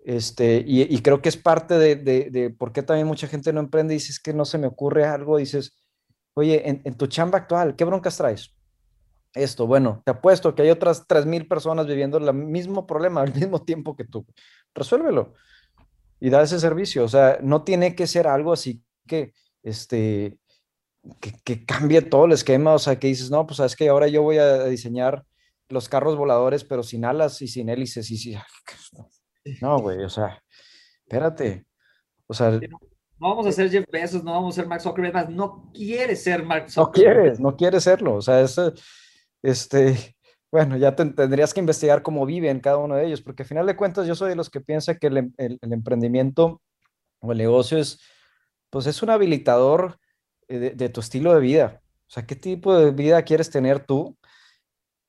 Este, 0.00 0.64
y, 0.66 0.82
y 0.82 1.02
creo 1.02 1.20
que 1.20 1.28
es 1.28 1.36
parte 1.36 1.78
de, 1.78 1.96
de, 1.96 2.30
de, 2.30 2.50
por 2.50 2.72
qué 2.72 2.82
también 2.82 3.06
mucha 3.06 3.26
gente 3.26 3.52
no 3.52 3.60
emprende 3.60 3.94
dices 3.94 4.20
que 4.20 4.32
no 4.32 4.44
se 4.44 4.56
me 4.56 4.66
ocurre 4.66 5.04
algo, 5.04 5.36
dices, 5.38 5.76
oye, 6.34 6.68
en, 6.68 6.80
en 6.84 6.94
tu 6.94 7.08
chamba 7.08 7.38
actual, 7.38 7.76
¿qué 7.76 7.84
broncas 7.84 8.16
traes? 8.16 8.54
esto, 9.34 9.66
bueno, 9.66 10.02
te 10.04 10.10
apuesto 10.12 10.54
que 10.54 10.62
hay 10.62 10.70
otras 10.70 11.06
3.000 11.06 11.48
personas 11.48 11.86
viviendo 11.86 12.18
el 12.18 12.32
mismo 12.34 12.86
problema 12.86 13.22
al 13.22 13.34
mismo 13.34 13.62
tiempo 13.62 13.96
que 13.96 14.04
tú 14.04 14.26
resuélvelo 14.74 15.34
y 16.20 16.30
da 16.30 16.42
ese 16.42 16.58
servicio. 16.58 17.04
O 17.04 17.08
sea, 17.08 17.38
no 17.42 17.62
tiene 17.62 17.94
que 17.94 18.06
ser 18.06 18.26
algo 18.26 18.52
así 18.52 18.82
que, 19.06 19.32
este, 19.62 20.38
que, 21.20 21.64
cambie 21.64 22.02
todo 22.02 22.26
el 22.26 22.32
esquema. 22.32 22.74
O 22.74 22.78
sea, 22.78 22.98
que 22.98 23.08
dices, 23.08 23.30
no, 23.30 23.46
pues 23.46 23.60
es 23.60 23.76
que 23.76 23.88
ahora 23.88 24.08
yo 24.08 24.22
voy 24.22 24.38
a 24.38 24.64
diseñar 24.64 25.24
los 25.68 25.88
carros 25.88 26.16
voladores, 26.16 26.64
pero 26.64 26.82
sin 26.82 27.04
alas 27.04 27.42
y 27.42 27.48
sin 27.48 27.68
hélices. 27.68 28.10
Y 28.10 28.36
No, 29.60 29.78
güey, 29.78 30.02
o 30.04 30.08
sea, 30.08 30.42
espérate. 31.02 31.66
O 32.26 32.34
sea, 32.34 32.50
no, 32.50 32.78
vamos 33.18 33.46
a 33.46 33.52
ser 33.52 33.70
Jeff 33.70 33.84
Bezos, 33.90 34.22
no 34.22 34.32
vamos 34.32 34.54
a 34.54 34.60
ser 34.60 34.68
Mark 34.68 34.82
Zuckerberg, 34.82 35.14
más 35.14 35.30
no 35.30 35.70
quiere 35.72 36.14
ser 36.14 36.44
Mark 36.44 36.70
Zuckerberg. 36.70 37.14
No 37.14 37.20
quieres, 37.20 37.40
no 37.40 37.56
quiere 37.56 37.80
serlo. 37.80 38.14
O 38.16 38.22
sea, 38.22 38.40
es, 38.40 38.60
este, 39.42 40.14
bueno, 40.50 40.76
ya 40.76 40.94
tendrías 40.94 41.52
que 41.52 41.60
investigar 41.60 42.02
cómo 42.02 42.24
viven 42.24 42.60
cada 42.60 42.78
uno 42.78 42.96
de 42.96 43.06
ellos, 43.06 43.20
porque 43.20 43.42
al 43.42 43.48
final 43.48 43.66
de 43.66 43.76
cuentas 43.76 44.06
yo 44.06 44.14
soy 44.14 44.30
de 44.30 44.36
los 44.36 44.48
que 44.48 44.60
piensa 44.60 44.96
que 44.96 45.08
el, 45.08 45.32
el, 45.36 45.58
emprendimiento 45.60 46.62
o 47.20 47.32
el 47.32 47.38
negocio 47.38 47.78
es, 47.78 48.00
pues 48.70 48.86
es 48.86 49.02
un 49.02 49.10
habilitador 49.10 49.98
eh, 49.98 50.07
de, 50.48 50.70
de, 50.70 50.88
tu 50.88 51.00
estilo 51.00 51.34
de 51.34 51.40
vida. 51.40 51.82
O 52.08 52.10
sea, 52.10 52.26
¿qué 52.26 52.36
tipo 52.36 52.76
de 52.76 52.90
vida 52.90 53.22
quieres 53.22 53.50
tener 53.50 53.84
tú? 53.84 54.16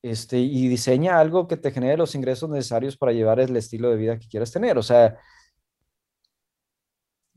Este, 0.02 0.38
y 0.38 0.68
diseña 0.68 1.18
algo 1.18 1.46
que 1.46 1.56
te 1.56 1.70
genere 1.70 1.96
los 1.98 2.14
ingresos 2.14 2.48
necesarios 2.48 2.96
para 2.96 3.12
llevar 3.12 3.38
el 3.40 3.54
estilo 3.56 3.90
de 3.90 3.96
vida 3.96 4.18
que 4.18 4.28
quieres 4.28 4.50
tener. 4.50 4.78
O 4.78 4.82
sea, 4.82 5.18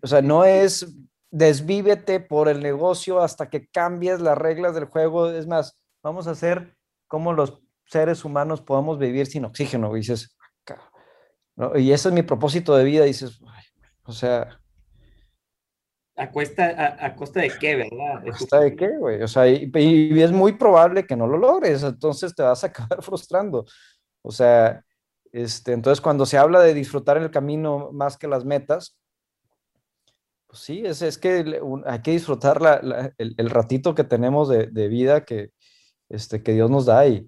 o 0.02 0.08
sea, 0.08 0.22
no 0.22 0.46
es 0.46 0.86
desvívete 1.32 2.20
por 2.20 2.48
el 2.48 2.62
negocio 2.62 3.22
hasta 3.22 3.50
que 3.50 3.68
cambies 3.68 4.22
las 4.22 4.38
reglas 4.38 4.76
del 4.76 4.86
juego. 4.86 5.30
Es 5.30 5.48
más, 5.48 5.82
vamos 6.04 6.28
a 6.28 6.32
hacer 6.32 6.78
como 7.08 7.34
los 7.34 7.60
seres 7.86 8.24
humanos 8.24 8.62
podamos 8.62 9.00
vivir 9.00 9.26
sin 9.28 9.46
oxígeno. 9.46 9.96
Y 9.96 10.02
dices, 10.02 10.38
y 11.76 11.92
ese 11.92 12.10
es 12.10 12.14
mi 12.14 12.24
propósito 12.24 12.76
de 12.76 12.84
vida. 12.84 13.04
dices, 13.06 13.40
o 14.04 14.12
sea. 14.12 14.60
¿A, 16.16 16.30
cuesta, 16.30 16.98
a, 17.00 17.16
costa 17.16 17.42
de 17.42 17.52
qué, 17.60 17.76
verdad? 17.76 18.18
¿A 18.18 18.38
costa 18.38 18.60
de 18.60 18.76
qué, 18.76 18.98
güey? 18.98 19.24
O 19.24 19.28
sea, 19.28 19.48
y, 19.48 19.72
y, 19.74 20.22
es 20.22 20.32
muy 20.32 20.54
probable 20.54 21.08
que 21.08 21.16
no 21.16 21.26
lo 21.26 21.38
logres. 21.38 21.82
Entonces 21.82 22.36
te 22.36 22.44
vas 22.44 22.64
a 22.64 22.68
acabar 22.68 23.02
frustrando. 23.02 23.66
O 24.22 24.32
sea, 24.32 24.84
este, 25.32 25.74
entonces 25.74 26.02
cuando 26.02 26.26
se 26.26 26.38
habla 26.38 26.62
de 26.62 26.76
disfrutar 26.76 27.18
el 27.18 27.32
camino 27.32 27.92
más 27.92 28.18
que 28.18 28.28
las 28.28 28.46
metas, 28.46 28.96
pues 30.46 30.60
sí, 30.60 30.84
es, 30.86 31.02
es 31.02 31.18
que 31.18 31.60
hay 31.88 32.02
que 32.04 32.12
disfrutar 32.12 32.62
la, 32.62 33.12
el, 33.18 33.34
el, 33.36 33.50
ratito 33.50 33.96
que 33.96 34.04
tenemos 34.04 34.48
de, 34.50 34.68
de, 34.68 34.88
vida 34.88 35.26
que, 35.26 35.50
este, 36.10 36.44
que 36.44 36.54
Dios 36.54 36.70
nos 36.70 36.86
da 36.86 37.08
y, 37.08 37.28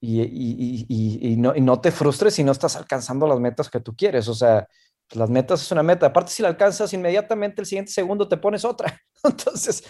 y, 0.00 0.20
y, 0.20 1.32
y, 1.32 1.36
no, 1.38 1.56
y 1.56 1.62
no 1.62 1.80
te 1.80 1.90
frustres 1.90 2.34
si 2.34 2.44
no 2.44 2.52
estás 2.52 2.76
alcanzando 2.76 3.26
las 3.26 3.40
metas 3.40 3.70
que 3.70 3.80
tú 3.80 3.96
quieres. 3.96 4.28
O 4.28 4.34
sea, 4.34 4.68
las 5.12 5.30
metas 5.30 5.62
es 5.62 5.72
una 5.72 5.82
meta. 5.82 6.06
Aparte, 6.06 6.30
si 6.32 6.42
la 6.42 6.48
alcanzas 6.48 6.92
inmediatamente, 6.92 7.60
el 7.60 7.66
siguiente 7.66 7.92
segundo 7.92 8.28
te 8.28 8.36
pones 8.36 8.64
otra. 8.64 8.98
Entonces, 9.24 9.84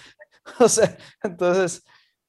o 0.58 0.68
sea, 0.68 0.96
entonces, 1.22 1.84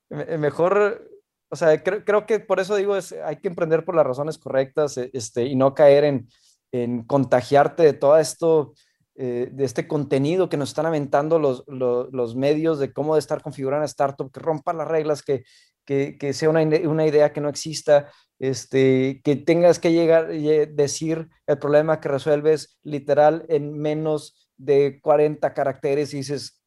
mejor, 0.10 1.10
o 1.50 1.56
sea, 1.56 1.82
creo, 1.82 2.04
creo 2.04 2.26
que 2.26 2.40
por 2.40 2.60
eso 2.60 2.76
digo, 2.76 2.96
es, 2.96 3.14
hay 3.14 3.38
que 3.38 3.48
emprender 3.48 3.86
por 3.86 3.96
las 3.96 4.06
razones 4.06 4.38
correctas 4.38 4.98
este, 4.98 5.46
y 5.46 5.56
no 5.56 5.74
caer 5.74 6.04
en, 6.04 6.28
en 6.72 7.04
contagiarte 7.04 7.84
de 7.84 7.94
todo 7.94 8.18
esto 8.18 8.74
eh, 9.16 9.50
de 9.52 9.66
este 9.66 9.88
contenido 9.88 10.50
que 10.50 10.58
nos 10.58 10.70
están 10.70 10.86
aventando 10.86 11.38
los, 11.38 11.64
los, 11.68 12.36
medios 12.36 12.80
de 12.80 12.94
cómo 12.94 13.16
de 13.16 13.20
estar 13.20 13.42
configurando 13.42 13.82
una 13.82 13.86
startup, 13.86 14.32
que 14.32 14.40
rompa 14.40 14.72
las 14.74 14.88
reglas, 14.88 15.22
que, 15.22 15.44
que, 15.86 16.18
que 16.18 16.34
sea 16.34 16.50
una, 16.50 16.62
una, 16.62 17.06
idea 17.06 17.34
que 17.34 17.42
no 17.42 17.50
exista, 17.50 18.12
este, 18.40 19.22
que 19.24 19.36
tengas 19.36 19.80
que 19.80 19.92
llegar 19.92 20.34
y 20.34 20.66
decir 20.68 21.30
el 21.48 21.58
problema 21.58 22.00
que 22.00 22.10
resuelves 22.10 22.78
literal 22.84 23.46
en 23.50 23.78
menos 23.78 24.50
de 24.58 25.00
40 25.02 25.54
caracteres 25.54 26.14
y 26.14 26.18
dices, 26.18 26.62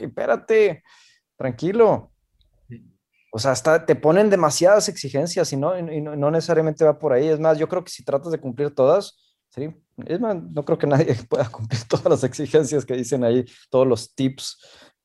espérate, 0.00 0.82
tranquilo. 1.36 2.10
O 3.32 3.38
sea, 3.38 3.50
hasta 3.50 3.84
te 3.84 3.96
ponen 3.96 4.30
demasiadas 4.30 4.88
exigencias 4.88 5.52
y 5.52 5.56
no, 5.56 5.76
y 5.78 6.00
no, 6.00 6.14
no 6.14 6.30
necesariamente 6.30 6.84
va 6.84 6.98
por 6.98 7.12
ahí. 7.12 7.28
Es 7.28 7.40
más, 7.40 7.58
yo 7.58 7.68
creo 7.68 7.82
que 7.82 7.90
si 7.90 8.04
tratas 8.04 8.30
de 8.30 8.38
cumplir 8.38 8.74
todas, 8.74 9.16
¿sí? 9.50 9.74
Es 10.06 10.20
más, 10.20 10.36
no 10.36 10.64
creo 10.64 10.78
que 10.78 10.86
nadie 10.86 11.14
pueda 11.28 11.48
cumplir 11.50 11.82
todas 11.88 12.06
las 12.06 12.24
exigencias 12.24 12.84
que 12.84 12.94
dicen 12.94 13.24
ahí, 13.24 13.44
todos 13.70 13.86
los 13.86 14.14
tips 14.14 14.58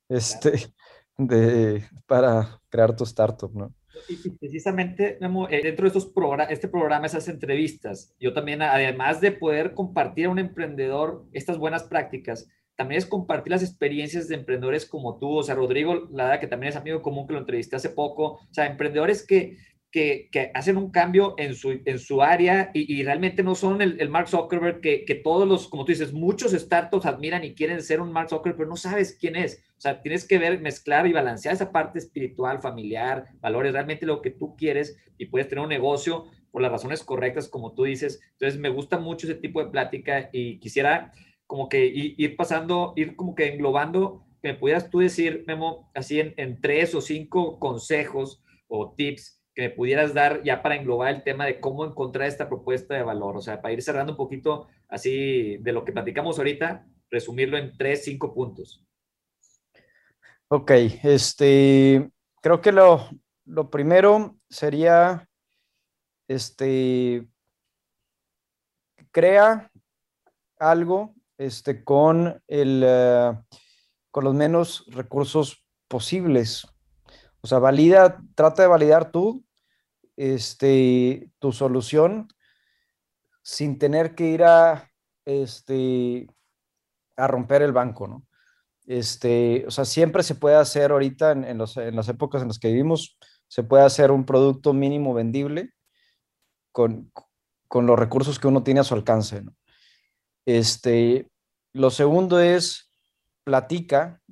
este, 0.09 0.73
de, 1.19 1.83
para 2.07 2.59
crear 2.69 2.95
tu 2.95 3.03
startup, 3.03 3.53
¿no? 3.53 3.73
Y, 4.07 4.29
precisamente, 4.29 5.17
eh, 5.19 5.61
dentro 5.61 5.83
de 5.83 5.87
estos 5.87 6.05
programas, 6.05 6.51
este 6.51 6.69
programa, 6.69 7.05
esas 7.05 7.27
entrevistas, 7.27 8.15
yo 8.19 8.33
también, 8.33 8.61
además 8.61 9.19
de 9.19 9.33
poder 9.33 9.73
compartir 9.73 10.27
a 10.27 10.29
un 10.29 10.39
emprendedor 10.39 11.25
estas 11.33 11.57
buenas 11.57 11.83
prácticas, 11.83 12.47
también 12.75 12.99
es 12.99 13.05
compartir 13.05 13.51
las 13.51 13.63
experiencias 13.63 14.29
de 14.29 14.35
emprendedores 14.35 14.85
como 14.85 15.19
tú, 15.19 15.39
o 15.39 15.43
sea, 15.43 15.55
Rodrigo, 15.55 16.07
la 16.11 16.25
verdad 16.25 16.39
que 16.39 16.47
también 16.47 16.69
es 16.69 16.77
amigo 16.77 17.01
común 17.01 17.27
que 17.27 17.33
lo 17.33 17.39
entrevisté 17.39 17.75
hace 17.75 17.89
poco, 17.89 18.23
o 18.23 18.47
sea, 18.51 18.67
emprendedores 18.67 19.27
que, 19.27 19.57
que, 19.91 20.29
hacen 20.53 20.77
un 20.77 20.89
cambio 20.89 21.35
en 21.37 21.55
su, 21.55 21.81
en 21.83 21.99
su 21.99 22.21
área 22.21 22.71
y, 22.73 23.03
realmente 23.03 23.43
no 23.43 23.55
son 23.55 23.81
el, 23.81 24.09
Mark 24.09 24.29
Zuckerberg 24.29 24.79
que, 24.79 25.03
que, 25.03 25.15
todos 25.15 25.45
los, 25.45 25.67
como 25.67 25.83
tú 25.83 25.91
dices, 25.91 26.13
muchos 26.13 26.53
startups 26.53 27.05
admiran 27.05 27.43
y 27.43 27.53
quieren 27.53 27.81
ser 27.81 27.99
un 27.99 28.13
Mark 28.13 28.29
Zuckerberg, 28.29 28.57
pero 28.57 28.69
no 28.69 28.77
sabes 28.77 29.17
quién 29.19 29.35
es. 29.35 29.61
O 29.79 29.81
sea, 29.81 30.01
tienes 30.01 30.27
que 30.27 30.37
ver, 30.37 30.59
mezclar 30.59 31.07
y 31.07 31.13
balancear 31.13 31.55
esa 31.55 31.71
parte 31.71 31.99
espiritual, 31.99 32.59
familiar, 32.59 33.29
valores, 33.39 33.71
realmente 33.71 34.05
lo 34.05 34.21
que 34.21 34.29
tú 34.29 34.57
quieres 34.57 34.97
y 35.17 35.27
puedes 35.27 35.47
tener 35.47 35.63
un 35.63 35.69
negocio 35.69 36.25
por 36.51 36.61
las 36.61 36.69
razones 36.69 37.01
correctas, 37.01 37.47
como 37.47 37.73
tú 37.73 37.85
dices. 37.85 38.19
Entonces, 38.33 38.59
me 38.59 38.67
gusta 38.67 38.99
mucho 38.99 39.25
ese 39.25 39.39
tipo 39.39 39.63
de 39.63 39.71
plática 39.71 40.29
y 40.33 40.59
quisiera 40.59 41.13
como 41.47 41.69
que 41.69 41.85
ir, 41.85 42.35
pasando, 42.35 42.91
ir 42.97 43.15
como 43.15 43.35
que 43.35 43.53
englobando, 43.53 44.25
que 44.41 44.49
me 44.49 44.59
pudieras 44.59 44.89
tú 44.89 44.99
decir, 44.99 45.45
Memo, 45.47 45.89
así 45.95 46.19
en, 46.19 46.33
en 46.35 46.59
tres 46.59 46.93
o 46.93 46.99
cinco 46.99 47.57
consejos 47.57 48.43
o 48.67 48.93
tips 48.93 49.41
que 49.55 49.61
me 49.61 49.69
pudieras 49.69 50.13
dar 50.13 50.43
ya 50.43 50.61
para 50.61 50.75
englobar 50.75 51.15
el 51.15 51.23
tema 51.23 51.45
de 51.45 51.61
cómo 51.61 51.85
encontrar 51.85 52.27
esta 52.27 52.49
propuesta 52.49 52.95
de 52.95 53.03
valor, 53.03 53.37
o 53.37 53.41
sea, 53.41 53.61
para 53.61 53.73
ir 53.73 53.81
cerrando 53.81 54.11
un 54.11 54.17
poquito 54.17 54.67
así 54.89 55.55
de 55.61 55.71
lo 55.71 55.85
que 55.85 55.93
platicamos 55.93 56.37
ahorita, 56.37 56.85
resumirlo 57.09 57.57
en 57.57 57.77
tres, 57.77 58.03
cinco 58.03 58.33
puntos. 58.33 58.85
Ok, 60.51 60.71
este, 61.03 62.11
creo 62.41 62.59
que 62.59 62.71
lo, 62.71 63.07
lo 63.45 63.69
primero 63.69 64.35
sería, 64.49 65.29
este, 66.27 67.29
crea 69.11 69.71
algo, 70.57 71.13
este, 71.37 71.83
con 71.83 72.41
el, 72.47 72.83
uh, 72.83 73.43
con 74.09 74.23
los 74.23 74.33
menos 74.33 74.85
recursos 74.87 75.63
posibles. 75.87 76.65
O 77.41 77.47
sea, 77.47 77.59
valida, 77.59 78.19
trata 78.33 78.63
de 78.63 78.69
validar 78.69 79.11
tú 79.11 79.45
este, 80.17 81.29
tu 81.37 81.51
solución 81.51 82.27
sin 83.43 83.77
tener 83.77 84.15
que 84.15 84.25
ir 84.25 84.43
a, 84.43 84.91
este, 85.25 86.27
a 87.15 87.27
romper 87.27 87.61
el 87.61 87.71
banco, 87.71 88.07
¿no? 88.07 88.28
Este, 88.89 89.65
o 89.67 89.71
sea, 89.71 89.85
siempre 89.85 90.23
se 90.23 90.33
puede 90.33 90.55
hacer 90.55 90.89
ahorita 90.89 91.31
en, 91.31 91.43
en, 91.43 91.59
los, 91.59 91.77
en 91.77 91.95
las 91.95 92.09
épocas 92.09 92.41
en 92.41 92.47
las 92.47 92.57
que 92.57 92.69
vivimos, 92.69 93.19
se 93.47 93.61
puede 93.61 93.83
hacer 93.83 94.09
un 94.09 94.25
producto 94.25 94.73
mínimo 94.73 95.13
vendible 95.13 95.73
con, 96.71 97.11
con 97.67 97.85
los 97.85 97.99
recursos 97.99 98.39
que 98.39 98.47
uno 98.47 98.63
tiene 98.63 98.79
a 98.79 98.83
su 98.83 98.95
alcance. 98.95 99.43
Este, 100.43 101.29
lo 101.71 101.91
segundo 101.91 102.39
es 102.39 102.91
platica 103.43 104.23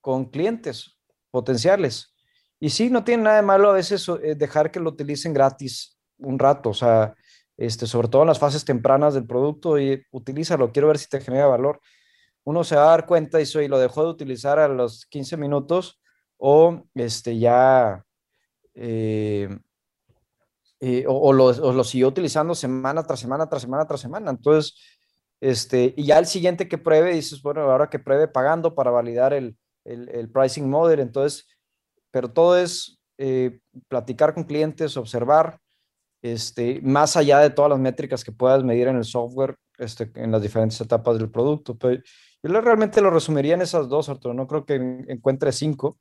con 0.00 0.24
clientes 0.24 0.98
potenciales. 1.30 2.12
Y 2.58 2.70
sí, 2.70 2.90
no 2.90 3.04
tiene 3.04 3.22
nada 3.22 3.36
de 3.36 3.42
malo 3.42 3.70
a 3.70 3.74
veces 3.74 4.08
eh, 4.08 4.34
dejar 4.34 4.72
que 4.72 4.80
lo 4.80 4.90
utilicen 4.90 5.32
gratis 5.32 5.96
un 6.18 6.40
rato, 6.40 6.70
o 6.70 6.74
sea, 6.74 7.14
este, 7.56 7.86
sobre 7.86 8.08
todo 8.08 8.22
en 8.22 8.28
las 8.28 8.40
fases 8.40 8.64
tempranas 8.64 9.14
del 9.14 9.28
producto 9.28 9.78
y 9.78 10.04
utilízalo, 10.10 10.72
quiero 10.72 10.88
ver 10.88 10.98
si 10.98 11.08
te 11.08 11.20
genera 11.20 11.46
valor. 11.46 11.80
Uno 12.44 12.64
se 12.64 12.76
va 12.76 12.84
a 12.84 12.90
dar 12.90 13.06
cuenta 13.06 13.40
y 13.40 13.46
soy, 13.46 13.68
lo 13.68 13.78
dejó 13.78 14.04
de 14.04 14.10
utilizar 14.10 14.58
a 14.58 14.68
los 14.68 15.06
15 15.06 15.36
minutos 15.36 16.00
o 16.36 16.82
este, 16.94 17.38
ya, 17.38 18.04
eh, 18.74 19.48
eh, 20.80 21.04
o, 21.06 21.32
lo, 21.32 21.46
o, 21.46 21.72
lo, 21.72 21.84
siguió 21.84 22.08
utilizando 22.08 22.54
semana 22.54 23.04
tras 23.04 23.20
semana, 23.20 23.48
tras 23.48 23.62
semana, 23.62 23.86
tras 23.86 24.00
semana. 24.00 24.30
Entonces, 24.30 24.76
este, 25.40 25.94
y 25.96 26.06
ya 26.06 26.18
el 26.18 26.26
siguiente 26.26 26.68
que 26.68 26.78
pruebe, 26.78 27.14
dices, 27.14 27.42
bueno, 27.42 27.62
ahora 27.62 27.88
que 27.88 27.98
pruebe 27.98 28.26
pagando 28.28 28.74
para 28.74 28.90
validar 28.90 29.32
el, 29.32 29.56
el, 29.84 30.08
el 30.08 30.30
pricing 30.30 30.68
model, 30.68 31.00
entonces 31.00 31.46
pero 32.12 32.30
todo 32.30 32.56
es 32.56 33.00
eh, 33.18 33.58
platicar 33.88 34.34
con 34.34 34.44
clientes, 34.44 34.96
observar, 34.96 35.58
este, 36.22 36.80
más 36.82 37.16
allá 37.16 37.40
de 37.40 37.50
todas 37.50 37.70
las 37.70 37.80
métricas 37.80 38.22
que 38.22 38.30
puedas 38.30 38.62
medir 38.62 38.86
en 38.86 38.96
el 38.96 39.04
software, 39.04 39.56
este, 39.78 40.12
en 40.14 40.30
las 40.30 40.42
diferentes 40.42 40.80
etapas 40.80 41.18
del 41.18 41.30
producto. 41.30 41.76
Pero 41.76 42.00
yo 42.42 42.60
realmente 42.60 43.00
lo 43.00 43.10
resumiría 43.10 43.54
en 43.54 43.62
esas 43.62 43.88
dos, 43.88 44.08
Arturo. 44.08 44.34
No 44.34 44.46
creo 44.46 44.64
que 44.64 44.74
encuentre 45.08 45.52
cinco. 45.52 45.98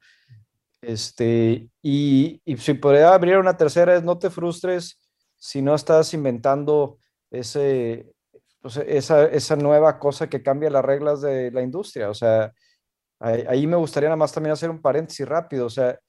Este, 0.81 1.69
y, 1.81 2.41
y 2.43 2.57
si 2.57 2.73
podría 2.73 3.13
abrir 3.13 3.37
una 3.37 3.55
tercera 3.55 3.95
es 3.95 4.03
no 4.03 4.17
te 4.17 4.31
frustres 4.31 4.99
si 5.37 5.61
no 5.61 5.75
estás 5.75 6.13
inventando 6.15 6.97
ese, 7.29 8.11
pues, 8.61 8.77
esa, 8.77 9.25
esa 9.25 9.55
nueva 9.55 9.99
cosa 9.99 10.27
que 10.27 10.41
cambia 10.41 10.71
las 10.71 10.83
reglas 10.83 11.21
de 11.21 11.51
la 11.51 11.61
industria. 11.61 12.09
O 12.09 12.13
sea, 12.13 12.51
Ahí, 13.21 13.67
me 13.67 13.75
gustaría 13.75 14.09
nada 14.09 14.17
más 14.17 14.33
también 14.33 14.53
hacer 14.53 14.71
un 14.71 14.81
paréntesis 14.81 15.27
rápido. 15.27 15.67
O 15.67 15.69
sea, 15.69 15.99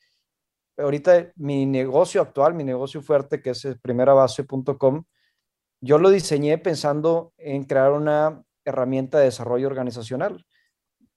ahorita 0.78 1.32
mi 1.36 1.66
negocio 1.66 2.22
actual, 2.22 2.54
mi 2.54 2.64
negocio 2.64 3.02
fuerte, 3.02 3.42
que 3.42 3.50
es 3.50 3.66
primerabase.com, 3.82 5.04
yo 5.82 5.98
lo 5.98 6.08
diseñé 6.08 6.56
pensando 6.56 7.34
en 7.36 7.64
crear 7.64 7.92
una 7.92 8.42
herramienta 8.64 9.18
de 9.18 9.24
desarrollo 9.24 9.66
organizacional, 9.66 10.44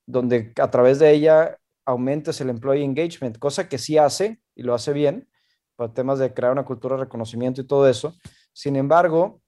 donde 0.06 0.52
a 0.60 0.70
través 0.70 0.98
de 0.98 1.12
ella 1.12 1.58
aumentes 1.84 2.40
el 2.40 2.50
employee 2.50 2.84
engagement, 2.84 3.38
cosa 3.38 3.68
que 3.68 3.78
sí 3.78 3.98
hace 3.98 4.40
y 4.54 4.62
lo 4.62 4.74
hace 4.74 4.92
bien, 4.92 5.28
para 5.76 5.92
temas 5.92 6.18
de 6.18 6.32
crear 6.32 6.52
una 6.52 6.64
cultura 6.64 6.96
de 6.96 7.04
reconocimiento 7.04 7.60
y 7.60 7.66
todo 7.66 7.88
eso. 7.88 8.14
Sin 8.52 8.76
embargo, 8.76 9.42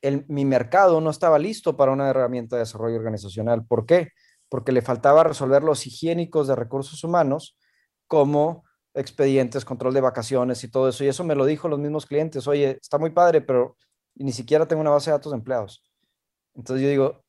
el, 0.00 0.24
mi 0.28 0.44
mercado 0.44 1.00
no 1.00 1.10
estaba 1.10 1.38
listo 1.38 1.76
para 1.76 1.92
una 1.92 2.08
herramienta 2.08 2.56
de 2.56 2.60
desarrollo 2.60 2.96
organizacional. 2.96 3.64
¿Por 3.66 3.86
qué? 3.86 4.08
Porque 4.48 4.72
le 4.72 4.82
faltaba 4.82 5.24
resolver 5.24 5.62
los 5.62 5.86
higiénicos 5.86 6.48
de 6.48 6.56
recursos 6.56 7.04
humanos 7.04 7.56
como 8.08 8.64
expedientes, 8.94 9.64
control 9.64 9.94
de 9.94 10.00
vacaciones 10.00 10.64
y 10.64 10.70
todo 10.70 10.88
eso. 10.88 11.04
Y 11.04 11.08
eso 11.08 11.24
me 11.24 11.34
lo 11.34 11.46
dijo 11.46 11.68
los 11.68 11.78
mismos 11.78 12.06
clientes. 12.06 12.46
Oye, 12.46 12.78
está 12.80 12.98
muy 12.98 13.10
padre, 13.10 13.40
pero 13.40 13.76
ni 14.14 14.32
siquiera 14.32 14.66
tengo 14.66 14.82
una 14.82 14.90
base 14.90 15.10
de 15.10 15.16
datos 15.16 15.32
de 15.32 15.38
empleados. 15.38 15.91
Entonces 16.54 16.82
yo 16.82 16.90
digo, 16.90 17.24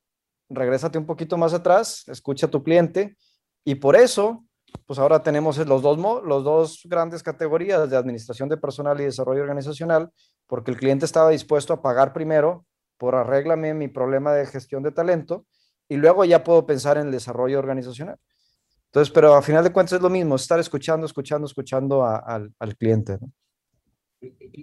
regrésate 0.49 0.97
un 0.97 1.05
poquito 1.05 1.37
más 1.37 1.53
atrás, 1.53 2.03
escucha 2.07 2.47
a 2.47 2.51
tu 2.51 2.63
cliente 2.63 3.17
y 3.63 3.75
por 3.75 3.95
eso, 3.95 4.45
pues 4.85 4.99
ahora 4.99 5.23
tenemos 5.23 5.57
los 5.57 5.81
dos, 5.81 5.97
los 6.23 6.43
dos 6.43 6.81
grandes 6.85 7.23
categorías 7.23 7.89
de 7.89 7.97
administración 7.97 8.49
de 8.49 8.57
personal 8.57 8.99
y 8.99 9.05
desarrollo 9.05 9.41
organizacional, 9.41 10.09
porque 10.47 10.71
el 10.71 10.77
cliente 10.77 11.05
estaba 11.05 11.29
dispuesto 11.29 11.73
a 11.73 11.81
pagar 11.81 12.13
primero 12.13 12.65
por 12.97 13.15
arréglame 13.15 13.73
mi 13.73 13.87
problema 13.87 14.33
de 14.33 14.45
gestión 14.45 14.83
de 14.83 14.91
talento 14.91 15.45
y 15.89 15.97
luego 15.97 16.25
ya 16.25 16.43
puedo 16.43 16.65
pensar 16.65 16.97
en 16.97 17.07
el 17.07 17.11
desarrollo 17.11 17.59
organizacional. 17.59 18.17
Entonces, 18.85 19.11
pero 19.11 19.33
a 19.33 19.41
final 19.41 19.63
de 19.63 19.71
cuentas 19.71 19.93
es 19.93 20.01
lo 20.01 20.09
mismo, 20.09 20.35
estar 20.35 20.59
escuchando, 20.59 21.05
escuchando, 21.05 21.47
escuchando 21.47 22.05
al, 22.05 22.53
al, 22.59 22.77
cliente. 22.77 23.17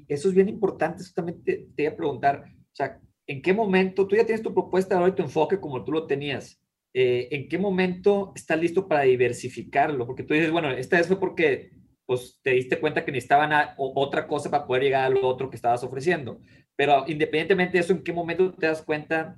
Eso 0.07 0.29
es 0.29 0.35
bien 0.35 0.49
importante, 0.49 1.03
eso 1.03 1.13
también 1.15 1.43
te, 1.43 1.69
te 1.75 1.83
iba 1.83 1.93
a 1.93 1.97
preguntar, 1.97 2.45
o 2.47 2.75
sea, 2.75 3.01
¿en 3.31 3.43
qué 3.43 3.55
momento, 3.55 4.09
tú 4.09 4.17
ya 4.17 4.27
tienes 4.27 4.43
tu 4.43 4.53
propuesta 4.53 4.99
ahora 4.99 5.15
tu 5.15 5.23
enfoque 5.23 5.61
como 5.61 5.85
tú 5.85 5.93
lo 5.93 6.05
tenías, 6.09 6.61
eh, 6.93 7.29
¿en 7.31 7.49
qué 7.49 7.59
momento 7.59 8.33
estás 8.35 8.59
listo 8.59 8.89
para 8.89 9.03
diversificarlo? 9.03 10.05
Porque 10.05 10.25
tú 10.25 10.35
dices, 10.35 10.51
bueno, 10.51 10.73
esta 10.73 10.97
vez 10.97 11.07
fue 11.07 11.21
porque 11.21 11.71
pues, 12.07 12.41
te 12.43 12.51
diste 12.51 12.81
cuenta 12.81 13.05
que 13.05 13.13
necesitaban 13.13 13.53
otra 13.79 14.27
cosa 14.27 14.51
para 14.51 14.67
poder 14.67 14.83
llegar 14.83 15.05
a 15.05 15.11
lo 15.11 15.25
otro 15.29 15.49
que 15.49 15.55
estabas 15.55 15.85
ofreciendo. 15.85 16.41
Pero 16.75 17.05
independientemente 17.07 17.79
de 17.79 17.85
eso, 17.85 17.93
¿en 17.93 18.03
qué 18.03 18.13
momento 18.13 18.53
te 18.53 18.67
das 18.67 18.83
cuenta, 18.83 19.37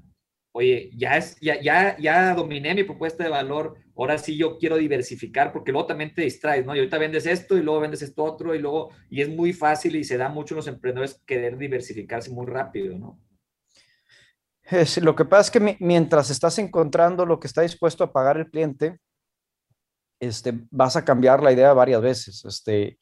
oye, 0.53 0.91
ya, 0.97 1.19
es, 1.19 1.37
ya, 1.43 1.61
ya, 1.61 1.95
ya 1.99 2.35
dominé 2.35 2.75
mi 2.75 2.85
propuesta 2.85 3.25
de 3.25 3.29
valor, 3.29 3.77
ahora 3.95 4.17
sí 4.17 4.39
yo 4.39 4.57
quiero 4.57 4.79
diversificar, 4.79 5.53
porque 5.53 5.71
luego 5.71 5.87
también 5.87 6.15
te 6.15 6.23
distraes, 6.23 6.65
¿no? 6.65 6.75
Y 6.75 6.79
ahorita 6.79 6.97
vendes 6.97 7.27
esto 7.27 7.59
y 7.59 7.63
luego 7.63 7.81
vendes 7.81 8.01
esto 8.01 8.25
otro 8.25 8.55
y 8.55 8.59
luego, 8.59 8.89
y 9.11 9.21
es 9.21 9.29
muy 9.29 9.53
fácil 9.53 9.97
y 9.97 10.05
se 10.05 10.17
da 10.17 10.31
mucho 10.31 10.55
en 10.55 10.57
los 10.57 10.67
emprendedores 10.67 11.21
querer 11.27 11.59
diversificarse 11.59 12.31
muy 12.31 12.47
rápido, 12.47 12.99
¿no? 12.99 13.21
Lo 15.03 15.15
que 15.15 15.25
pasa 15.25 15.43
es 15.43 15.51
que 15.51 15.77
mientras 15.81 16.31
estás 16.31 16.59
encontrando 16.59 17.27
lo 17.27 17.39
que 17.39 17.47
está 17.47 17.63
dispuesto 17.63 18.05
a 18.05 18.13
pagar 18.13 18.37
el 18.37 18.51
cliente, 18.51 18.99
este, 20.21 20.67
vas 20.71 20.97
a 20.97 21.05
cambiar 21.05 21.43
la 21.43 21.53
idea 21.53 21.73
varias 21.73 22.01
veces. 22.01 22.45
Este, 22.45 22.99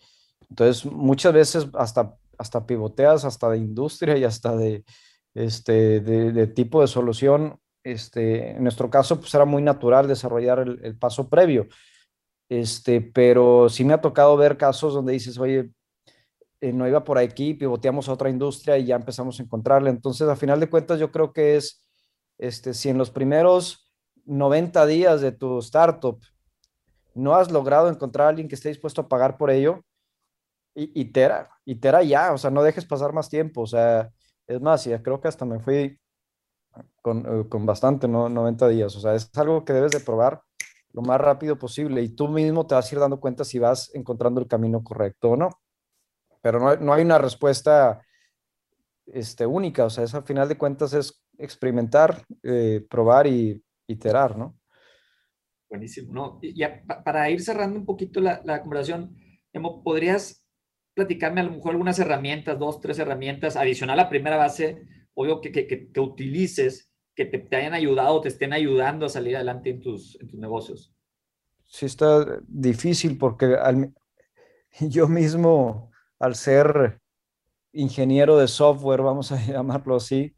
entonces, 0.49 0.85
muchas 0.87 1.33
veces 1.33 1.67
hasta, 1.75 2.15
hasta 2.39 2.67
pivoteas, 2.67 3.25
hasta 3.25 3.51
de 3.51 3.59
industria 3.59 4.17
y 4.17 4.25
hasta 4.25 4.57
de, 4.57 4.85
este, 5.35 6.01
de, 6.01 6.47
tipo 6.47 6.81
de 6.81 6.87
solución. 6.87 7.59
Este, 7.85 8.53
en 8.53 8.63
nuestro 8.63 8.91
caso, 8.91 9.21
pues 9.21 9.35
era 9.35 9.45
muy 9.45 9.63
natural 9.63 10.09
desarrollar 10.09 10.61
el, 10.61 10.81
el 10.83 10.97
paso 10.97 11.29
previo. 11.29 11.69
Este, 12.49 13.01
pero 13.01 13.69
sí 13.69 13.85
me 13.85 13.95
ha 13.95 14.01
tocado 14.01 14.37
ver 14.37 14.57
casos 14.57 14.95
donde 14.95 15.13
dices, 15.13 15.39
oye, 15.39 15.71
eh, 16.61 16.73
no 16.73 16.87
iba 16.87 17.05
por 17.05 17.19
aquí, 17.19 17.55
pivoteamos 17.55 18.09
a 18.09 18.13
otra 18.13 18.29
industria 18.29 18.77
y 18.77 18.85
ya 18.85 18.97
empezamos 18.97 19.41
a 19.41 19.43
encontrarle. 19.43 19.91
Entonces, 19.91 20.29
a 20.29 20.37
final 20.37 20.61
de 20.61 20.69
cuentas, 20.69 21.01
yo 21.01 21.11
creo 21.11 21.33
que 21.33 21.57
es, 21.57 21.83
este, 22.39 22.75
si 22.75 22.91
en 22.91 22.99
los 22.99 23.11
primeros 23.11 23.91
90 24.27 24.85
días 24.87 25.21
de 25.23 25.33
tu 25.33 25.59
startup 25.61 26.21
no 27.15 27.35
has 27.35 27.51
logrado 27.51 27.89
encontrar 27.89 28.27
a 28.27 28.31
alguien 28.31 28.49
que 28.49 28.55
esté 28.55 28.69
dispuesto 28.69 29.03
a 29.03 29.09
pagar 29.09 29.39
por 29.39 29.51
ello, 29.51 29.83
itera, 30.75 31.51
itera 31.65 32.03
ya, 32.03 32.33
o 32.33 32.39
sea, 32.39 32.51
no 32.51 32.63
dejes 32.63 32.85
pasar 32.85 33.13
más 33.13 33.29
tiempo, 33.29 33.63
o 33.63 33.67
sea, 33.67 34.11
es 34.47 34.61
más, 34.61 34.85
ya 34.85 35.03
creo 35.03 35.21
que 35.21 35.29
hasta 35.29 35.45
me 35.45 35.59
fui 35.61 35.99
con, 37.03 37.27
eh, 37.27 37.49
con 37.49 37.67
bastante, 37.67 38.07
¿no? 38.09 38.29
90 38.29 38.69
días, 38.69 38.95
o 38.97 39.01
sea, 39.01 39.15
es 39.15 39.31
algo 39.37 39.65
que 39.65 39.73
debes 39.73 39.93
de 39.93 40.01
probar 40.01 40.43
lo 40.93 41.03
más 41.03 41.21
rápido 41.21 41.59
posible 41.59 42.03
y 42.03 42.11
tú 42.11 42.29
mismo 42.29 42.67
te 42.67 42.75
vas 42.75 42.91
a 42.91 42.95
ir 42.95 43.01
dando 43.01 43.21
cuenta 43.21 43.45
si 43.45 43.59
vas 43.59 43.91
encontrando 43.95 44.41
el 44.41 44.49
camino 44.49 44.83
correcto 44.83 45.31
o 45.31 45.37
no 45.37 45.51
pero 46.41 46.59
no, 46.59 46.77
no, 46.77 46.93
hay 46.93 47.03
una 47.03 47.19
respuesta 47.19 48.03
este, 49.07 49.47
única, 49.47 49.85
o 49.85 49.91
sea, 49.91 50.05
es 50.05 50.15
al 50.15 50.25
final 50.25 50.49
de 50.49 50.59
cuentas 50.59 50.93
es 50.93 51.23
experimentar, 51.39 52.25
eh, 52.43 52.85
probar 52.89 53.27
y 53.27 53.63
iterar, 53.87 54.37
¿no? 54.37 54.59
Buenísimo, 55.69 56.13
¿no? 56.13 56.41
Ya 56.43 56.83
para 57.05 57.31
ir 57.31 57.41
cerrando 57.43 57.79
un 57.79 57.87
poquito 57.87 58.21
la, 58.21 58.41
la 58.45 58.61
conversación, 58.61 59.17
¿podrías 59.85 60.45
platicarme 60.95 61.41
a 61.41 61.45
lo 61.45 61.53
mejor 61.53 61.73
algunas 61.73 61.99
herramientas, 61.99 62.59
dos, 62.59 62.81
tres 62.81 62.99
herramientas 62.99 63.57
adicional 63.57 63.99
a 63.99 64.05
la 64.05 64.09
primera 64.09 64.37
base, 64.37 64.83
obvio 65.15 65.41
que, 65.41 65.53
que, 65.53 65.67
que, 65.67 66.01
utilices, 66.01 66.91
que 67.15 67.25
te, 67.25 67.39
te, 67.39 67.57
hayan 67.57 67.75
ayudado, 67.75 68.21
te 68.21 68.29
estén 68.29 68.53
ayudando 68.53 69.07
a 69.07 69.09
salir 69.09 69.37
adelante 69.37 69.71
en 69.71 69.81
tus, 69.81 70.21
en 70.21 70.29
tus 70.29 70.39
negocios? 70.39 70.95
Sí, 71.67 71.87
está 71.87 72.41
difícil 72.49 73.17
porque 73.17 73.55
al, 73.55 73.95
yo 74.81 75.09
mismo 75.09 75.90
al 76.21 76.37
ser 76.37 77.01
ingeniero 77.73 78.39
de 78.39 78.47
software, 78.47 79.03
vamos 79.03 79.33
a 79.33 79.37
llamarlo 79.47 79.97
así, 79.97 80.35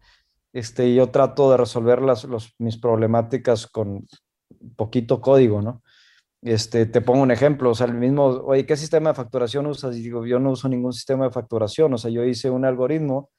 este, 0.52 0.94
yo 0.94 1.10
trato 1.10 1.50
de 1.50 1.56
resolver 1.56 2.00
las, 2.02 2.26
mis 2.58 2.78
problemáticas 2.78 3.66
con 3.66 4.06
poquito 4.76 5.20
código, 5.20 5.62
¿no? 5.62 5.82
Este, 6.42 6.86
te 6.86 7.00
pongo 7.00 7.22
un 7.22 7.30
ejemplo, 7.30 7.70
o 7.70 7.74
sea, 7.74 7.86
el 7.86 7.94
mismo, 7.94 8.24
oye, 8.24 8.66
¿qué 8.66 8.76
sistema 8.76 9.10
de 9.10 9.14
facturación 9.14 9.66
usas? 9.66 9.96
Y 9.96 10.02
digo, 10.02 10.26
yo 10.26 10.38
no 10.40 10.50
uso 10.50 10.68
ningún 10.68 10.92
sistema 10.92 11.24
de 11.24 11.30
facturación, 11.30 11.94
o 11.94 11.98
sea, 11.98 12.10
yo 12.10 12.24
hice 12.24 12.50
un 12.50 12.64
algoritmo 12.64 13.30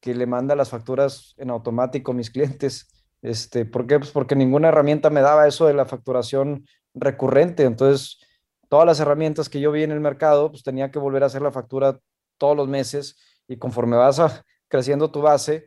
que 0.00 0.14
le 0.14 0.26
manda 0.26 0.56
las 0.56 0.70
facturas 0.70 1.34
en 1.38 1.50
automático 1.50 2.12
a 2.12 2.14
mis 2.14 2.30
clientes. 2.30 2.88
Este, 3.22 3.64
¿Por 3.64 3.86
qué? 3.86 3.98
Pues 3.98 4.10
porque 4.10 4.36
ninguna 4.36 4.68
herramienta 4.68 5.10
me 5.10 5.22
daba 5.22 5.46
eso 5.48 5.66
de 5.66 5.74
la 5.74 5.86
facturación 5.86 6.66
recurrente. 6.94 7.64
Entonces, 7.64 8.18
todas 8.68 8.86
las 8.86 9.00
herramientas 9.00 9.48
que 9.48 9.60
yo 9.60 9.72
vi 9.72 9.82
en 9.82 9.92
el 9.92 10.00
mercado, 10.00 10.50
pues 10.50 10.62
tenía 10.62 10.90
que 10.90 10.98
volver 10.98 11.22
a 11.22 11.26
hacer 11.26 11.42
la 11.42 11.52
factura 11.52 11.98
todos 12.38 12.56
los 12.56 12.68
meses 12.68 13.16
y 13.48 13.56
conforme 13.56 13.96
vas 13.96 14.20
creciendo 14.68 15.10
tu 15.10 15.22
base, 15.22 15.66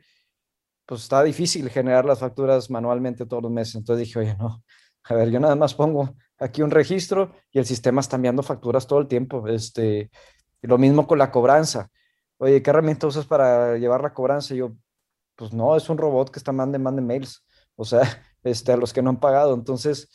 pues 0.85 1.03
está 1.03 1.23
difícil 1.23 1.69
generar 1.69 2.05
las 2.05 2.19
facturas 2.19 2.69
manualmente 2.69 3.25
todos 3.25 3.43
los 3.43 3.51
meses. 3.51 3.75
Entonces 3.75 4.05
dije, 4.07 4.19
oye, 4.19 4.35
no, 4.35 4.63
a 5.03 5.13
ver, 5.15 5.31
yo 5.31 5.39
nada 5.39 5.55
más 5.55 5.73
pongo 5.73 6.15
aquí 6.37 6.61
un 6.61 6.71
registro 6.71 7.33
y 7.51 7.59
el 7.59 7.65
sistema 7.65 8.01
está 8.01 8.17
enviando 8.17 8.43
facturas 8.43 8.87
todo 8.87 8.99
el 8.99 9.07
tiempo. 9.07 9.47
Este, 9.47 10.11
lo 10.61 10.77
mismo 10.77 11.07
con 11.07 11.17
la 11.17 11.31
cobranza. 11.31 11.89
Oye, 12.37 12.61
¿qué 12.61 12.69
herramienta 12.69 13.07
usas 13.07 13.25
para 13.25 13.77
llevar 13.77 14.01
la 14.01 14.13
cobranza? 14.13 14.53
Y 14.53 14.57
yo, 14.57 14.73
pues 15.35 15.53
no, 15.53 15.75
es 15.75 15.89
un 15.89 15.97
robot 15.97 16.31
que 16.31 16.39
está 16.39 16.51
mande, 16.51 16.79
mande 16.79 17.01
mails. 17.01 17.43
O 17.75 17.85
sea, 17.85 18.01
este, 18.43 18.71
a 18.71 18.77
los 18.77 18.93
que 18.93 19.01
no 19.01 19.09
han 19.09 19.19
pagado. 19.19 19.53
Entonces, 19.53 20.09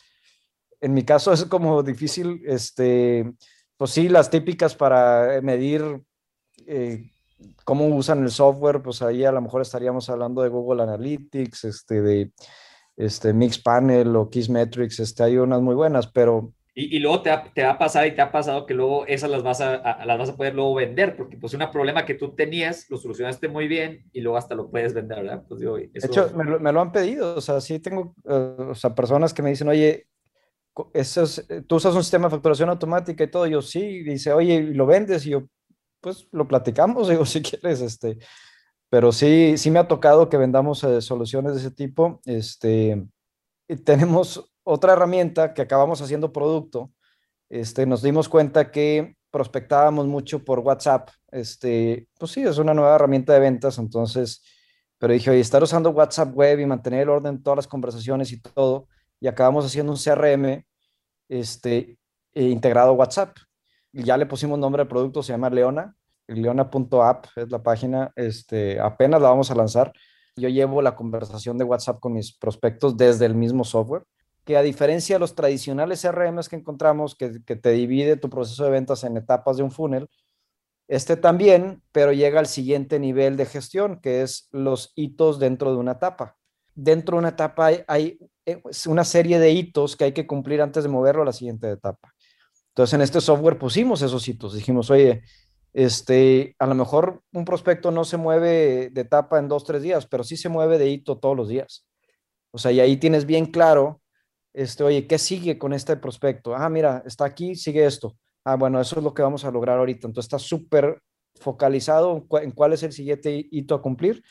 en 0.81 0.93
mi 0.93 1.03
caso 1.03 1.33
es 1.33 1.45
como 1.45 1.83
difícil, 1.83 2.41
este, 2.45 3.31
pues 3.77 3.91
sí, 3.91 4.09
las 4.09 4.29
típicas 4.29 4.75
para 4.75 5.41
medir 5.41 6.01
eh, 6.65 7.11
cómo 7.63 7.87
usan 7.87 8.23
el 8.23 8.31
software, 8.31 8.81
pues 8.81 9.01
ahí 9.01 9.23
a 9.23 9.31
lo 9.31 9.41
mejor 9.41 9.61
estaríamos 9.61 10.09
hablando 10.09 10.41
de 10.41 10.49
Google 10.49 10.83
Analytics, 10.83 11.65
este, 11.65 12.01
de 12.01 12.31
este, 12.95 13.33
Mixpanel 13.33 14.15
o 14.15 14.29
Kissmetrics, 14.29 14.99
este, 14.99 15.23
hay 15.23 15.37
unas 15.37 15.61
muy 15.61 15.75
buenas, 15.75 16.07
pero... 16.07 16.53
Y, 16.73 16.95
y 16.95 16.99
luego 16.99 17.23
te, 17.23 17.31
te, 17.55 17.63
va 17.63 17.71
a 17.71 17.77
pasar 17.79 18.05
y 18.05 18.11
te 18.11 18.21
ha 18.21 18.31
pasado 18.31 18.67
que 18.67 18.75
luego 18.75 19.07
esas 19.07 19.31
las 19.31 19.41
vas 19.41 19.61
a, 19.61 20.05
las 20.05 20.19
vas 20.19 20.29
a 20.29 20.35
poder 20.35 20.53
luego 20.53 20.75
vender, 20.75 21.17
porque 21.17 21.35
pues 21.35 21.55
un 21.55 21.71
problema 21.71 22.05
que 22.05 22.13
tú 22.13 22.35
tenías, 22.35 22.87
lo 22.91 22.97
solucionaste 22.97 23.47
muy 23.47 23.67
bien 23.67 24.03
y 24.13 24.21
luego 24.21 24.37
hasta 24.37 24.53
lo 24.53 24.69
puedes 24.69 24.93
vender, 24.93 25.23
¿verdad? 25.23 25.43
Pues, 25.47 25.59
digo, 25.59 25.77
De 25.77 25.89
hecho, 25.95 26.31
me 26.35 26.43
lo, 26.43 26.59
me 26.59 26.71
lo, 26.71 26.81
han 26.81 26.91
pedido, 26.91 27.35
o 27.35 27.41
sea, 27.41 27.61
sí 27.61 27.79
tengo, 27.79 28.13
uh, 28.25 28.69
o 28.69 28.75
sea, 28.75 28.93
personas 28.93 29.33
que 29.33 29.41
me 29.41 29.49
dicen, 29.49 29.67
oye, 29.69 30.07
eso 30.93 31.23
eh, 31.49 31.61
tú 31.61 31.75
usas 31.75 31.95
un 31.95 32.03
sistema 32.03 32.27
de 32.27 32.31
facturación 32.31 32.69
automática 32.69 33.23
y 33.23 33.31
todo, 33.31 33.47
yo 33.47 33.61
sí, 33.61 34.03
dice, 34.03 34.33
oye, 34.33 34.61
¿lo 34.61 34.85
vendes? 34.85 35.25
Y 35.25 35.31
yo, 35.31 35.43
pues 36.01 36.27
lo 36.31 36.47
platicamos, 36.47 37.07
digo, 37.09 37.25
si 37.25 37.41
quieres, 37.41 37.81
este, 37.81 38.17
pero 38.89 39.11
sí, 39.11 39.57
sí 39.57 39.71
me 39.71 39.79
ha 39.79 39.87
tocado 39.87 40.29
que 40.29 40.37
vendamos 40.37 40.83
eh, 40.83 41.01
soluciones 41.01 41.53
de 41.53 41.59
ese 41.59 41.71
tipo, 41.71 42.21
este, 42.25 43.05
y 43.67 43.75
tenemos 43.77 44.51
otra 44.63 44.93
herramienta 44.93 45.53
que 45.53 45.61
acabamos 45.61 46.01
haciendo 46.01 46.31
producto, 46.31 46.91
este, 47.49 47.85
nos 47.85 48.01
dimos 48.01 48.29
cuenta 48.29 48.71
que 48.71 49.15
prospectábamos 49.31 50.07
mucho 50.07 50.43
por 50.43 50.59
WhatsApp, 50.59 51.09
este, 51.31 52.07
pues 52.17 52.31
sí, 52.31 52.41
es 52.41 52.57
una 52.57 52.73
nueva 52.73 52.95
herramienta 52.95 53.33
de 53.33 53.39
ventas, 53.39 53.77
entonces, 53.77 54.43
pero 54.97 55.13
dije, 55.13 55.29
oye, 55.31 55.39
estar 55.39 55.61
usando 55.61 55.91
WhatsApp 55.91 56.33
web 56.35 56.59
y 56.59 56.65
mantener 56.65 57.01
el 57.01 57.09
orden 57.09 57.35
en 57.35 57.43
todas 57.43 57.57
las 57.57 57.67
conversaciones 57.67 58.31
y 58.31 58.41
todo, 58.41 58.86
y 59.19 59.27
acabamos 59.27 59.65
haciendo 59.65 59.91
un 59.91 59.97
CRM 59.97 60.63
este, 61.29 61.97
eh, 62.33 62.43
integrado 62.43 62.89
a 62.89 62.93
WhatsApp. 62.93 63.37
Ya 63.93 64.17
le 64.17 64.25
pusimos 64.25 64.59
nombre 64.59 64.81
al 64.81 64.87
producto, 64.87 65.23
se 65.23 65.33
llama 65.33 65.49
Leona, 65.49 65.95
leona.app 66.27 67.25
es 67.35 67.49
la 67.49 67.63
página, 67.63 68.11
este, 68.15 68.79
apenas 68.79 69.21
la 69.21 69.29
vamos 69.29 69.49
a 69.49 69.55
lanzar. 69.55 69.93
Yo 70.35 70.49
llevo 70.49 70.81
la 70.81 70.95
conversación 70.95 71.57
de 71.57 71.63
WhatsApp 71.63 71.99
con 71.99 72.13
mis 72.13 72.37
prospectos 72.37 72.95
desde 72.97 73.25
el 73.25 73.33
mismo 73.33 73.63
software, 73.63 74.03
que 74.43 74.57
a 74.57 74.61
diferencia 74.61 75.15
de 75.15 75.19
los 75.19 75.35
tradicionales 75.35 76.01
CRMs 76.01 76.47
que 76.47 76.57
encontramos, 76.57 77.15
que, 77.15 77.43
que 77.43 77.55
te 77.55 77.71
divide 77.71 78.17
tu 78.17 78.29
proceso 78.29 78.63
de 78.65 78.71
ventas 78.71 79.03
en 79.03 79.17
etapas 79.17 79.57
de 79.57 79.63
un 79.63 79.71
funnel, 79.71 80.09
Este 80.87 81.17
también, 81.17 81.81
pero 81.91 82.13
llega 82.13 82.39
al 82.39 82.47
siguiente 82.47 82.99
nivel 82.99 83.35
de 83.35 83.45
gestión, 83.45 83.99
que 83.99 84.21
es 84.21 84.47
los 84.51 84.93
hitos 84.95 85.39
dentro 85.39 85.71
de 85.71 85.77
una 85.77 85.93
etapa. 85.93 86.37
Dentro 86.75 87.17
de 87.17 87.19
una 87.19 87.29
etapa 87.29 87.71
hay, 87.87 88.19
una 88.87 89.03
serie 89.03 89.39
de 89.39 89.51
hitos 89.51 89.95
que 89.95 90.05
hay 90.05 90.11
que 90.13 90.27
cumplir 90.27 90.61
antes 90.61 90.83
de 90.83 90.89
moverlo 90.89 91.21
a 91.21 91.25
la 91.25 91.33
siguiente 91.33 91.69
etapa. 91.69 92.13
Entonces, 92.69 92.93
en 92.93 93.01
este 93.01 93.21
software 93.21 93.57
pusimos 93.57 94.01
esos 94.01 94.27
hitos. 94.27 94.53
Dijimos, 94.53 94.89
oye, 94.89 95.23
este, 95.73 96.55
a 96.59 96.67
lo 96.67 96.75
mejor 96.75 97.23
un 97.33 97.45
prospecto 97.45 97.91
no 97.91 98.03
se 98.03 98.17
mueve 98.17 98.89
de 98.91 99.01
etapa 99.01 99.39
en 99.39 99.47
dos, 99.47 99.63
tres 99.63 99.81
días, 99.81 100.05
pero 100.07 100.23
sí 100.23 100.37
se 100.37 100.49
mueve 100.49 100.77
de 100.77 100.89
hito 100.89 101.17
todos 101.17 101.35
los 101.35 101.49
días. 101.49 101.87
O 102.51 102.57
sea, 102.57 102.71
y 102.71 102.79
ahí 102.79 102.97
tienes 102.97 103.25
bien 103.25 103.47
claro, 103.47 104.01
este, 104.53 104.83
oye, 104.83 105.07
¿qué 105.07 105.17
sigue 105.17 105.57
con 105.57 105.73
este 105.73 105.97
prospecto? 105.97 106.55
Ah, 106.55 106.69
mira, 106.69 107.03
está 107.05 107.25
aquí, 107.25 107.55
sigue 107.55 107.85
esto. 107.85 108.15
Ah, 108.43 108.55
bueno, 108.55 108.79
eso 108.79 108.97
es 108.97 109.03
lo 109.03 109.13
que 109.13 109.21
vamos 109.21 109.45
a 109.45 109.51
lograr 109.51 109.77
ahorita. 109.77 110.07
Entonces 110.07 110.25
está 110.25 110.39
súper 110.39 111.01
focalizado 111.35 112.25
en, 112.41 112.51
cuál 112.51 112.73
es 112.73 112.83
el 112.83 112.91
siguiente 112.91 113.47
hito 113.51 113.75
a 113.75 113.81
cumplir 113.81 114.23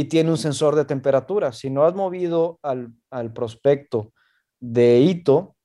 y 0.00 0.04
tiene 0.04 0.30
un 0.30 0.38
sensor 0.38 0.76
de 0.76 0.86
temperatura. 0.86 1.52
Si 1.52 1.68
no 1.68 1.84
has 1.84 1.94
movido 1.94 2.58
al, 2.62 2.94
prospecto 3.34 4.14
de 4.58 4.98
hito, 5.00 5.56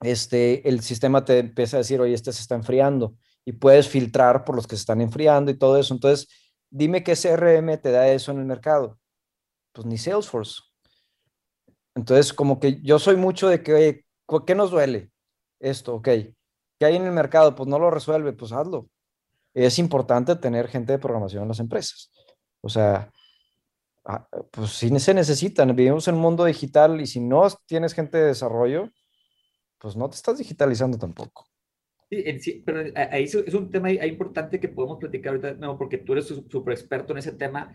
este, 0.00 0.68
el 0.68 0.80
sistema 0.80 1.24
te 1.24 1.40
empieza 1.40 1.76
a 1.76 1.78
decir, 1.78 2.00
oye, 2.00 2.14
este 2.14 2.32
se 2.32 2.42
está 2.42 2.54
enfriando 2.54 3.16
y 3.44 3.50
puedes 3.50 3.88
filtrar 3.88 4.44
por 4.44 4.54
los 4.54 4.68
que 4.68 4.76
se 4.76 4.82
están 4.82 5.00
enfriando 5.00 5.50
y 5.50 5.58
todo 5.58 5.76
eso. 5.76 5.92
Entonces, 5.92 6.28
dime 6.70 7.02
qué 7.02 7.16
CRM 7.16 7.76
te 7.78 7.90
da 7.90 8.06
eso 8.06 8.30
en 8.30 8.38
el 8.38 8.44
mercado. 8.44 8.96
Pues 9.72 9.88
ni 9.88 9.98
Salesforce. 9.98 10.62
Entonces, 11.96 12.32
como 12.32 12.60
que 12.60 12.80
yo 12.80 13.00
soy 13.00 13.16
mucho 13.16 13.48
de 13.48 13.60
que, 13.60 13.74
oye, 13.74 14.06
¿qué 14.46 14.54
nos 14.54 14.70
duele? 14.70 15.10
Esto, 15.58 15.96
ok. 15.96 16.08
¿Qué 16.78 16.86
hay 16.86 16.94
en 16.94 17.06
el 17.06 17.12
mercado? 17.12 17.56
Pues 17.56 17.68
no 17.68 17.80
lo 17.80 17.90
resuelve, 17.90 18.34
pues 18.34 18.52
hazlo. 18.52 18.88
Es 19.52 19.80
importante 19.80 20.36
tener 20.36 20.68
gente 20.68 20.92
de 20.92 21.00
programación 21.00 21.42
en 21.42 21.48
las 21.48 21.58
empresas. 21.58 22.12
O 22.60 22.68
sea, 22.68 23.10
pues 24.50 24.70
sí 24.70 24.98
se 24.98 25.14
necesitan. 25.14 25.74
Vivimos 25.74 26.06
en 26.08 26.16
un 26.16 26.20
mundo 26.20 26.44
digital 26.44 27.00
y 27.00 27.06
si 27.06 27.20
no 27.20 27.48
tienes 27.66 27.94
gente 27.94 28.18
de 28.18 28.26
desarrollo, 28.26 28.90
pues 29.78 29.96
no 29.96 30.08
te 30.08 30.16
estás 30.16 30.38
digitalizando 30.38 30.98
tampoco. 30.98 31.46
Sí, 32.10 32.62
pero 32.64 32.84
ahí 33.10 33.24
es 33.24 33.54
un 33.54 33.70
tema 33.70 33.90
importante 33.90 34.60
que 34.60 34.68
podemos 34.68 34.98
platicar 34.98 35.30
ahorita, 35.30 35.54
no, 35.54 35.76
porque 35.76 35.98
tú 35.98 36.12
eres 36.12 36.26
súper 36.26 36.74
experto 36.74 37.12
en 37.12 37.18
ese 37.18 37.32
tema, 37.32 37.74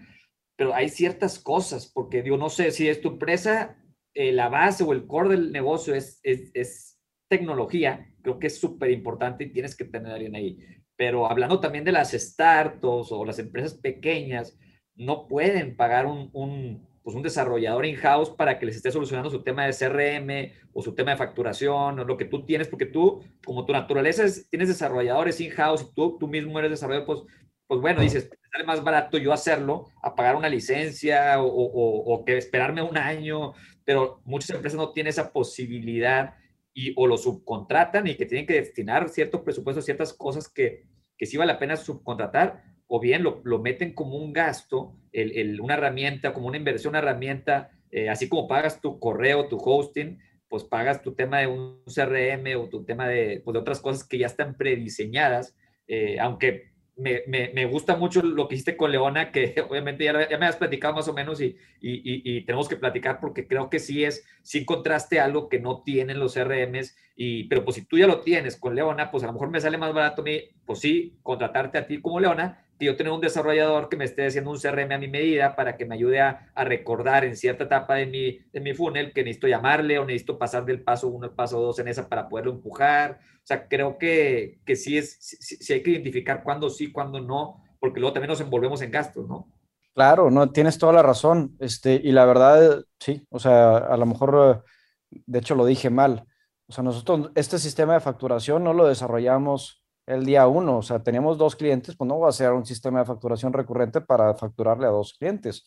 pero 0.55 0.73
hay 0.73 0.89
ciertas 0.89 1.39
cosas, 1.39 1.91
porque 1.91 2.21
digo, 2.21 2.37
no 2.37 2.49
sé, 2.49 2.71
si 2.71 2.87
es 2.87 3.01
tu 3.01 3.09
empresa, 3.09 3.77
eh, 4.13 4.31
la 4.31 4.49
base 4.49 4.83
o 4.83 4.93
el 4.93 5.07
core 5.07 5.29
del 5.29 5.51
negocio 5.51 5.93
es, 5.93 6.19
es, 6.23 6.51
es 6.53 6.99
tecnología, 7.27 8.11
creo 8.21 8.39
que 8.39 8.47
es 8.47 8.59
súper 8.59 8.91
importante 8.91 9.43
y 9.43 9.51
tienes 9.51 9.75
que 9.75 9.85
tener 9.85 10.11
a 10.11 10.15
alguien 10.15 10.35
ahí. 10.35 10.57
Pero 10.95 11.29
hablando 11.29 11.59
también 11.59 11.83
de 11.83 11.91
las 11.91 12.11
startups 12.11 13.11
o 13.11 13.25
las 13.25 13.39
empresas 13.39 13.75
pequeñas, 13.75 14.57
no 14.99 15.27
pueden 15.27 15.75
pagar 15.75 16.05
un, 16.05 16.29
un, 16.33 16.87
pues 17.01 17.15
un 17.15 17.23
desarrollador 17.23 17.85
in-house 17.85 18.29
para 18.29 18.59
que 18.59 18.65
les 18.65 18.75
esté 18.75 18.91
solucionando 18.91 19.29
su 19.29 19.41
tema 19.41 19.65
de 19.65 19.73
CRM 19.73 20.53
o 20.73 20.81
su 20.81 20.93
tema 20.93 21.11
de 21.11 21.17
facturación 21.17 21.99
o 21.99 22.03
lo 22.03 22.17
que 22.17 22.25
tú 22.25 22.45
tienes, 22.45 22.67
porque 22.67 22.85
tú, 22.85 23.23
como 23.45 23.65
tu 23.65 23.71
naturaleza 23.73 24.25
es, 24.25 24.49
tienes 24.49 24.67
desarrolladores 24.67 25.39
in-house 25.39 25.81
y 25.81 25.95
tú, 25.95 26.17
tú 26.19 26.27
mismo 26.27 26.59
eres 26.59 26.71
desarrollador, 26.71 27.05
pues, 27.05 27.19
pues 27.65 27.81
bueno, 27.81 28.01
dices, 28.01 28.29
sale 28.51 28.65
más 28.65 28.83
barato 28.83 29.17
yo 29.17 29.31
hacerlo 29.31 29.85
a 30.03 30.15
pagar 30.15 30.35
una 30.35 30.49
licencia 30.49 31.41
o, 31.41 31.47
o, 31.47 32.25
que 32.25 32.37
esperarme 32.37 32.81
un 32.81 32.97
año, 32.97 33.53
pero 33.85 34.21
muchas 34.25 34.49
empresas 34.51 34.77
no 34.77 34.91
tienen 34.91 35.11
esa 35.11 35.31
posibilidad 35.31 36.35
y 36.73 36.93
o 36.97 37.07
lo 37.07 37.17
subcontratan 37.17 38.07
y 38.07 38.15
que 38.15 38.25
tienen 38.25 38.45
que 38.45 38.55
destinar 38.55 39.07
ciertos 39.09 39.41
presupuestos, 39.41 39.85
ciertas 39.85 40.13
cosas 40.13 40.49
que, 40.49 40.83
que 41.17 41.25
sí 41.25 41.37
vale 41.37 41.53
la 41.53 41.59
pena 41.59 41.77
subcontratar, 41.77 42.63
o 42.89 42.99
bien 42.99 43.23
lo, 43.23 43.39
lo 43.45 43.59
meten 43.59 43.93
como 43.93 44.17
un 44.17 44.33
gasto, 44.33 44.95
el, 45.13 45.31
el, 45.37 45.61
una 45.61 45.75
herramienta, 45.75 46.33
como 46.33 46.47
una 46.47 46.57
inversión, 46.57 46.91
una 46.91 46.99
herramienta, 46.99 47.69
eh, 47.91 48.09
así 48.09 48.27
como 48.27 48.47
pagas 48.47 48.81
tu 48.81 48.99
correo, 48.99 49.47
tu 49.47 49.57
hosting, 49.57 50.19
pues 50.47 50.63
pagas 50.63 51.03
tu 51.03 51.13
tema 51.13 51.39
de 51.39 51.47
un 51.47 51.83
CRM 51.85 52.59
o 52.59 52.67
tu 52.67 52.83
tema 52.83 53.07
de, 53.07 53.41
pues 53.45 53.53
de 53.53 53.59
otras 53.59 53.79
cosas 53.79 54.03
que 54.07 54.17
ya 54.17 54.25
están 54.25 54.57
prediseñadas, 54.57 55.55
eh, 55.87 56.19
aunque 56.19 56.71
me, 56.95 57.21
me, 57.27 57.51
me, 57.53 57.65
gusta 57.67 57.95
mucho 57.95 58.23
lo 58.23 58.47
que 58.47 58.55
hiciste 58.55 58.75
con 58.75 58.91
Leona, 58.91 59.31
que 59.31 59.53
obviamente 59.69 60.05
ya, 60.05 60.27
ya 60.27 60.37
me 60.39 60.47
has 60.47 60.57
platicado 60.57 60.95
más 60.95 61.07
o 61.07 61.13
menos 61.13 61.39
y, 61.41 61.55
y, 61.79 62.01
y, 62.03 62.41
tenemos 62.41 62.67
que 62.67 62.75
platicar 62.75 63.19
porque 63.19 63.47
creo 63.47 63.69
que 63.69 63.77
sí 63.77 64.03
es, 64.03 64.25
sí 64.41 64.59
encontraste 64.59 65.19
algo 65.19 65.47
que 65.47 65.59
no 65.59 65.83
tienen 65.83 66.19
los 66.19 66.33
CRMs, 66.33 66.97
y, 67.15 67.43
pero 67.43 67.63
pues 67.63 67.75
si 67.75 67.85
tú 67.85 67.99
ya 67.99 68.07
lo 68.07 68.21
tienes 68.21 68.57
con 68.57 68.73
Leona, 68.73 69.11
pues 69.11 69.23
a 69.23 69.27
lo 69.27 69.33
mejor 69.33 69.51
me 69.51 69.61
sale 69.61 69.77
más 69.77 69.93
barato 69.93 70.23
a 70.23 70.25
mí, 70.25 70.41
pues 70.65 70.79
sí, 70.79 71.19
contratarte 71.21 71.77
a 71.77 71.85
ti 71.85 72.01
como 72.01 72.19
Leona 72.19 72.65
yo 72.85 72.95
tener 72.95 73.11
un 73.11 73.21
desarrollador 73.21 73.89
que 73.89 73.97
me 73.97 74.05
esté 74.05 74.27
haciendo 74.27 74.51
un 74.51 74.59
CRM 74.59 74.93
a 74.93 74.97
mi 74.97 75.07
medida 75.07 75.55
para 75.55 75.75
que 75.75 75.85
me 75.85 75.95
ayude 75.95 76.21
a, 76.21 76.51
recordar 76.55 77.25
en 77.25 77.35
cierta 77.35 77.65
etapa 77.65 77.95
de 77.95 78.05
mi, 78.05 78.39
de 78.51 78.59
mi 78.59 78.73
funnel 78.73 79.13
que 79.13 79.23
necesito 79.23 79.47
llamarle 79.47 79.99
o 79.99 80.05
necesito 80.05 80.37
pasar 80.37 80.65
del 80.65 80.81
paso 80.81 81.07
1 81.07 81.25
al 81.25 81.33
paso 81.33 81.59
2 81.59 81.79
en 81.79 81.87
esa 81.89 82.07
para 82.07 82.29
poderlo 82.29 82.51
empujar. 82.51 83.19
O 83.37 83.45
sea, 83.45 83.67
creo 83.67 83.97
que, 83.97 84.59
que 84.65 84.75
sí, 84.75 84.97
es, 84.97 85.17
sí, 85.19 85.73
hay 85.73 85.83
que 85.83 85.91
identificar 85.91 86.43
cuándo 86.43 86.69
sí, 86.69 86.91
cuándo 86.91 87.19
no, 87.19 87.63
porque 87.79 87.99
luego 87.99 88.13
también 88.13 88.29
nos 88.29 88.41
envolvemos 88.41 88.81
en 88.81 88.91
gastos, 88.91 89.27
¿no? 89.27 89.51
Claro, 89.93 90.31
no, 90.31 90.51
tienes 90.51 90.77
toda 90.77 90.93
la 90.93 91.03
razón. 91.03 91.55
Este, 91.59 91.99
y 92.01 92.11
la 92.11 92.25
verdad, 92.25 92.83
sí, 92.99 93.25
o 93.29 93.39
sea, 93.39 93.77
a 93.77 93.97
lo 93.97 94.05
mejor, 94.05 94.63
de 95.09 95.39
hecho 95.39 95.55
lo 95.55 95.65
dije 95.65 95.89
mal. 95.89 96.25
O 96.67 96.71
sea, 96.71 96.83
nosotros 96.83 97.31
este 97.35 97.57
sistema 97.57 97.95
de 97.95 97.99
facturación 97.99 98.63
no 98.63 98.73
lo 98.73 98.87
desarrollamos 98.87 99.78
el 100.09 100.25
día 100.25 100.47
uno. 100.47 100.79
O 100.79 100.81
sea, 100.81 101.01
tenemos 101.01 101.37
dos 101.37 101.55
clientes, 101.55 101.95
pues 101.95 102.07
no 102.07 102.15
voy 102.15 102.25
a 102.25 102.29
hacer 102.29 102.51
un 102.51 102.65
sistema 102.65 102.99
de 102.99 103.05
facturación 103.05 103.53
recurrente 103.53 104.01
para 104.01 104.33
facturarle 104.33 104.87
a 104.87 104.89
dos 104.89 105.13
clientes. 105.13 105.65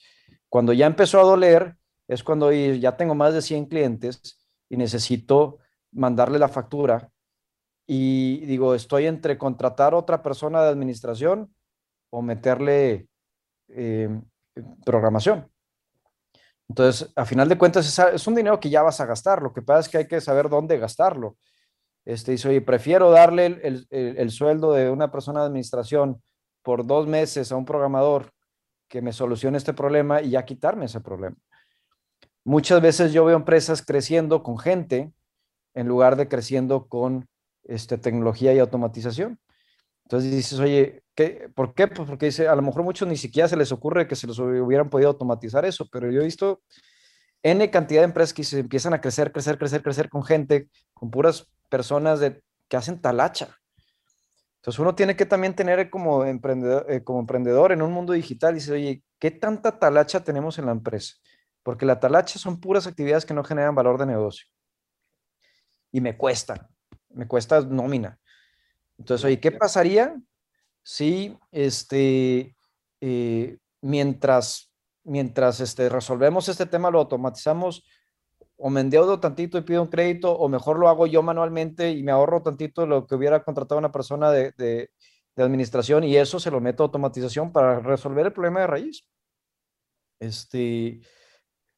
Cuando 0.49 0.73
ya 0.73 0.87
empezó 0.87 1.21
a 1.21 1.25
doler, 1.25 1.77
es 2.09 2.25
cuando 2.25 2.53
ya 2.53 2.97
tengo 2.97 3.15
más 3.15 3.33
de 3.35 3.41
100 3.41 3.67
clientes 3.67 4.45
y 4.69 4.77
necesito 4.77 5.59
mandarle 5.93 6.39
la 6.39 6.49
factura. 6.49 7.09
Y 7.87 8.45
digo, 8.47 8.75
estoy 8.75 9.07
entre 9.07 9.39
contratar 9.39 9.95
otra 9.95 10.23
persona 10.23 10.63
de 10.63 10.71
administración 10.71 11.55
o 12.11 12.21
meterle 12.21 13.07
eh, 13.69 14.21
programación. 14.85 15.49
Entonces, 16.69 17.13
a 17.15 17.25
final 17.25 17.49
de 17.49 17.59
cuentas, 17.59 17.99
es 17.99 18.27
un 18.27 18.35
dinero 18.35 18.59
que 18.59 18.71
ya 18.71 18.83
vas 18.83 19.01
a 19.01 19.07
gastar. 19.07 19.41
Lo 19.41 19.53
que 19.53 19.63
pasa 19.63 19.81
es 19.81 19.89
que 19.89 19.99
hay 19.99 20.09
que 20.09 20.21
saber 20.21 20.49
dónde 20.49 20.79
gastarlo. 20.79 21.37
Este, 22.05 22.33
dice, 22.33 22.49
oye, 22.49 22.61
prefiero 22.61 23.11
darle 23.11 23.47
el, 23.47 23.87
el, 23.91 24.17
el, 24.19 24.31
sueldo 24.31 24.73
de 24.73 24.91
una 24.91 25.13
persona 25.13 25.41
de 25.41 25.47
administración 25.47 26.21
por 26.63 26.87
dos 26.87 27.07
meses 27.07 27.53
a 27.53 27.57
un 27.57 27.65
programador 27.65 28.33
que 28.89 29.03
me 29.03 29.13
solucione 29.13 29.57
este 29.57 29.73
problema 29.73 30.21
y 30.21 30.31
ya 30.31 30.45
quitarme 30.45 30.87
ese 30.87 31.01
problema. 31.01 31.37
Muchas 32.45 32.83
veces 32.83 33.13
yo 33.13 33.25
veo 33.25 33.37
empresas 33.37 33.83
creciendo 33.83 34.43
con 34.43 34.59
gente 34.59 35.13
en 35.75 35.87
lugar 35.87 36.17
de 36.17 36.29
creciendo 36.29 36.87
con 36.89 37.29
este, 37.65 37.99
tecnología 37.99 38.53
y 38.53 38.59
automatización. 38.59 39.39
Entonces 40.05 40.33
dices, 40.33 40.59
oye, 40.59 41.05
¿qué, 41.15 41.49
¿por 41.55 41.73
qué? 41.75 41.87
Pues 41.87 42.09
porque 42.09 42.27
dice, 42.27 42.49
a 42.49 42.57
lo 42.57 42.63
mejor 42.63 42.83
muchos 42.83 43.09
ni 43.09 43.17
siquiera 43.17 43.49
se 43.49 43.57
les 43.57 43.71
ocurre 43.71 44.09
que 44.09 44.17
se 44.17 44.27
les 44.27 44.39
hubieran 44.39 44.91
podido 44.91 45.11
automatizar 45.11 45.65
eso, 45.65 45.89
pero 45.91 46.11
yo 46.11 46.21
he 46.21 46.25
visto 46.25 46.61
N 47.43 47.71
cantidad 47.71 48.03
de 48.03 48.07
empresas 48.07 48.35
que 48.35 48.45
se 48.45 48.61
empiezan 48.61 48.93
a 48.93 49.01
crecer, 49.01 49.33
crecer, 49.33 49.57
crecer, 49.57 49.83
crecer 49.83 50.09
con 50.09 50.23
gente, 50.23 50.69
con 50.95 51.11
puras 51.11 51.49
personas 51.73 52.21
de, 52.21 52.43
que 52.69 52.77
hacen 52.77 53.01
talacha. 53.01 53.59
Entonces 54.57 54.79
uno 54.79 54.95
tiene 54.95 55.17
que 55.17 55.25
también 55.25 55.57
tener 55.57 55.89
como 55.89 56.23
emprendedor, 56.23 56.85
eh, 56.87 57.03
como 57.03 57.21
emprendedor 57.21 57.73
en 57.73 57.81
un 57.81 57.91
mundo 57.91 58.13
digital 58.13 58.53
y 58.53 58.55
dice, 58.57 58.73
oye, 58.75 59.03
¿qué 59.19 59.31
tanta 59.31 59.79
talacha 59.79 60.23
tenemos 60.23 60.59
en 60.59 60.67
la 60.67 60.73
empresa? 60.73 61.15
Porque 61.63 61.87
la 61.87 61.99
talacha 61.99 62.39
son 62.39 62.61
puras 62.61 62.87
actividades 62.87 63.25
que 63.25 63.33
no 63.33 63.43
generan 63.43 63.75
valor 63.75 63.99
de 63.99 64.05
negocio. 64.05 64.47
Y 65.91 66.03
me 66.03 66.15
cuesta, 66.15 66.69
me 67.09 67.27
cuesta 67.27 67.63
nómina. 67.63 68.21
Entonces, 68.99 69.25
oye, 69.25 69.41
¿qué 69.41 69.51
pasaría 69.51 70.15
si 70.83 71.39
este, 71.53 72.55
eh, 73.01 73.59
mientras, 73.81 74.71
mientras 75.05 75.61
este, 75.61 75.89
resolvemos 75.89 76.51
este 76.51 76.67
tema, 76.67 76.91
lo 76.91 76.99
automatizamos, 76.99 77.83
o 78.65 78.71
me 78.71 78.81
endeudo 78.81 79.19
tantito 79.19 79.59
y 79.59 79.63
pido 79.63 79.83
un 79.83 79.89
crédito, 79.89 80.33
o 80.33 80.49
mejor 80.49 80.79
lo 80.79 80.89
hago 80.89 81.09
yo 81.09 81.21
manualmente 81.21 81.91
y 81.91 82.05
me 82.05 82.13
ahorro 82.13 82.43
tantito 82.43 82.87
lo 82.87 83.09
que 83.09 83.17
hubiera 83.17 83.43
contratado 83.43 83.77
una 83.77 83.91
persona 83.91 84.31
de, 84.31 84.53
de, 84.53 84.89
administración 85.37 86.05
y 86.05 86.17
eso 86.17 86.39
se 86.39 86.51
lo 86.53 86.61
meto 86.61 86.85
a 86.85 86.87
automatización 86.87 87.51
para 87.53 87.81
resolver 87.81 88.27
el 88.27 88.33
problema 88.33 88.61
de 88.61 88.67
raíz. 88.69 89.05
Este, 90.21 91.01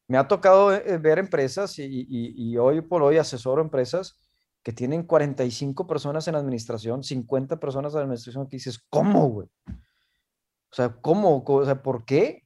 me 0.09 0.19
ha 0.19 0.29
tocado 0.29 0.75
eh, 0.75 0.99
ver 0.99 1.19
empresas 1.19 1.79
y, 1.79 1.85
y, 1.85 2.35
y, 2.37 2.59
hoy 2.59 2.83
por 2.83 3.03
hoy 3.03 3.17
asesoro 3.17 3.63
empresas 3.63 4.21
que 4.63 4.73
tienen 4.73 5.05
45 5.05 5.87
personas 5.87 6.29
en 6.29 6.35
administración, 6.35 7.03
50 7.03 7.59
personas 7.59 7.95
en 7.95 8.01
administración, 8.01 8.47
que 8.47 8.57
dices, 8.57 8.79
¿cómo, 8.91 9.29
güey? 9.29 9.49
O 9.67 10.75
sea, 10.75 10.91
¿cómo? 11.01 11.43
O 11.47 11.65
sea, 11.65 11.83
¿por 11.83 12.05
qué? 12.05 12.44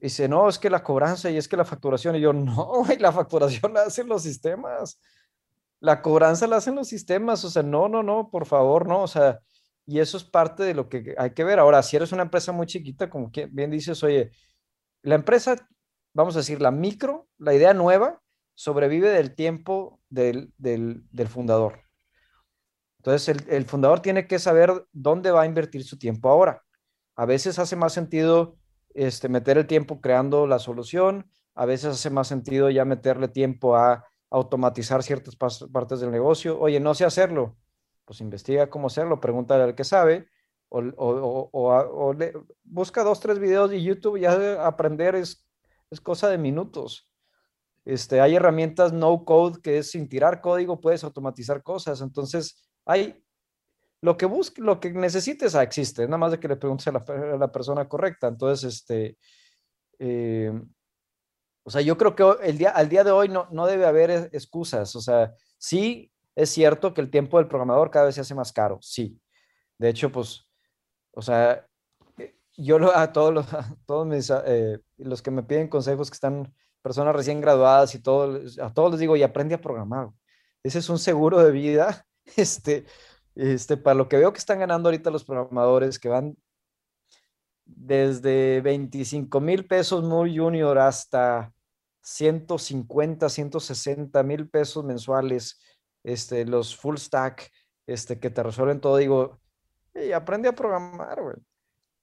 Dice, 0.00 0.28
no, 0.28 0.48
es 0.48 0.58
que 0.58 0.70
la 0.70 0.82
cobranza 0.82 1.30
y 1.30 1.36
es 1.36 1.48
que 1.48 1.56
la 1.56 1.64
facturación. 1.64 2.16
Y 2.16 2.20
yo, 2.20 2.32
no, 2.34 2.84
la 2.98 3.12
facturación 3.12 3.74
la 3.74 3.82
hacen 3.82 4.08
los 4.08 4.22
sistemas. 4.22 5.00
La 5.80 6.02
cobranza 6.02 6.46
la 6.46 6.56
hacen 6.56 6.74
los 6.74 6.88
sistemas. 6.88 7.44
O 7.44 7.50
sea, 7.50 7.62
no, 7.62 7.88
no, 7.88 8.02
no, 8.02 8.30
por 8.30 8.46
favor, 8.46 8.86
no. 8.86 9.02
O 9.02 9.08
sea, 9.08 9.40
y 9.86 9.98
eso 9.98 10.16
es 10.16 10.24
parte 10.24 10.62
de 10.62 10.74
lo 10.74 10.88
que 10.88 11.14
hay 11.18 11.32
que 11.32 11.44
ver. 11.44 11.58
Ahora, 11.58 11.82
si 11.82 11.96
eres 11.96 12.12
una 12.12 12.22
empresa 12.22 12.52
muy 12.52 12.66
chiquita, 12.66 13.10
como 13.10 13.30
bien 13.50 13.70
dices, 13.70 14.02
oye, 14.04 14.30
la 15.02 15.16
empresa, 15.16 15.56
vamos 16.12 16.36
a 16.36 16.40
decir, 16.40 16.60
la 16.60 16.70
micro, 16.70 17.28
la 17.38 17.54
idea 17.54 17.74
nueva, 17.74 18.20
sobrevive 18.54 19.08
del 19.08 19.34
tiempo 19.34 20.00
del, 20.08 20.52
fundador. 21.28 21.80
Entonces, 22.98 23.36
el, 23.48 23.64
fundador 23.64 24.00
tiene 24.00 24.28
que 24.28 24.38
saber 24.38 24.86
dónde 24.92 25.30
va 25.32 25.42
a 25.42 25.46
invertir 25.46 25.82
su 25.82 25.98
tiempo 25.98 26.28
ahora. 26.28 26.62
A 27.16 27.26
veces 27.26 27.58
hace 27.58 27.74
más 27.74 27.92
sentido 27.92 28.59
este, 28.94 29.28
meter 29.28 29.58
el 29.58 29.66
tiempo 29.66 30.00
creando 30.00 30.46
la 30.46 30.58
solución, 30.58 31.30
a 31.54 31.66
veces 31.66 31.94
hace 31.94 32.10
más 32.10 32.28
sentido 32.28 32.70
ya 32.70 32.84
meterle 32.84 33.28
tiempo 33.28 33.76
a 33.76 34.04
automatizar 34.30 35.02
ciertas 35.02 35.36
partes 35.36 36.00
del 36.00 36.10
negocio. 36.10 36.58
Oye, 36.58 36.80
no 36.80 36.94
sé 36.94 37.04
hacerlo, 37.04 37.56
pues 38.04 38.20
investiga 38.20 38.70
cómo 38.70 38.86
hacerlo, 38.86 39.20
pregúntale 39.20 39.64
al 39.64 39.74
que 39.74 39.84
sabe, 39.84 40.28
o, 40.68 41.50
o, 41.52 42.14
busca 42.62 43.02
dos, 43.02 43.20
tres 43.20 43.38
videos 43.38 43.70
de 43.70 43.82
YouTube, 43.82 44.20
ya 44.20 44.64
aprender 44.64 45.16
es, 45.16 45.46
es 45.90 46.00
cosa 46.00 46.28
de 46.28 46.38
minutos. 46.38 47.10
Este, 47.84 48.20
hay 48.20 48.36
herramientas 48.36 48.92
no 48.92 49.24
code 49.24 49.60
que 49.60 49.78
es 49.78 49.90
sin 49.90 50.08
tirar 50.08 50.40
código, 50.40 50.80
puedes 50.80 51.02
automatizar 51.02 51.62
cosas. 51.62 52.00
Entonces, 52.00 52.70
hay 52.84 53.20
lo 54.02 54.16
que 54.16 54.26
busques, 54.26 54.64
lo 54.64 54.80
que 54.80 54.90
necesites, 54.92 55.54
ah, 55.54 55.62
existe, 55.62 56.04
nada 56.06 56.18
más 56.18 56.32
de 56.32 56.40
que 56.40 56.48
le 56.48 56.56
preguntes 56.56 56.86
a 56.88 56.92
la, 56.92 57.52
persona 57.52 57.88
correcta. 57.88 58.28
Entonces, 58.28 58.74
este, 58.74 59.18
eh, 59.98 60.52
o 61.62 61.70
sea, 61.70 61.82
yo 61.82 61.96
creo 61.98 62.16
que 62.16 62.24
el 62.42 62.58
día, 62.58 62.70
al 62.70 62.88
día 62.88 63.04
de 63.04 63.10
hoy 63.10 63.28
no, 63.28 63.48
no 63.50 63.66
debe 63.66 63.86
haber 63.86 64.10
e, 64.10 64.16
excusas. 64.32 64.96
O 64.96 65.00
sea, 65.00 65.34
sí 65.58 66.10
es 66.34 66.50
cierto 66.50 66.94
que 66.94 67.00
el 67.00 67.10
tiempo 67.10 67.38
del 67.38 67.48
programador 67.48 67.90
cada 67.90 68.06
vez 68.06 68.14
se 68.14 68.22
hace 68.22 68.34
más 68.34 68.52
caro, 68.52 68.78
sí. 68.80 69.20
De 69.78 69.88
hecho, 69.90 70.10
pues, 70.10 70.46
o 71.12 71.22
sea, 71.22 71.66
eh, 72.18 72.36
yo 72.56 72.96
a 72.96 73.12
todos 73.12 73.34
los, 73.34 73.46
todos 73.86 74.06
mis, 74.06 74.30
eh, 74.46 74.80
los 74.98 75.22
que 75.22 75.30
me 75.30 75.42
piden 75.42 75.68
consejos 75.68 76.10
que 76.10 76.14
están 76.14 76.54
personas 76.82 77.14
recién 77.14 77.40
graduadas 77.40 77.94
y 77.94 78.02
todo, 78.02 78.40
a 78.62 78.72
todos 78.72 78.92
les 78.92 79.00
digo, 79.00 79.16
y 79.16 79.22
aprende 79.22 79.54
a 79.54 79.60
programar. 79.60 80.08
Ese 80.62 80.78
es 80.78 80.88
un 80.88 80.98
seguro 80.98 81.38
de 81.42 81.50
vida, 81.50 82.06
este, 82.36 82.86
este, 83.40 83.78
para 83.78 83.94
lo 83.94 84.06
que 84.06 84.18
veo 84.18 84.32
que 84.34 84.38
están 84.38 84.58
ganando 84.58 84.88
ahorita 84.88 85.10
los 85.10 85.24
programadores, 85.24 85.98
que 85.98 86.10
van 86.10 86.36
desde 87.64 88.60
25 88.60 89.40
mil 89.40 89.66
pesos 89.66 90.04
muy 90.04 90.36
junior 90.36 90.78
hasta 90.78 91.50
150, 92.02 93.28
160 93.30 94.22
mil 94.24 94.50
pesos 94.50 94.84
mensuales 94.84 95.58
este, 96.02 96.44
los 96.44 96.76
full 96.76 96.96
stack, 96.96 97.50
este, 97.86 98.18
que 98.20 98.28
te 98.28 98.42
resuelven 98.42 98.80
todo, 98.80 98.98
digo, 98.98 99.40
aprende 100.14 100.48
a 100.48 100.54
programar, 100.54 101.22
güey. 101.22 101.36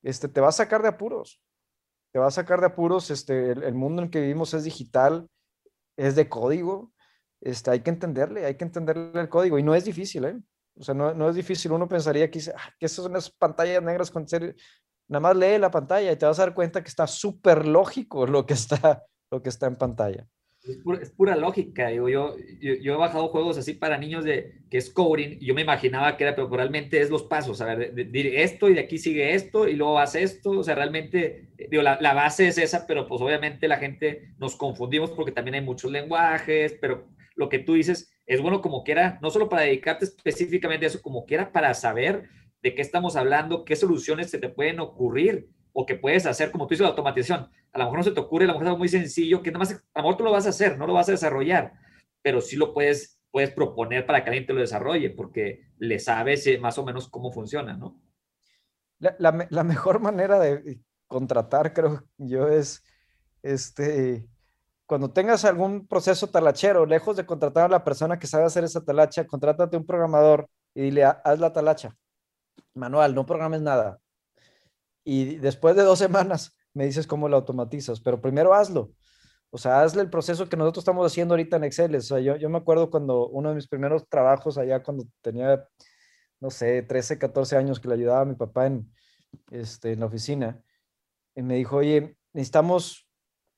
Este, 0.01 0.27
te 0.27 0.41
va 0.41 0.49
a 0.49 0.53
sacar 0.53 0.81
de 0.81 0.87
apuros. 0.87 1.39
Te 2.13 2.19
va 2.19 2.27
a 2.27 2.31
sacar 2.31 2.61
de 2.61 2.67
apuros, 2.67 3.11
este, 3.11 3.51
el, 3.51 3.75
mundo 3.75 4.01
en 4.01 4.05
el 4.05 4.11
que 4.11 4.21
vivimos 4.21 4.55
es 4.55 4.63
digital, 4.63 5.29
es 5.97 6.15
de 6.15 6.29
código, 6.29 6.91
este, 7.41 7.69
hay 7.69 7.81
que 7.81 7.91
entenderle, 7.91 8.45
hay 8.45 8.55
que 8.55 8.65
entenderle 8.65 9.21
el 9.21 9.29
código 9.29 9.59
y 9.59 9.63
no 9.63 9.75
es 9.75 9.85
difícil, 9.85 10.25
¿eh? 10.25 10.41
O 10.79 10.83
sea, 10.83 10.93
no, 10.93 11.13
no 11.13 11.29
es 11.29 11.35
difícil. 11.35 11.71
Uno 11.71 11.87
pensaría 11.87 12.29
que, 12.29 12.39
ah, 12.55 12.73
que 12.79 12.85
esas 12.85 13.03
son 13.03 13.11
unas 13.11 13.29
pantallas 13.29 13.83
negras 13.83 14.11
con 14.11 14.27
ser... 14.27 14.55
Nada 15.09 15.21
más 15.21 15.35
lee 15.37 15.57
la 15.57 15.71
pantalla 15.71 16.11
y 16.11 16.15
te 16.17 16.25
vas 16.25 16.37
a 16.39 16.43
dar 16.43 16.53
cuenta 16.53 16.83
que 16.83 16.89
está 16.89 17.07
súper 17.07 17.65
lógico 17.65 18.27
lo 18.27 18.45
que 18.45 18.53
está, 18.53 19.03
lo 19.31 19.41
que 19.41 19.49
está 19.49 19.67
en 19.67 19.77
pantalla. 19.77 20.27
Es 20.99 21.11
pura, 21.11 21.37
lógica. 21.37 21.87
Digo, 21.87 22.09
yo, 22.09 22.35
yo, 22.59 22.93
he 22.93 22.97
bajado 22.97 23.29
juegos 23.29 23.57
así 23.57 23.73
para 23.73 23.97
niños 23.97 24.25
de 24.25 24.59
que 24.69 24.77
es 24.77 24.89
coding 24.89 25.37
y 25.39 25.45
yo 25.45 25.53
me 25.53 25.61
imaginaba 25.61 26.17
que 26.17 26.25
era, 26.25 26.35
pero 26.35 26.49
realmente 26.49 26.99
es 26.99 27.09
los 27.09 27.23
pasos. 27.23 27.61
A 27.61 27.73
ver, 27.73 27.93
de, 27.93 28.43
esto 28.43 28.67
y 28.67 28.73
de 28.73 28.81
aquí 28.81 28.97
sigue 28.97 29.33
esto 29.33 29.67
y 29.67 29.77
luego 29.77 29.97
hace 29.97 30.23
esto. 30.23 30.51
O 30.51 30.63
sea, 30.63 30.75
realmente, 30.75 31.51
digo, 31.69 31.83
la, 31.83 31.97
la, 32.01 32.13
base 32.13 32.49
es 32.49 32.57
esa, 32.57 32.85
pero 32.85 33.07
pues 33.07 33.21
obviamente 33.21 33.69
la 33.69 33.77
gente 33.77 34.33
nos 34.39 34.57
confundimos 34.57 35.11
porque 35.11 35.31
también 35.31 35.55
hay 35.55 35.61
muchos 35.61 35.89
lenguajes, 35.89 36.75
pero 36.81 37.07
lo 37.35 37.47
que 37.47 37.59
tú 37.59 37.75
dices 37.75 38.11
es 38.27 38.41
bueno 38.41 38.61
como 38.61 38.83
quiera, 38.83 39.17
no 39.21 39.31
solo 39.31 39.47
para 39.47 39.63
dedicarte 39.63 40.05
específicamente 40.05 40.85
a 40.85 40.89
eso, 40.89 41.01
como 41.01 41.25
quiera 41.25 41.51
para 41.51 41.73
saber 41.73 42.29
de 42.61 42.75
qué 42.75 42.81
estamos 42.81 43.15
hablando, 43.15 43.63
qué 43.63 43.75
soluciones 43.75 44.29
se 44.29 44.37
te 44.37 44.49
pueden 44.49 44.81
ocurrir 44.81 45.49
o 45.71 45.85
que 45.85 45.95
puedes 45.95 46.25
hacer, 46.25 46.51
como 46.51 46.67
tú 46.67 46.71
dices, 46.71 46.83
la 46.83 46.89
automatización. 46.89 47.49
A 47.71 47.79
lo 47.79 47.85
mejor 47.85 47.99
no 47.99 48.03
se 48.03 48.11
te 48.11 48.19
ocurre, 48.19 48.43
a 48.43 48.47
lo 48.47 48.53
mejor 48.53 48.63
es 48.63 48.67
algo 48.67 48.79
muy 48.79 48.89
sencillo, 48.89 49.41
que 49.41 49.51
nada 49.51 49.59
más, 49.59 49.71
a 49.71 49.99
lo 49.99 50.03
mejor 50.03 50.17
tú 50.17 50.23
lo 50.25 50.31
vas 50.31 50.45
a 50.45 50.49
hacer, 50.49 50.77
no 50.77 50.85
lo 50.85 50.93
vas 50.93 51.07
a 51.07 51.13
desarrollar, 51.13 51.73
pero 52.21 52.41
sí 52.41 52.57
lo 52.57 52.73
puedes, 52.73 53.17
puedes 53.31 53.51
proponer 53.51 54.05
para 54.05 54.23
que 54.23 54.29
alguien 54.29 54.45
te 54.45 54.53
lo 54.53 54.59
desarrolle, 54.59 55.11
porque 55.11 55.69
le 55.77 55.99
sabes 55.99 56.45
eh, 56.47 56.57
más 56.57 56.77
o 56.77 56.83
menos 56.85 57.07
cómo 57.07 57.31
funciona, 57.31 57.77
¿no? 57.77 58.01
La, 58.99 59.15
la, 59.51 59.63
mejor 59.63 59.99
manera 59.99 60.39
de 60.39 60.79
contratar, 61.05 61.71
creo 61.71 62.03
yo, 62.17 62.47
es 62.47 62.83
este, 63.43 64.27
cuando 64.87 65.11
tengas 65.11 65.45
algún 65.45 65.85
proceso 65.85 66.27
talachero, 66.27 66.87
lejos 66.87 67.15
de 67.15 67.25
contratar 67.25 67.65
a 67.65 67.69
la 67.69 67.83
persona 67.83 68.17
que 68.17 68.25
sabe 68.25 68.45
hacer 68.45 68.63
esa 68.63 68.83
talacha, 68.83 69.27
contrátate 69.27 69.77
un 69.77 69.85
programador 69.85 70.49
y 70.73 70.81
dile, 70.81 71.03
haz 71.03 71.39
la 71.39 71.53
talacha. 71.53 71.95
Manual, 72.73 73.13
no 73.13 73.25
programes 73.25 73.61
nada 73.61 73.99
y 75.07 75.37
después 75.37 75.75
de 75.77 75.83
dos 75.83 75.99
semanas 76.05 76.55
me 76.73 76.85
dices 76.85 77.07
cómo 77.07 77.29
lo 77.29 77.37
automatizas, 77.37 78.01
pero 78.01 78.21
primero 78.21 78.53
hazlo. 78.53 78.91
O 79.49 79.57
sea, 79.57 79.81
hazle 79.81 80.01
el 80.01 80.09
proceso 80.09 80.49
que 80.49 80.57
nosotros 80.57 80.81
estamos 80.81 81.09
haciendo 81.09 81.33
ahorita 81.33 81.55
en 81.55 81.63
Excel. 81.63 81.95
O 81.95 82.01
sea, 82.01 82.19
yo, 82.19 82.35
yo 82.35 82.49
me 82.49 82.57
acuerdo 82.57 82.91
cuando 82.91 83.29
uno 83.29 83.49
de 83.49 83.55
mis 83.55 83.67
primeros 83.67 84.07
trabajos 84.09 84.57
allá, 84.57 84.83
cuando 84.83 85.05
tenía, 85.21 85.65
no 86.41 86.49
sé, 86.49 86.83
13, 86.83 87.17
14 87.17 87.55
años, 87.55 87.79
que 87.79 87.87
le 87.87 87.93
ayudaba 87.93 88.21
a 88.21 88.25
mi 88.25 88.35
papá 88.35 88.67
en, 88.67 88.93
este, 89.49 89.93
en 89.93 90.01
la 90.01 90.07
oficina, 90.07 90.61
y 91.33 91.41
me 91.41 91.55
dijo, 91.55 91.77
oye, 91.77 92.17
necesitamos 92.33 93.06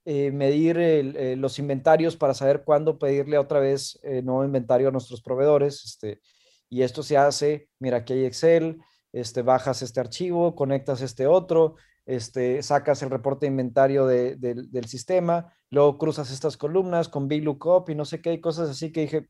eh, 0.05 0.31
medir 0.31 0.77
eh, 0.79 1.35
los 1.35 1.59
inventarios 1.59 2.15
para 2.15 2.33
saber 2.33 2.63
cuándo 2.63 2.97
pedirle 2.97 3.37
otra 3.37 3.59
vez 3.59 3.99
eh, 4.01 4.21
nuevo 4.21 4.45
inventario 4.45 4.87
a 4.87 4.91
nuestros 4.91 5.21
proveedores. 5.21 5.83
Este, 5.83 6.21
y 6.69 6.83
esto 6.83 7.03
se 7.03 7.17
hace, 7.17 7.69
mira, 7.79 7.97
aquí 7.97 8.13
hay 8.13 8.25
Excel, 8.25 8.79
este, 9.11 9.41
bajas 9.41 9.81
este 9.81 9.99
archivo, 9.99 10.55
conectas 10.55 11.01
este 11.01 11.27
otro, 11.27 11.75
este, 12.05 12.63
sacas 12.63 13.01
el 13.03 13.09
reporte 13.09 13.45
de 13.45 13.51
inventario 13.51 14.07
del 14.07 14.85
sistema, 14.85 15.53
luego 15.69 15.97
cruzas 15.97 16.31
estas 16.31 16.57
columnas 16.57 17.09
con 17.09 17.27
VLOOKUP 17.27 17.89
y 17.89 17.95
no 17.95 18.05
sé 18.05 18.21
qué, 18.21 18.31
hay 18.31 18.41
cosas 18.41 18.69
así 18.69 18.91
que 18.91 19.01
dije, 19.01 19.29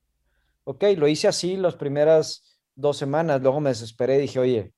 ok, 0.65 0.83
lo 0.97 1.07
hice 1.07 1.27
así 1.27 1.57
las 1.57 1.75
primeras 1.75 2.59
dos 2.75 2.97
semanas, 2.97 3.41
luego 3.41 3.59
me 3.59 3.71
desesperé 3.71 4.17
y 4.17 4.21
dije, 4.21 4.39
oye, 4.39 4.73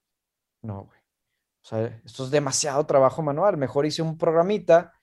no, 0.62 0.80
o 0.82 1.68
sea, 1.68 2.02
esto 2.04 2.26
es 2.26 2.32
demasiado 2.32 2.86
trabajo 2.86 3.22
manual, 3.22 3.58
mejor 3.58 3.86
hice 3.86 4.02
un 4.02 4.18
programita 4.18 4.94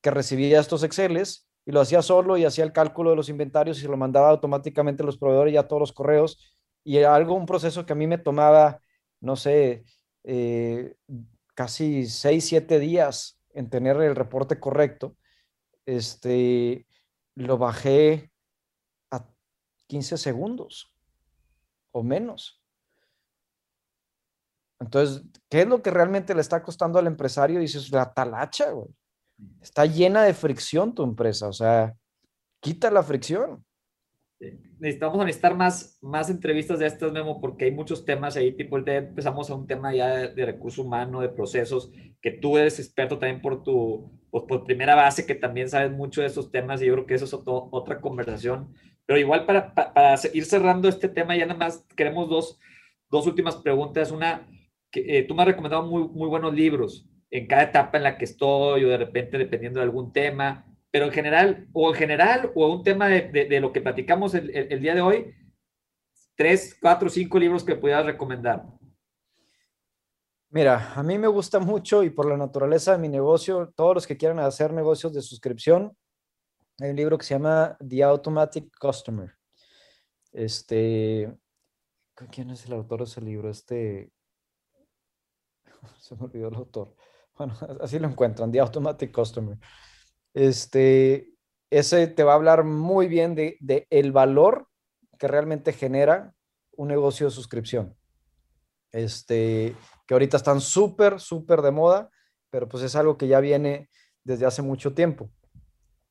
que 0.00 0.10
recibía 0.10 0.60
estos 0.60 0.82
Exceles 0.82 1.48
y 1.66 1.72
lo 1.72 1.80
hacía 1.80 2.02
solo 2.02 2.36
y 2.36 2.44
hacía 2.44 2.64
el 2.64 2.72
cálculo 2.72 3.10
de 3.10 3.16
los 3.16 3.28
inventarios 3.28 3.82
y 3.82 3.86
lo 3.86 3.96
mandaba 3.96 4.30
automáticamente 4.30 5.02
a 5.02 5.06
los 5.06 5.18
proveedores 5.18 5.54
y 5.54 5.56
a 5.56 5.68
todos 5.68 5.80
los 5.80 5.92
correos 5.92 6.38
y 6.84 6.98
algo, 7.02 7.34
un 7.34 7.46
proceso 7.46 7.84
que 7.84 7.92
a 7.92 7.96
mí 7.96 8.06
me 8.06 8.18
tomaba 8.18 8.80
no 9.20 9.36
sé, 9.36 9.84
eh, 10.24 10.94
casi 11.54 12.06
seis, 12.06 12.46
siete 12.46 12.78
días 12.78 13.40
en 13.50 13.70
tener 13.70 13.96
el 14.00 14.14
reporte 14.14 14.60
correcto, 14.60 15.16
este, 15.86 16.86
lo 17.34 17.58
bajé 17.58 18.30
a 19.10 19.26
15 19.86 20.16
segundos 20.16 20.94
o 21.92 22.02
menos. 22.02 22.62
Entonces, 24.80 25.24
¿qué 25.48 25.62
es 25.62 25.66
lo 25.66 25.82
que 25.82 25.90
realmente 25.90 26.34
le 26.34 26.40
está 26.40 26.62
costando 26.62 26.98
al 26.98 27.08
empresario? 27.08 27.58
Dices, 27.58 27.90
la 27.90 28.12
talacha, 28.12 28.70
güey. 28.70 28.88
Está 29.60 29.86
llena 29.86 30.22
de 30.22 30.34
fricción 30.34 30.94
tu 30.94 31.02
empresa, 31.02 31.48
o 31.48 31.52
sea, 31.52 31.94
quita 32.60 32.90
la 32.90 33.02
fricción 33.02 33.64
necesitamos 34.78 35.18
necesitar 35.18 35.56
más, 35.56 35.98
más 36.00 36.30
entrevistas 36.30 36.78
de 36.78 36.86
estas, 36.86 37.12
Memo, 37.12 37.40
porque 37.40 37.66
hay 37.66 37.70
muchos 37.72 38.04
temas 38.04 38.36
ahí, 38.36 38.52
tipo 38.52 38.78
empezamos 38.78 39.50
a 39.50 39.54
un 39.54 39.66
tema 39.66 39.92
ya 39.94 40.08
de, 40.08 40.28
de 40.34 40.46
recurso 40.46 40.82
humano, 40.82 41.20
de 41.20 41.28
procesos, 41.28 41.90
que 42.22 42.30
tú 42.30 42.56
eres 42.56 42.78
experto 42.78 43.18
también 43.18 43.40
por 43.40 43.62
tu 43.62 44.10
pues, 44.30 44.44
por 44.46 44.64
primera 44.64 44.94
base, 44.94 45.26
que 45.26 45.34
también 45.34 45.68
sabes 45.68 45.90
mucho 45.90 46.20
de 46.20 46.28
esos 46.28 46.50
temas, 46.50 46.80
y 46.80 46.86
yo 46.86 46.94
creo 46.94 47.06
que 47.06 47.14
eso 47.14 47.24
es 47.24 47.34
otra 47.34 48.00
conversación. 48.00 48.72
Pero 49.06 49.18
igual 49.18 49.46
para, 49.46 49.74
para, 49.74 50.14
ir 50.34 50.44
cerrando 50.44 50.88
este 50.88 51.08
tema, 51.08 51.36
ya 51.36 51.46
nada 51.46 51.58
más 51.58 51.84
queremos 51.96 52.28
dos, 52.28 52.60
dos 53.10 53.26
últimas 53.26 53.56
preguntas. 53.56 54.10
Una, 54.10 54.46
que 54.90 55.18
eh, 55.18 55.22
tú 55.22 55.34
me 55.34 55.42
has 55.42 55.48
recomendado 55.48 55.82
muy, 55.86 56.06
muy 56.08 56.28
buenos 56.28 56.52
libros 56.52 57.08
en 57.30 57.46
cada 57.46 57.64
etapa 57.64 57.98
en 57.98 58.04
la 58.04 58.18
que 58.18 58.24
estoy, 58.24 58.84
o 58.84 58.88
de 58.88 58.96
repente 58.96 59.38
dependiendo 59.38 59.80
de 59.80 59.84
algún 59.84 60.12
tema 60.12 60.68
pero 60.90 61.06
en 61.06 61.12
general, 61.12 61.68
o 61.72 61.90
en 61.90 61.94
general, 61.94 62.52
o 62.54 62.72
un 62.72 62.82
tema 62.82 63.08
de, 63.08 63.60
lo 63.60 63.72
que 63.72 63.80
platicamos 63.80 64.34
el, 64.34 64.80
día 64.80 64.94
de 64.94 65.00
hoy, 65.00 65.34
tres, 66.34 66.76
cuatro, 66.80 67.08
cinco 67.08 67.38
libros 67.38 67.64
que 67.64 67.76
pudieras 67.76 68.06
recomendar. 68.06 68.64
Mira, 70.50 70.94
a 70.94 71.02
mí 71.02 71.18
me 71.18 71.28
gusta 71.28 71.58
mucho 71.58 72.02
y 72.02 72.10
por 72.10 72.26
la 72.26 72.38
naturaleza 72.38 72.92
de 72.92 72.98
mi 72.98 73.08
negocio, 73.08 73.70
todos 73.76 73.96
los 73.96 74.06
que 74.06 74.16
quieran 74.16 74.38
hacer 74.38 74.72
negocios 74.72 75.12
de 75.12 75.20
suscripción, 75.20 75.94
hay 76.80 76.90
un 76.90 76.96
libro 76.96 77.18
que 77.18 77.26
se 77.26 77.34
llama 77.34 77.76
The 77.86 78.02
Automatic 78.04 78.74
Customer. 78.78 79.36
Este, 80.32 81.36
¿quién 82.30 82.50
es 82.50 82.64
el 82.64 82.72
autor 82.72 83.00
de 83.00 83.04
ese 83.04 83.20
libro? 83.20 83.50
Este, 83.50 84.10
se 85.98 86.16
me 86.16 86.24
olvidó 86.24 86.48
el 86.48 86.54
autor. 86.54 86.94
Bueno, 87.38 87.54
así 87.80 87.98
lo 87.98 88.08
encuentran, 88.08 88.52
The 88.52 88.60
Automatic 88.60 89.12
Customer. 89.14 89.56
Este, 90.34 91.32
ese 91.70 92.08
te 92.08 92.24
va 92.24 92.32
a 92.32 92.36
hablar 92.36 92.64
muy 92.64 93.08
bien 93.08 93.34
de, 93.34 93.56
de 93.60 93.86
el 93.90 94.12
valor 94.12 94.68
que 95.18 95.28
realmente 95.28 95.72
genera 95.72 96.34
un 96.76 96.88
negocio 96.88 97.26
de 97.26 97.32
suscripción. 97.32 97.96
Este, 98.92 99.74
que 100.06 100.14
ahorita 100.14 100.36
están 100.36 100.60
súper, 100.60 101.20
súper 101.20 101.62
de 101.62 101.70
moda, 101.70 102.10
pero 102.50 102.68
pues 102.68 102.82
es 102.82 102.96
algo 102.96 103.18
que 103.18 103.28
ya 103.28 103.40
viene 103.40 103.90
desde 104.24 104.46
hace 104.46 104.62
mucho 104.62 104.94
tiempo. 104.94 105.30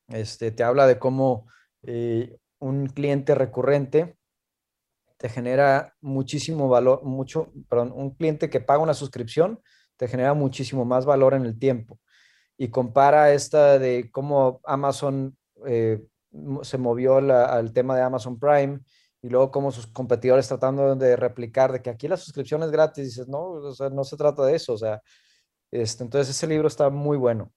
Este, 0.08 0.50
te 0.50 0.62
habla 0.62 0.86
de 0.86 0.98
cómo 0.98 1.46
eh, 1.82 2.38
un 2.58 2.86
cliente 2.86 3.34
recurrente 3.34 4.16
te 5.16 5.28
genera 5.28 5.96
muchísimo 6.00 6.68
valor, 6.68 7.02
mucho, 7.02 7.52
perdón, 7.68 7.92
un 7.92 8.14
cliente 8.14 8.48
que 8.48 8.60
paga 8.60 8.82
una 8.82 8.94
suscripción 8.94 9.60
te 9.98 10.08
genera 10.08 10.32
muchísimo 10.32 10.86
más 10.86 11.04
valor 11.04 11.34
en 11.34 11.44
el 11.44 11.58
tiempo. 11.58 11.98
Y 12.56 12.68
compara 12.68 13.32
esta 13.34 13.78
de 13.78 14.10
cómo 14.10 14.60
Amazon 14.64 15.36
eh, 15.66 16.02
se 16.62 16.78
movió 16.78 17.16
al 17.16 17.72
tema 17.72 17.96
de 17.96 18.02
Amazon 18.02 18.38
Prime 18.38 18.80
y 19.20 19.28
luego 19.28 19.50
cómo 19.50 19.72
sus 19.72 19.86
competidores 19.88 20.48
tratando 20.48 20.94
de 20.94 21.16
replicar 21.16 21.72
de 21.72 21.82
que 21.82 21.90
aquí 21.90 22.08
la 22.08 22.16
suscripción 22.16 22.62
es 22.62 22.70
gratis, 22.70 23.04
dices, 23.04 23.28
no, 23.28 23.60
no 23.90 24.04
se 24.04 24.16
trata 24.16 24.44
de 24.46 24.54
eso, 24.54 24.74
o 24.74 24.78
sea, 24.78 25.02
este, 25.72 26.04
entonces 26.04 26.34
ese 26.34 26.46
libro 26.46 26.68
está 26.68 26.90
muy 26.90 27.16
bueno. 27.16 27.52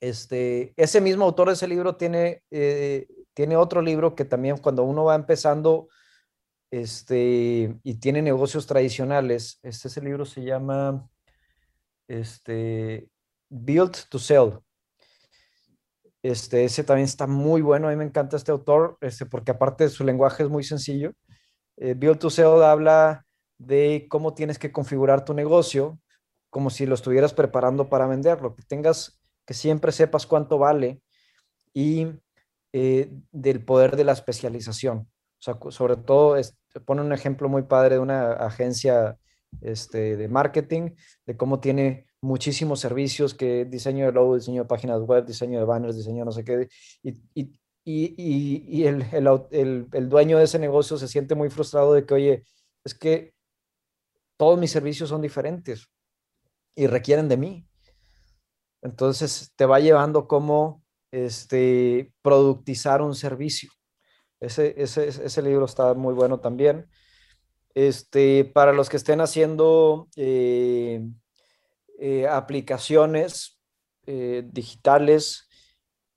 Este, 0.00 0.72
ese 0.76 1.00
mismo 1.00 1.24
autor 1.24 1.48
de 1.48 1.54
ese 1.54 1.68
libro 1.68 1.96
tiene, 1.96 2.42
eh, 2.50 3.06
tiene 3.34 3.56
otro 3.56 3.82
libro 3.82 4.14
que 4.14 4.24
también 4.24 4.58
cuando 4.58 4.84
uno 4.84 5.04
va 5.04 5.14
empezando 5.14 5.88
este, 6.70 7.76
y 7.82 7.94
tiene 7.96 8.22
negocios 8.22 8.66
tradicionales, 8.66 9.58
este 9.62 9.88
ese 9.88 10.00
libro 10.00 10.24
se 10.24 10.42
llama 10.42 11.09
este, 12.10 13.08
Build 13.48 13.96
to 14.10 14.18
Sell. 14.18 14.58
Este, 16.22 16.64
ese 16.64 16.84
también 16.84 17.04
está 17.04 17.26
muy 17.26 17.62
bueno, 17.62 17.88
a 17.88 17.90
mí 17.90 17.96
me 17.96 18.04
encanta 18.04 18.36
este 18.36 18.52
autor, 18.52 18.98
este, 19.00 19.24
porque 19.24 19.52
aparte 19.52 19.88
su 19.88 20.04
lenguaje 20.04 20.42
es 20.42 20.50
muy 20.50 20.64
sencillo. 20.64 21.12
Eh, 21.76 21.94
Build 21.94 22.18
to 22.18 22.28
Sell 22.28 22.62
habla 22.62 23.24
de 23.58 24.06
cómo 24.10 24.34
tienes 24.34 24.58
que 24.58 24.72
configurar 24.72 25.24
tu 25.24 25.34
negocio 25.34 25.98
como 26.50 26.68
si 26.68 26.84
lo 26.84 26.96
estuvieras 26.96 27.32
preparando 27.32 27.88
para 27.88 28.08
venderlo, 28.08 28.56
que 28.56 28.64
tengas, 28.64 29.20
que 29.46 29.54
siempre 29.54 29.92
sepas 29.92 30.26
cuánto 30.26 30.58
vale 30.58 31.00
y 31.72 32.08
eh, 32.72 33.12
del 33.30 33.64
poder 33.64 33.96
de 33.96 34.04
la 34.04 34.12
especialización. 34.12 34.98
O 34.98 35.42
sea, 35.42 35.58
sobre 35.70 35.96
todo, 35.96 36.36
pone 36.84 37.02
un 37.02 37.12
ejemplo 37.12 37.48
muy 37.48 37.62
padre 37.62 37.94
de 37.94 38.00
una 38.00 38.32
agencia 38.32 39.16
este, 39.60 40.16
de 40.16 40.28
marketing, 40.28 40.90
de 41.26 41.36
cómo 41.36 41.60
tiene 41.60 42.06
muchísimos 42.22 42.80
servicios, 42.80 43.34
que 43.34 43.64
diseño 43.64 44.06
de 44.06 44.12
logo, 44.12 44.36
diseño 44.36 44.62
de 44.62 44.68
páginas 44.68 45.00
web, 45.02 45.24
diseño 45.24 45.58
de 45.58 45.64
banners, 45.64 45.96
diseño 45.96 46.24
no 46.24 46.32
sé 46.32 46.44
qué, 46.44 46.68
y, 47.02 47.10
y, 47.34 47.52
y, 47.84 48.64
y 48.68 48.84
el, 48.84 49.02
el, 49.12 49.88
el, 49.92 50.08
dueño 50.08 50.38
de 50.38 50.44
ese 50.44 50.58
negocio 50.58 50.96
se 50.96 51.08
siente 51.08 51.34
muy 51.34 51.50
frustrado 51.50 51.94
de 51.94 52.04
que, 52.04 52.14
oye, 52.14 52.44
es 52.84 52.94
que 52.94 53.32
todos 54.38 54.58
mis 54.58 54.70
servicios 54.70 55.08
son 55.08 55.22
diferentes 55.22 55.88
y 56.74 56.86
requieren 56.86 57.28
de 57.28 57.36
mí. 57.36 57.66
Entonces 58.82 59.52
te 59.56 59.66
va 59.66 59.80
llevando 59.80 60.26
cómo 60.26 60.82
este, 61.10 62.12
productizar 62.22 63.02
un 63.02 63.14
servicio. 63.14 63.70
Ese, 64.40 64.74
ese, 64.80 65.08
ese 65.08 65.42
libro 65.42 65.66
está 65.66 65.92
muy 65.94 66.14
bueno 66.14 66.40
también. 66.40 66.88
Este, 67.74 68.44
para 68.44 68.72
los 68.72 68.88
que 68.88 68.96
estén 68.96 69.20
haciendo 69.20 70.08
eh, 70.16 71.06
eh, 71.98 72.26
aplicaciones 72.26 73.60
eh, 74.06 74.42
digitales, 74.50 75.46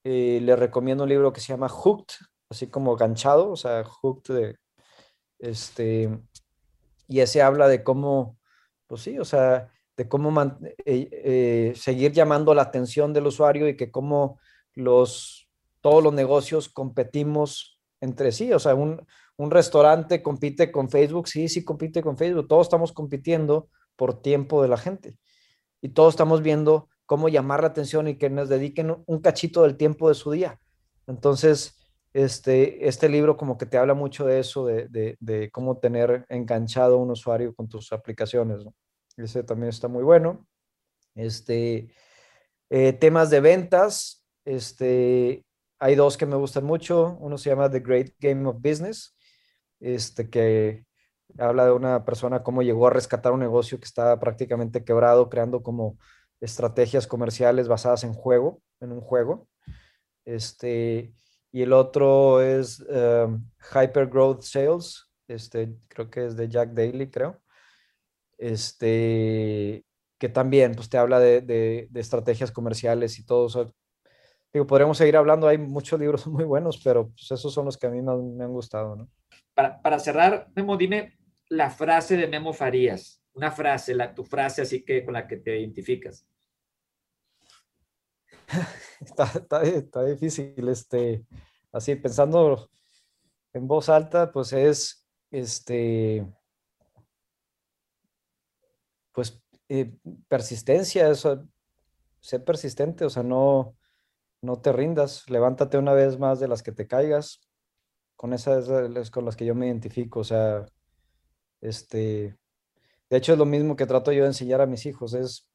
les 0.06 0.60
recomiendo 0.60 1.04
un 1.04 1.10
libro 1.10 1.32
que 1.32 1.40
se 1.40 1.54
llama 1.54 1.70
Hooked, 1.70 2.16
así 2.50 2.68
como 2.68 2.98
ganchado, 2.98 3.52
o 3.52 3.56
sea, 3.56 3.86
Hooked 3.86 4.34
de, 4.34 4.58
este, 5.40 6.10
y 7.08 7.22
ese 7.22 7.42
habla 7.42 7.70
de 7.70 7.84
cómo, 7.84 8.38
pues 8.86 9.04
sí, 9.04 9.18
o 9.18 9.24
sea, 9.24 9.72
de 9.96 10.10
cómo 10.10 10.60
seguir 11.76 12.12
llamando 12.12 12.54
la 12.54 12.64
atención 12.64 13.14
del 13.14 13.28
usuario 13.28 13.70
y 13.70 13.78
que 13.78 13.92
cómo 13.92 14.40
los, 14.74 15.48
todos 15.80 16.04
los 16.04 16.14
negocios 16.14 16.68
competimos 16.68 17.80
entre 18.02 18.34
sí, 18.34 18.52
o 18.52 18.60
sea, 18.60 18.76
un, 18.76 19.06
un 19.38 19.52
restaurante 19.52 20.22
compite 20.22 20.72
con 20.72 20.90
Facebook, 20.90 21.28
sí, 21.28 21.50
sí 21.50 21.64
compite 21.64 22.02
con 22.02 22.18
Facebook, 22.18 22.48
todos 22.48 22.68
estamos 22.68 22.92
compitiendo 22.92 23.70
por 23.96 24.22
tiempo 24.22 24.62
de 24.62 24.68
la 24.68 24.78
gente 24.78 25.18
y 25.82 25.90
todos 25.90 26.14
estamos 26.14 26.42
viendo 26.42 26.90
cómo 27.06 27.30
llamar 27.30 27.62
la 27.62 27.68
atención 27.68 28.08
y 28.08 28.18
que 28.18 28.30
nos 28.30 28.50
dediquen 28.50 28.96
un 29.06 29.20
cachito 29.20 29.64
del 29.64 29.76
tiempo 29.76 30.08
de 30.08 30.16
su 30.16 30.32
día. 30.32 30.60
Entonces, 31.08 31.76
este, 32.14 32.88
este 32.88 33.10
libro 33.10 33.36
como 33.36 33.58
que 33.58 33.66
te 33.66 33.78
habla 33.78 33.94
mucho 33.94 34.26
de 34.26 34.40
eso, 34.40 34.66
de, 34.66 35.50
cómo 35.52 35.80
tener 35.80 36.26
enganchado 36.30 36.96
a 36.96 37.00
un 37.00 37.12
usuario 37.12 37.54
con 37.54 37.68
tus 37.68 37.92
aplicaciones. 37.92 38.64
Ese 39.18 39.44
también 39.44 39.70
está 39.70 39.88
muy 39.88 40.04
bueno. 40.04 40.48
Este, 41.16 41.94
eh, 42.70 42.94
temas 42.94 43.30
de 43.30 43.42
ventas, 43.42 44.26
este, 44.46 45.46
hay 45.80 45.96
dos 45.96 46.18
que 46.18 46.26
me 46.26 46.36
gustan 46.36 46.64
mucho. 46.64 47.18
Uno 47.20 47.38
se 47.38 47.50
llama 47.50 47.70
The 47.70 47.80
Great 47.82 48.14
Game 48.20 48.48
of 48.48 48.58
Business 48.62 49.16
este, 49.84 50.30
que 50.30 50.86
habla 51.38 51.66
de 51.66 51.72
una 51.72 52.06
persona 52.06 52.44
cómo 52.44 52.64
llegó 52.64 52.88
a 52.88 52.92
rescatar 52.92 53.34
un 53.34 53.42
negocio 53.42 53.80
que 53.80 53.86
estaba 53.86 54.20
prácticamente 54.20 54.84
quebrado, 54.84 55.30
creando 55.30 55.62
como 55.62 55.98
estrategias 56.40 57.08
comerciales 57.08 57.68
basadas 57.68 58.04
en 58.04 58.14
juego, 58.14 58.62
en 58.80 58.92
un 58.92 59.02
juego. 59.02 59.48
Este, 60.26 61.14
y 61.52 61.62
el 61.62 61.74
otro 61.74 62.42
es 62.42 62.80
um, 62.82 63.46
Hyper 63.74 64.08
Growth 64.08 64.44
Sales, 64.44 65.10
este, 65.28 65.76
creo 65.88 66.10
que 66.10 66.26
es 66.26 66.36
de 66.36 66.50
Jack 66.50 66.72
Daly, 66.72 67.10
creo. 67.10 67.42
Este, 68.38 69.86
que 70.18 70.30
también 70.30 70.74
pues, 70.76 70.90
te 70.90 70.98
habla 70.98 71.20
de, 71.20 71.42
de, 71.42 71.90
estrategias 72.00 72.52
comerciales 72.52 73.20
y 73.20 73.26
todo 73.26 73.48
eso. 73.48 73.74
Digo, 74.54 74.68
podríamos 74.68 74.98
seguir 74.98 75.18
hablando, 75.18 75.48
hay 75.48 75.58
muchos 75.58 76.00
libros 76.00 76.28
muy 76.28 76.46
buenos, 76.46 76.82
pero 76.84 77.10
pues, 77.10 77.32
esos 77.32 77.54
son 77.54 77.66
los 77.66 77.78
que 77.78 77.88
a 77.88 77.90
mí 77.90 78.02
me, 78.02 78.16
me 78.16 78.44
han 78.44 78.52
gustado, 78.52 78.96
¿no? 78.96 79.10
Para, 79.54 80.00
cerrar, 80.00 80.50
Memo, 80.56 80.78
dime 80.78 81.18
la 81.50 81.70
frase 81.70 82.18
de 82.18 82.28
Memo 82.28 82.54
Farías, 82.54 83.22
una 83.34 83.52
frase, 83.52 83.94
la, 83.94 84.14
tu 84.14 84.24
frase 84.24 84.62
así 84.62 84.84
que 84.84 85.06
con 85.06 85.14
la 85.14 85.28
que 85.28 85.38
te 85.38 85.60
identificas. 85.60 86.28
Está, 89.02 90.04
difícil, 90.04 90.68
este, 90.70 91.26
así 91.72 91.96
pensando 91.96 92.70
en 93.54 93.68
voz 93.68 93.90
alta, 93.90 94.32
pues 94.32 94.54
es, 94.54 95.08
este, 95.30 96.26
pues 99.12 99.42
eh, 99.70 99.96
persistencia, 100.28 101.10
eso, 101.10 101.48
ser 102.20 102.44
persistente, 102.44 103.06
o 103.06 103.10
sea, 103.10 103.24
no, 103.24 103.76
no 104.42 104.62
te 104.62 104.72
rindas, 104.72 105.30
levántate 105.30 105.78
una 105.78 105.94
vez 105.94 106.18
más 106.18 106.40
de 106.40 106.48
las 106.48 106.64
que 106.64 106.72
te 106.72 106.88
caigas, 106.88 107.42
con 108.24 108.32
esas 108.32 108.70
es 108.70 109.12
con 109.12 109.26
las 109.26 109.36
que 109.36 109.46
yo 109.46 109.54
me 109.54 109.68
identifico, 109.68 110.22
o 110.22 110.24
sea, 110.24 110.66
este, 111.60 112.38
de 113.10 113.18
hecho 113.18 113.34
es 113.34 113.38
lo 113.38 113.44
mismo 113.44 113.76
que 113.76 113.86
trato 113.86 114.14
yo 114.14 114.22
de 114.22 114.28
enseñar 114.28 114.62
a 114.62 114.66
mis 114.66 114.86
hijos, 114.86 115.14
es, 115.14 115.52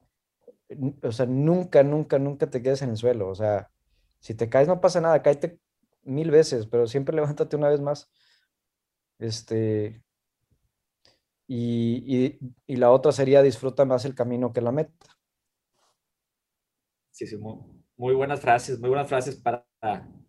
o 1.03 1.11
sea, 1.11 1.25
nunca, 1.25 1.83
nunca, 1.83 2.19
nunca 2.19 2.51
te 2.51 2.61
quedes 2.61 2.83
en 2.83 2.91
el 2.91 2.99
suelo, 2.99 3.31
o 3.31 3.35
sea, 3.35 3.71
si 4.21 4.35
te 4.35 4.51
caes 4.51 4.69
no 4.69 4.83
pasa 4.83 5.01
nada, 5.01 5.23
cáete 5.23 5.59
mil 6.03 6.31
veces, 6.31 6.67
pero 6.67 6.87
siempre 6.87 7.17
levántate 7.17 7.57
una 7.57 7.71
vez 7.71 7.81
más, 7.81 8.11
este, 9.19 10.03
y, 11.47 12.39
y, 12.67 12.77
la 12.77 12.91
otra 12.91 13.13
sería 13.13 13.41
disfruta 13.41 13.87
más 13.87 14.05
el 14.05 14.15
camino 14.15 14.53
que 14.53 14.61
la 14.61 14.73
meta. 14.73 15.07
Sí, 17.13 17.27
sí, 17.27 17.39
muy, 17.97 18.15
buenas 18.15 18.43
frases, 18.43 18.79
muy 18.79 18.91
buenas 18.91 19.09
frases 19.09 19.37
para, 19.37 19.65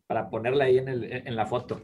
para 0.07 0.29
ponerla 0.29 0.63
ahí 0.63 0.77
en, 0.77 0.87
el, 0.87 1.03
en 1.03 1.35
la 1.35 1.45
foto. 1.45 1.81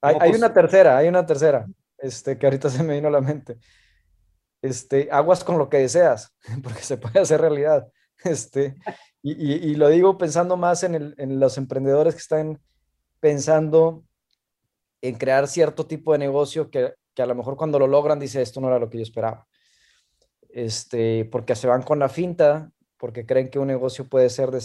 Hay, 0.00 0.16
hay, 0.20 0.32
una 0.32 0.52
tercera, 0.52 0.96
hay 0.96 1.08
una 1.08 1.26
tercera, 1.26 1.66
este, 1.98 2.38
que 2.38 2.46
ahorita 2.46 2.70
se 2.70 2.82
me 2.82 2.94
vino 2.94 3.08
a 3.08 3.12
la 3.12 3.20
mente. 3.20 3.58
Este, 4.62 5.08
aguas 5.10 5.44
con 5.44 5.58
lo 5.58 5.68
que 5.68 5.78
deseas, 5.78 6.34
porque 6.62 6.82
se 6.82 6.96
puede 6.96 7.20
hacer 7.20 7.40
realidad. 7.40 7.88
Este, 8.24 8.74
y, 9.20 9.34
y, 9.34 9.74
lo 9.74 9.90
digo 9.90 10.16
pensando 10.16 10.56
más 10.56 10.82
en, 10.84 10.94
el, 10.94 11.14
en, 11.18 11.38
los 11.38 11.58
emprendedores 11.58 12.14
que 12.14 12.20
están 12.20 12.58
pensando 13.20 14.04
en 15.02 15.16
crear 15.16 15.46
cierto 15.46 15.86
tipo 15.86 16.12
de 16.12 16.18
negocio 16.18 16.70
que, 16.70 16.94
que, 17.12 17.22
a 17.22 17.26
lo 17.26 17.34
mejor 17.34 17.58
cuando 17.58 17.78
lo 17.78 17.86
logran 17.86 18.18
dice 18.18 18.40
esto 18.40 18.58
no 18.58 18.68
era 18.68 18.78
lo 18.78 18.88
que 18.88 18.96
yo 18.96 19.02
esperaba. 19.02 19.46
Este, 20.48 21.26
porque 21.26 21.54
se 21.54 21.66
van 21.66 21.82
con 21.82 21.98
la 21.98 22.08
finta, 22.08 22.70
porque 22.96 23.26
creen 23.26 23.50
que 23.50 23.58
un 23.58 23.66
negocio 23.66 24.08
puede 24.08 24.30
ser 24.30 24.50
de, 24.50 24.62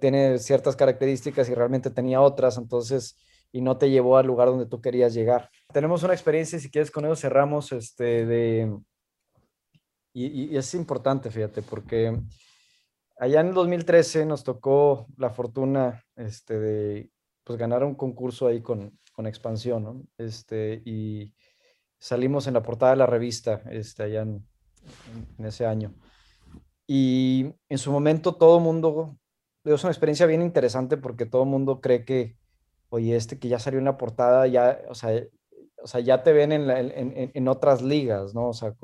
tiene 0.00 0.38
ciertas 0.38 0.76
características 0.76 1.48
y 1.48 1.54
realmente 1.54 1.90
tenía 1.90 2.20
otras, 2.20 2.58
entonces, 2.58 3.18
y 3.52 3.60
no 3.60 3.76
te 3.76 3.90
llevó 3.90 4.16
al 4.16 4.26
lugar 4.26 4.48
donde 4.48 4.66
tú 4.66 4.80
querías 4.80 5.14
llegar. 5.14 5.50
Tenemos 5.72 6.02
una 6.02 6.14
experiencia, 6.14 6.58
si 6.58 6.70
quieres 6.70 6.90
con 6.90 7.04
eso 7.04 7.16
cerramos, 7.16 7.72
este, 7.72 8.26
de, 8.26 8.72
y, 10.14 10.56
es 10.56 10.74
importante, 10.74 11.30
fíjate, 11.30 11.62
porque 11.62 12.18
allá 13.18 13.40
en 13.40 13.48
el 13.48 13.54
2013 13.54 14.26
nos 14.26 14.44
tocó 14.44 15.06
la 15.16 15.30
fortuna 15.30 16.04
este, 16.16 16.58
de 16.58 17.10
pues, 17.44 17.58
ganar 17.58 17.84
un 17.84 17.94
concurso 17.94 18.46
ahí 18.46 18.60
con, 18.60 18.98
con 19.12 19.26
Expansión, 19.26 19.84
¿no? 19.84 20.02
Este, 20.18 20.82
y 20.84 21.34
salimos 21.98 22.46
en 22.46 22.54
la 22.54 22.62
portada 22.62 22.92
de 22.92 22.98
la 22.98 23.06
revista 23.06 23.62
este, 23.70 24.02
allá 24.02 24.22
en, 24.22 24.46
en 25.38 25.46
ese 25.46 25.64
año. 25.64 25.94
Y 26.86 27.54
en 27.68 27.78
su 27.78 27.92
momento 27.92 28.34
todo 28.34 28.58
el 28.58 28.64
mundo, 28.64 29.18
es 29.64 29.82
una 29.82 29.92
experiencia 29.92 30.26
bien 30.26 30.42
interesante 30.42 30.96
porque 30.96 31.26
todo 31.26 31.44
el 31.44 31.48
mundo 31.48 31.80
cree 31.80 32.04
que, 32.04 32.36
oye, 32.88 33.16
este 33.16 33.38
que 33.38 33.48
ya 33.48 33.58
salió 33.58 33.78
en 33.78 33.86
la 33.86 33.96
portada, 33.96 34.46
ya, 34.46 34.82
o 34.88 34.94
sea, 34.94 35.10
o 35.82 35.86
sea 35.86 36.00
ya 36.00 36.22
te 36.22 36.32
ven 36.32 36.52
en, 36.52 36.70
en, 36.70 37.30
en, 37.34 37.48
otras 37.48 37.82
ligas, 37.82 38.34
¿no? 38.34 38.48
O 38.48 38.52
sea, 38.52 38.74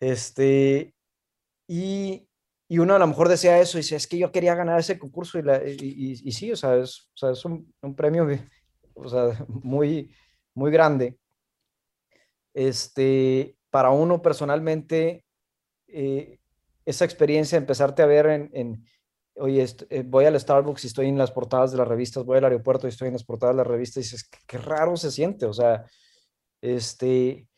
este, 0.00 0.94
y, 1.68 2.28
y, 2.68 2.78
uno 2.78 2.94
a 2.96 2.98
lo 2.98 3.06
mejor 3.06 3.28
decía 3.28 3.60
eso 3.60 3.78
y 3.78 3.82
dice, 3.82 3.96
es 3.96 4.06
que 4.08 4.18
yo 4.18 4.32
quería 4.32 4.54
ganar 4.54 4.80
ese 4.80 4.98
concurso 4.98 5.38
y, 5.38 5.42
la, 5.42 5.62
y, 5.64 6.20
y, 6.24 6.32
sí, 6.32 6.50
o 6.50 6.56
sea, 6.56 6.76
es, 6.76 7.08
o 7.14 7.16
sea, 7.16 7.30
es 7.30 7.44
un, 7.44 7.72
un, 7.82 7.94
premio 7.94 8.26
o 8.94 9.08
sea, 9.08 9.46
muy, 9.48 10.12
muy 10.54 10.70
grande. 10.70 11.18
Este, 12.54 13.56
para 13.70 13.90
uno 13.90 14.20
personalmente, 14.20 15.24
eh, 15.92 16.38
esa 16.84 17.04
experiencia, 17.04 17.58
empezarte 17.58 18.02
a 18.02 18.06
ver 18.06 18.26
en, 18.26 18.50
en 18.52 18.84
oye, 19.36 19.66
eh, 19.90 20.02
voy 20.04 20.24
al 20.24 20.38
Starbucks 20.38 20.84
y 20.84 20.86
estoy 20.88 21.08
en 21.08 21.18
las 21.18 21.30
portadas 21.30 21.72
de 21.72 21.78
las 21.78 21.88
revistas, 21.88 22.24
voy 22.24 22.38
al 22.38 22.44
aeropuerto 22.44 22.86
y 22.86 22.90
estoy 22.90 23.08
en 23.08 23.14
las 23.14 23.24
portadas 23.24 23.54
de 23.54 23.58
las 23.58 23.66
revistas 23.66 23.96
y 23.96 24.00
dices, 24.00 24.30
qué, 24.46 24.58
raro 24.58 24.96
se 24.96 25.10
siente, 25.10 25.46
o 25.46 25.52
sea, 25.52 25.86
este, 26.60 27.48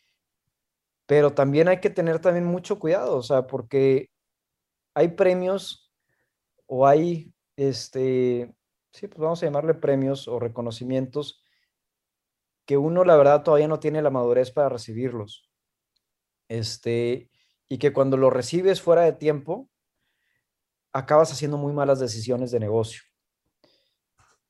pero 1.06 1.34
también 1.34 1.68
hay 1.68 1.80
que 1.80 1.90
tener 1.90 2.20
también 2.20 2.44
mucho 2.44 2.78
cuidado, 2.78 3.16
o 3.16 3.22
sea, 3.22 3.46
porque 3.46 4.10
hay 4.94 5.08
premios 5.08 5.92
o 6.66 6.86
hay, 6.86 7.32
este, 7.56 8.54
sí, 8.92 9.08
pues 9.08 9.18
vamos 9.18 9.42
a 9.42 9.46
llamarle 9.46 9.74
premios 9.74 10.28
o 10.28 10.38
reconocimientos 10.38 11.42
que 12.66 12.76
uno, 12.78 13.04
la 13.04 13.16
verdad, 13.16 13.42
todavía 13.42 13.68
no 13.68 13.78
tiene 13.78 14.00
la 14.00 14.08
madurez 14.08 14.50
para 14.50 14.70
recibirlos. 14.70 15.50
Este, 16.48 17.30
y 17.68 17.78
que 17.78 17.92
cuando 17.92 18.16
lo 18.16 18.30
recibes 18.30 18.80
fuera 18.80 19.02
de 19.02 19.12
tiempo, 19.12 19.68
acabas 20.92 21.32
haciendo 21.32 21.56
muy 21.56 21.72
malas 21.72 21.98
decisiones 21.98 22.50
de 22.50 22.60
negocio. 22.60 23.02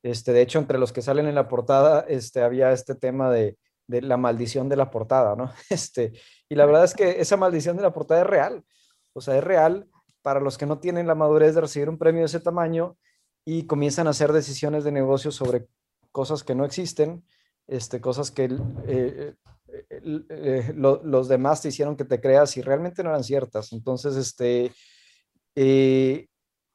Este, 0.03 0.33
de 0.33 0.43
hecho, 0.43 0.59
entre 0.59 0.79
los 0.79 0.93
que 0.93 1.01
salen 1.01 1.27
en 1.27 1.35
la 1.35 1.49
portada, 1.49 2.05
este, 2.09 2.43
había 2.43 2.73
este 2.73 2.95
tema 2.95 3.31
de, 3.31 3.57
de 3.87 4.03
la 4.03 4.17
maldición 4.17 4.69
de 4.69 4.77
la 4.77 4.91
portada, 4.91 5.37
¿no? 5.37 5.51
Este, 5.71 6.13
y 6.49 6.55
la 6.55 6.67
verdad 6.67 6.85
es 6.85 6.95
que 6.95 7.21
esa 7.21 7.37
maldición 7.37 7.77
de 7.77 7.83
la 7.83 7.93
portada 7.93 8.21
es 8.21 8.27
real. 8.27 8.65
O 9.15 9.21
sea, 9.21 9.37
es 9.37 9.45
real 9.45 9.89
para 10.23 10.41
los 10.41 10.59
que 10.59 10.67
no 10.67 10.79
tienen 10.79 11.07
la 11.07 11.15
madurez 11.15 11.55
de 11.55 11.61
recibir 11.63 11.89
un 11.89 11.99
premio 11.99 12.21
de 12.21 12.27
ese 12.27 12.41
tamaño 12.41 12.97
y 13.45 13.67
comienzan 13.67 14.07
a 14.07 14.11
hacer 14.11 14.33
decisiones 14.33 14.85
de 14.85 14.93
negocio 14.93 15.31
sobre 15.31 15.69
cosas 16.13 16.43
que 16.43 16.55
no 16.55 16.65
existen, 16.65 17.25
este, 17.67 18.01
cosas 18.01 18.31
que 18.31 18.49
eh, 18.87 19.35
eh, 19.91 20.73
los 20.75 21.29
demás 21.29 21.63
te 21.63 21.69
hicieron 21.69 21.97
que 21.97 22.05
te 22.05 22.21
creas 22.21 22.57
y 22.57 22.63
realmente 22.63 23.03
no 23.03 23.11
eran 23.11 23.25
ciertas. 23.25 23.73
Entonces, 23.73 24.17
este, 24.17 24.73
eh, 25.55 26.27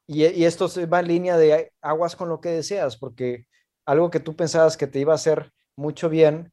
y, 0.06 0.26
y, 0.26 0.44
esto 0.44 0.68
va 0.88 1.00
en 1.00 1.08
línea 1.08 1.36
de 1.36 1.72
aguas 1.80 2.16
con 2.16 2.28
lo 2.28 2.40
que 2.40 2.50
deseas, 2.50 2.96
porque 2.96 3.46
algo 3.86 4.10
que 4.10 4.20
tú 4.20 4.34
pensabas 4.36 4.76
que 4.76 4.86
te 4.86 4.98
iba 4.98 5.12
a 5.12 5.16
hacer 5.16 5.50
mucho 5.76 6.08
bien, 6.08 6.52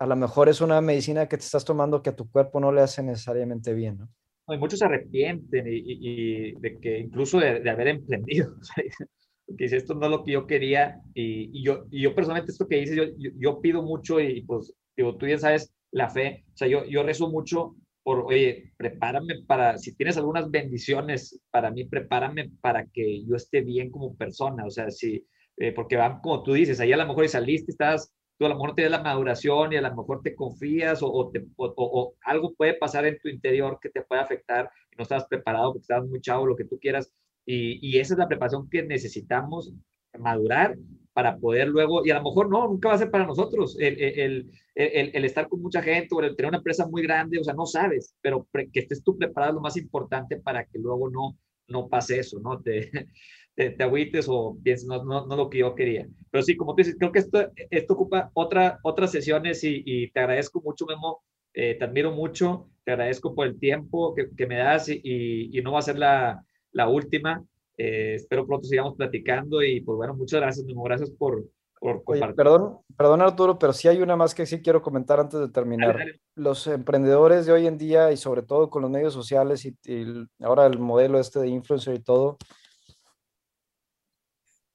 a 0.00 0.06
lo 0.06 0.16
mejor 0.16 0.48
es 0.48 0.60
una 0.60 0.80
medicina 0.80 1.28
que 1.28 1.36
te 1.36 1.44
estás 1.44 1.64
tomando 1.64 2.02
que 2.02 2.10
a 2.10 2.16
tu 2.16 2.30
cuerpo 2.30 2.58
no 2.58 2.72
le 2.72 2.80
hace 2.80 3.02
necesariamente 3.02 3.74
bien, 3.74 3.98
¿no? 3.98 4.08
Y 4.54 4.58
muchos 4.58 4.78
se 4.80 4.84
arrepienten 4.84 5.64
y, 5.68 6.52
de 6.52 6.80
que 6.80 6.98
incluso 6.98 7.38
de, 7.38 7.68
haber 7.70 7.88
emprendido, 7.88 8.56
que 9.46 9.64
dice, 9.64 9.76
esto 9.76 9.94
no 9.94 10.06
es 10.06 10.10
lo 10.10 10.24
que 10.24 10.32
yo 10.32 10.46
quería 10.46 11.00
y, 11.14 11.62
yo, 11.62 11.84
y 11.90 12.02
yo 12.02 12.14
personalmente 12.14 12.50
esto 12.50 12.66
que 12.66 12.76
dices, 12.76 12.96
yo, 12.96 13.04
yo, 13.16 13.60
pido 13.60 13.82
mucho 13.82 14.18
y 14.20 14.42
pues 14.42 14.74
tú 14.94 15.26
ya 15.26 15.38
sabes 15.38 15.72
la 15.90 16.08
fe, 16.08 16.44
o 16.52 16.56
sea, 16.56 16.68
yo, 16.68 16.84
yo 16.84 17.02
rezo 17.02 17.28
mucho 17.28 17.74
por, 18.02 18.20
oye, 18.26 18.72
prepárame 18.76 19.42
para, 19.46 19.78
si 19.78 19.94
tienes 19.94 20.16
algunas 20.16 20.50
bendiciones 20.50 21.40
para 21.50 21.70
mí, 21.70 21.84
prepárame 21.84 22.50
para 22.60 22.86
que 22.86 23.24
yo 23.24 23.36
esté 23.36 23.60
bien 23.60 23.90
como 23.90 24.16
persona, 24.16 24.64
o 24.64 24.70
sea, 24.70 24.90
si, 24.90 25.26
eh, 25.56 25.72
porque 25.72 25.96
van 25.96 26.20
como 26.20 26.42
tú 26.42 26.52
dices, 26.54 26.80
ahí 26.80 26.92
a 26.92 26.96
lo 26.96 27.06
mejor 27.06 27.28
saliste, 27.28 27.72
estás, 27.72 28.12
tú 28.38 28.46
a 28.46 28.48
lo 28.48 28.54
mejor 28.54 28.74
tienes 28.74 28.92
la 28.92 29.02
maduración 29.02 29.72
y 29.72 29.76
a 29.76 29.82
lo 29.82 29.94
mejor 29.94 30.22
te 30.22 30.34
confías 30.34 31.02
o, 31.02 31.12
o, 31.12 31.30
te, 31.30 31.44
o, 31.56 32.14
algo 32.24 32.54
puede 32.54 32.74
pasar 32.74 33.04
en 33.06 33.18
tu 33.20 33.28
interior 33.28 33.78
que 33.80 33.90
te 33.90 34.02
puede 34.02 34.22
afectar 34.22 34.70
y 34.92 34.96
no 34.96 35.02
estás 35.02 35.26
preparado 35.26 35.72
porque 35.72 35.82
estás 35.82 36.04
muy 36.06 36.20
chavo, 36.20 36.46
lo 36.46 36.56
que 36.56 36.64
tú 36.64 36.78
quieras, 36.78 37.12
y, 37.44 37.78
y 37.86 37.98
esa 37.98 38.14
es 38.14 38.18
la 38.18 38.28
preparación 38.28 38.68
que 38.70 38.82
necesitamos 38.82 39.72
madurar 40.18 40.76
para 41.20 41.36
poder 41.36 41.68
luego, 41.68 42.00
y 42.06 42.10
a 42.10 42.14
lo 42.14 42.22
mejor 42.22 42.48
no, 42.48 42.66
nunca 42.66 42.88
va 42.88 42.94
a 42.94 42.98
ser 42.98 43.10
para 43.10 43.26
nosotros 43.26 43.76
el, 43.78 44.00
el, 44.00 44.50
el, 44.74 45.24
estar 45.26 45.50
con 45.50 45.60
mucha 45.60 45.82
gente 45.82 46.14
o 46.14 46.22
el 46.22 46.34
tener 46.34 46.48
una 46.48 46.56
empresa 46.56 46.86
muy 46.86 47.02
grande, 47.02 47.38
o 47.38 47.44
sea, 47.44 47.52
no 47.52 47.66
sabes, 47.66 48.16
pero 48.22 48.48
que 48.52 48.80
estés 48.80 49.04
tú 49.04 49.18
preparado 49.18 49.50
es 49.50 49.54
lo 49.56 49.60
más 49.60 49.76
importante 49.76 50.38
para 50.38 50.64
que 50.64 50.78
luego 50.78 51.10
no, 51.10 51.36
no 51.68 51.88
pase 51.88 52.20
eso, 52.20 52.40
¿no? 52.40 52.62
Te, 52.62 52.90
te, 53.54 53.68
te 53.68 53.82
agüites 53.84 54.28
o 54.30 54.56
pienses, 54.64 54.88
no, 54.88 55.04
no, 55.04 55.26
no, 55.26 55.36
lo 55.36 55.50
que 55.50 55.58
yo 55.58 55.74
quería. 55.74 56.08
Pero 56.30 56.42
sí, 56.42 56.56
como 56.56 56.74
tú 56.74 56.78
dices, 56.78 56.96
creo 56.98 57.12
que 57.12 57.18
esto, 57.18 57.50
esto 57.68 57.92
ocupa 57.92 58.30
otra, 58.32 58.78
otras 58.82 59.12
sesiones 59.12 59.62
y, 59.62 59.82
y 59.84 60.10
te 60.12 60.20
agradezco 60.20 60.62
mucho, 60.62 60.86
Memo, 60.86 61.22
eh, 61.52 61.74
te 61.74 61.84
admiro 61.84 62.12
mucho, 62.12 62.70
te 62.84 62.92
agradezco 62.92 63.34
por 63.34 63.46
el 63.46 63.58
tiempo 63.58 64.14
que, 64.14 64.30
que 64.34 64.46
me 64.46 64.56
das 64.56 64.88
y, 64.88 65.02
y, 65.04 65.60
no 65.60 65.72
va 65.72 65.80
a 65.80 65.82
ser 65.82 65.98
la, 65.98 66.42
la 66.72 66.88
última. 66.88 67.44
Eh, 67.82 68.16
espero 68.16 68.46
pronto 68.46 68.68
sigamos 68.68 68.94
platicando 68.94 69.62
y 69.62 69.80
pues 69.80 69.96
bueno, 69.96 70.12
muchas 70.12 70.38
gracias, 70.38 70.66
Memo, 70.66 70.82
gracias 70.82 71.08
por, 71.12 71.42
por 71.78 72.04
compartir. 72.04 72.36
perdón, 72.36 72.80
perdón 72.94 73.22
Arturo, 73.22 73.58
pero 73.58 73.72
sí 73.72 73.88
hay 73.88 74.02
una 74.02 74.16
más 74.16 74.34
que 74.34 74.44
sí 74.44 74.60
quiero 74.60 74.82
comentar 74.82 75.18
antes 75.18 75.40
de 75.40 75.48
terminar. 75.48 75.98
Los 76.34 76.66
emprendedores 76.66 77.46
de 77.46 77.52
hoy 77.52 77.66
en 77.66 77.78
día 77.78 78.12
y 78.12 78.18
sobre 78.18 78.42
todo 78.42 78.68
con 78.68 78.82
los 78.82 78.90
medios 78.90 79.14
sociales 79.14 79.64
y, 79.64 79.78
y 79.84 80.28
ahora 80.40 80.66
el 80.66 80.78
modelo 80.78 81.18
este 81.18 81.38
de 81.38 81.48
influencer 81.48 81.94
y 81.94 82.00
todo, 82.00 82.36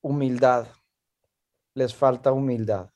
humildad. 0.01 0.67
Les 1.75 1.93
falta 1.93 2.31
humildad. 2.31 2.89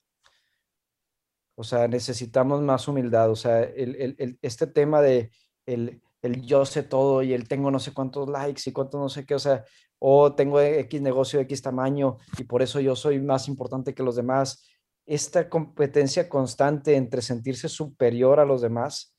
O 1.55 1.64
sea, 1.64 1.88
necesitamos 1.88 2.62
más 2.62 2.88
humildad. 2.88 3.30
O 3.30 3.36
sea, 3.36 3.62
el, 3.62 4.16
el, 4.18 4.39
este 4.41 4.66
tema 4.66 5.01
de 5.01 5.30
el, 5.68 6.01
el 6.24 6.41
yo 6.41 6.66
sé 6.66 6.82
todo 6.82 7.22
y 7.22 7.34
el 7.34 7.47
tengo 7.47 7.70
no 7.70 7.80
sé 7.80 7.93
cuántos 7.93 8.28
likes 8.28 8.64
y 8.66 8.72
cuántos 8.74 8.99
no 8.99 9.10
sé 9.10 9.26
qué, 9.26 9.36
o 9.36 9.39
sea, 9.39 9.64
o 9.99 10.33
tengo 10.33 10.61
X 10.61 11.01
negocio, 11.01 11.39
X 11.41 11.61
tamaño 11.61 12.17
y 12.37 12.45
por 12.45 12.61
eso 12.61 12.79
yo 12.79 12.95
soy 12.95 13.19
más 13.19 13.47
importante 13.47 13.93
que 13.93 14.03
los 14.03 14.15
demás. 14.15 14.65
Esta 15.05 15.49
competencia 15.49 16.29
constante 16.29 16.95
entre 16.95 17.21
sentirse 17.21 17.67
superior 17.67 18.39
a 18.39 18.45
los 18.45 18.61
demás 18.61 19.15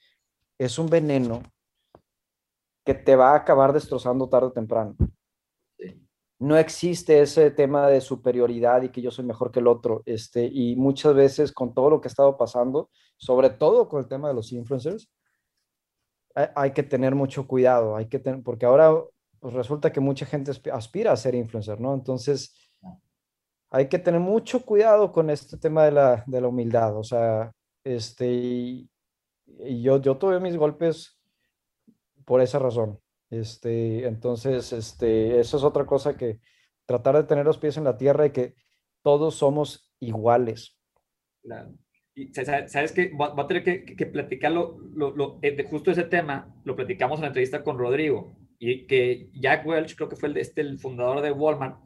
es 0.58 0.78
un 0.78 0.88
veneno 0.88 1.42
que 2.84 2.94
te 2.94 3.14
va 3.14 3.32
a 3.32 3.36
acabar 3.36 3.72
destrozando 3.72 4.28
tarde 4.28 4.48
o 4.48 4.52
temprano. 4.52 4.96
No 6.38 6.56
existe 6.56 7.20
ese 7.20 7.50
tema 7.50 7.88
de 7.88 8.00
superioridad 8.00 8.80
y 8.82 8.88
que 8.88 9.02
yo 9.02 9.10
soy 9.10 9.26
mejor 9.26 9.50
que 9.50 9.60
el 9.60 9.66
otro. 9.66 10.02
Este, 10.06 10.46
y 10.46 10.74
muchas 10.74 11.14
veces 11.14 11.52
con 11.52 11.74
todo 11.74 11.90
lo 11.90 12.00
que 12.00 12.08
ha 12.08 12.10
estado 12.10 12.38
pasando, 12.38 12.88
sobre 13.18 13.50
todo 13.50 13.88
con 13.88 14.00
el 14.00 14.08
tema 14.08 14.28
de 14.28 14.34
los 14.34 14.50
influencers, 14.50 15.10
hay, 16.34 16.72
que 16.72 16.82
tener 16.82 17.14
mucho 17.14 17.46
cuidado, 17.46 17.96
hay 17.96 18.08
que 18.08 18.18
tener, 18.18 18.42
porque 18.42 18.64
ahora 18.64 18.94
pues 19.40 19.54
resulta 19.54 19.90
que 19.90 20.00
mucha 20.00 20.26
gente 20.26 20.52
aspira 20.72 21.12
a 21.12 21.16
ser 21.16 21.34
influencer, 21.34 21.80
¿no? 21.80 21.94
Entonces, 21.94 22.54
hay 23.70 23.88
que 23.88 23.98
tener 23.98 24.20
mucho 24.20 24.64
cuidado 24.64 25.10
con 25.12 25.30
este 25.30 25.56
tema 25.56 25.84
de 25.84 25.92
la, 25.92 26.24
de 26.26 26.40
la 26.40 26.48
humildad, 26.48 26.96
o 26.96 27.02
sea, 27.02 27.52
este, 27.82 28.26
y, 28.28 28.90
yo, 29.82 30.00
yo 30.00 30.18
tuve 30.18 30.40
mis 30.40 30.56
golpes 30.56 31.18
por 32.24 32.40
esa 32.40 32.58
razón. 32.58 33.00
Este, 33.30 34.06
entonces, 34.06 34.72
este, 34.72 35.40
eso 35.40 35.56
es 35.56 35.62
otra 35.62 35.86
cosa 35.86 36.16
que 36.16 36.40
tratar 36.84 37.16
de 37.16 37.24
tener 37.24 37.46
los 37.46 37.58
pies 37.58 37.76
en 37.76 37.84
la 37.84 37.96
tierra 37.96 38.26
y 38.26 38.30
que 38.30 38.54
todos 39.02 39.36
somos 39.36 39.94
iguales. 40.00 40.76
Claro. 41.42 41.72
Y 42.14 42.32
sabes 42.34 42.92
que 42.92 43.12
voy 43.14 43.30
a 43.36 43.46
tener 43.46 43.64
que, 43.64 43.84
que 43.84 44.06
platicarlo, 44.06 44.78
lo, 44.92 45.12
lo, 45.16 45.38
eh, 45.42 45.64
justo 45.64 45.92
ese 45.92 46.02
tema, 46.02 46.52
lo 46.64 46.74
platicamos 46.74 47.18
en 47.18 47.22
la 47.22 47.28
entrevista 47.28 47.62
con 47.62 47.78
Rodrigo, 47.78 48.36
y 48.60 48.86
que 48.86 49.30
Jack 49.32 49.66
Welch, 49.66 49.96
creo 49.96 50.08
que 50.08 50.16
fue 50.16 50.28
el, 50.28 50.36
este, 50.36 50.60
el 50.60 50.78
fundador 50.78 51.22
de 51.22 51.32
Walmart, 51.32 51.80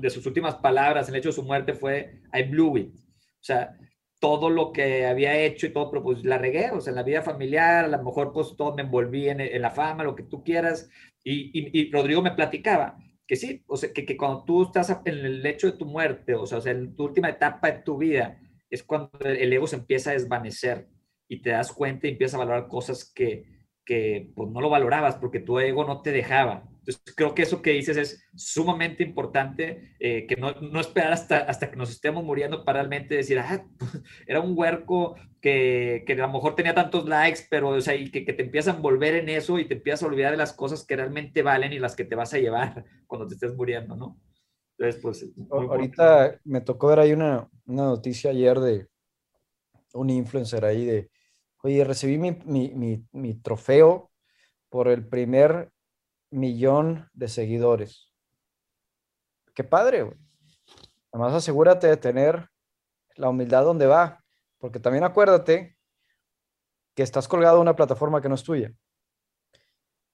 de 0.00 0.10
sus 0.10 0.26
últimas 0.26 0.56
palabras, 0.56 1.08
el 1.08 1.16
hecho 1.16 1.30
de 1.30 1.34
su 1.34 1.42
muerte 1.42 1.72
fue, 1.72 2.20
I 2.34 2.42
blew 2.42 2.76
it. 2.76 2.94
O 2.94 3.42
sea, 3.42 3.74
todo 4.20 4.50
lo 4.50 4.70
que 4.70 5.06
había 5.06 5.34
hecho 5.40 5.66
y 5.66 5.72
todo, 5.72 5.90
pero 5.90 6.02
pues 6.02 6.22
la 6.22 6.36
regué, 6.36 6.70
o 6.72 6.80
sea, 6.80 6.90
en 6.90 6.96
la 6.96 7.02
vida 7.04 7.22
familiar, 7.22 7.86
a 7.86 7.88
lo 7.88 8.02
mejor 8.02 8.34
pues 8.34 8.54
todo 8.54 8.74
me 8.74 8.82
envolví 8.82 9.30
en, 9.30 9.40
en 9.40 9.62
la 9.62 9.70
fama, 9.70 10.04
lo 10.04 10.14
que 10.14 10.24
tú 10.24 10.44
quieras. 10.44 10.90
Y, 11.24 11.58
y, 11.58 11.80
y, 11.80 11.90
Rodrigo 11.90 12.20
me 12.20 12.32
platicaba 12.32 12.98
que 13.26 13.36
sí, 13.36 13.64
o 13.66 13.78
sea, 13.78 13.90
que, 13.90 14.04
que 14.04 14.16
cuando 14.18 14.44
tú 14.44 14.64
estás 14.64 14.90
en 14.90 15.14
el 15.14 15.42
lecho 15.42 15.68
de 15.68 15.78
tu 15.78 15.86
muerte, 15.86 16.34
o 16.34 16.44
sea, 16.44 16.58
o 16.58 16.60
sea, 16.60 16.72
en 16.72 16.94
tu 16.94 17.04
última 17.04 17.30
etapa 17.30 17.70
de 17.70 17.78
tu 17.78 17.96
vida, 17.96 18.38
es 18.68 18.82
cuando 18.82 19.10
el 19.20 19.50
ego 19.50 19.66
se 19.66 19.76
empieza 19.76 20.10
a 20.10 20.14
desvanecer 20.14 20.86
y 21.28 21.40
te 21.40 21.50
das 21.50 21.72
cuenta 21.72 22.06
y 22.06 22.10
empiezas 22.10 22.34
a 22.34 22.44
valorar 22.44 22.68
cosas 22.68 23.10
que, 23.10 23.59
que 23.84 24.30
pues 24.34 24.50
no 24.50 24.60
lo 24.60 24.70
valorabas 24.70 25.16
porque 25.16 25.40
tu 25.40 25.58
ego 25.58 25.84
no 25.84 26.02
te 26.02 26.12
dejaba. 26.12 26.70
Entonces, 26.80 27.02
creo 27.14 27.34
que 27.34 27.42
eso 27.42 27.60
que 27.60 27.72
dices 27.72 27.96
es 27.96 28.24
sumamente 28.34 29.02
importante, 29.02 29.94
eh, 30.00 30.26
que 30.26 30.36
no, 30.36 30.52
no, 30.60 30.80
esperar 30.80 31.12
hasta, 31.12 31.38
hasta 31.38 31.70
que 31.70 31.76
nos 31.76 31.90
estemos 31.90 32.24
muriendo 32.24 32.64
para 32.64 32.80
realmente 32.80 33.14
decir, 33.14 33.38
ah, 33.38 33.66
era 34.26 34.40
un 34.40 34.56
huerco 34.56 35.14
que, 35.42 36.04
que, 36.06 36.14
a 36.14 36.26
lo 36.26 36.32
mejor 36.32 36.54
tenía 36.54 36.74
tantos 36.74 37.06
likes, 37.06 37.40
pero, 37.50 37.68
o 37.70 37.80
sea, 37.80 37.94
y 37.94 38.10
que, 38.10 38.24
que, 38.24 38.32
te 38.32 38.42
empiezas 38.42 38.74
a 38.74 38.76
envolver 38.78 39.14
en 39.14 39.28
eso 39.28 39.58
y 39.58 39.68
te 39.68 39.74
empiezas 39.74 40.02
a 40.02 40.06
olvidar 40.06 40.30
de 40.30 40.38
las 40.38 40.54
cosas 40.54 40.86
que 40.86 40.96
realmente 40.96 41.42
valen 41.42 41.72
y 41.72 41.78
las 41.78 41.94
que 41.94 42.04
te 42.04 42.14
vas 42.14 42.32
a 42.32 42.38
llevar 42.38 42.84
cuando 43.06 43.26
te 43.26 43.34
estés 43.34 43.54
muriendo, 43.54 43.94
¿no? 43.94 44.18
Entonces, 44.78 45.02
pues... 45.02 45.30
Ahorita 45.50 46.40
me 46.44 46.62
tocó 46.62 46.88
ver 46.88 47.00
ahí 47.00 47.12
una, 47.12 47.46
una 47.66 47.84
noticia 47.84 48.30
ayer 48.30 48.58
de 48.58 48.86
un 49.92 50.08
influencer 50.08 50.64
ahí 50.64 50.86
de, 50.86 51.10
oye, 51.62 51.84
recibí 51.84 52.18
mi, 52.18 52.32
mi, 52.44 53.06
mi, 53.12 53.34
trofeo 53.34 54.10
por 54.68 54.88
el 54.88 55.06
primer 55.06 55.70
millón 56.30 57.08
de 57.12 57.28
seguidores. 57.28 58.12
Qué 59.54 59.64
padre, 59.64 60.02
güey. 60.02 60.18
Además, 61.12 61.34
asegúrate 61.34 61.86
de 61.86 61.96
tener 61.96 62.48
la 63.16 63.28
humildad 63.28 63.64
donde 63.64 63.86
va, 63.86 64.22
porque 64.58 64.78
también 64.78 65.04
acuérdate 65.04 65.76
que 66.94 67.02
estás 67.02 67.28
colgado 67.28 67.56
en 67.56 67.62
una 67.62 67.76
plataforma 67.76 68.20
que 68.20 68.28
no 68.28 68.34
es 68.36 68.44
tuya 68.44 68.72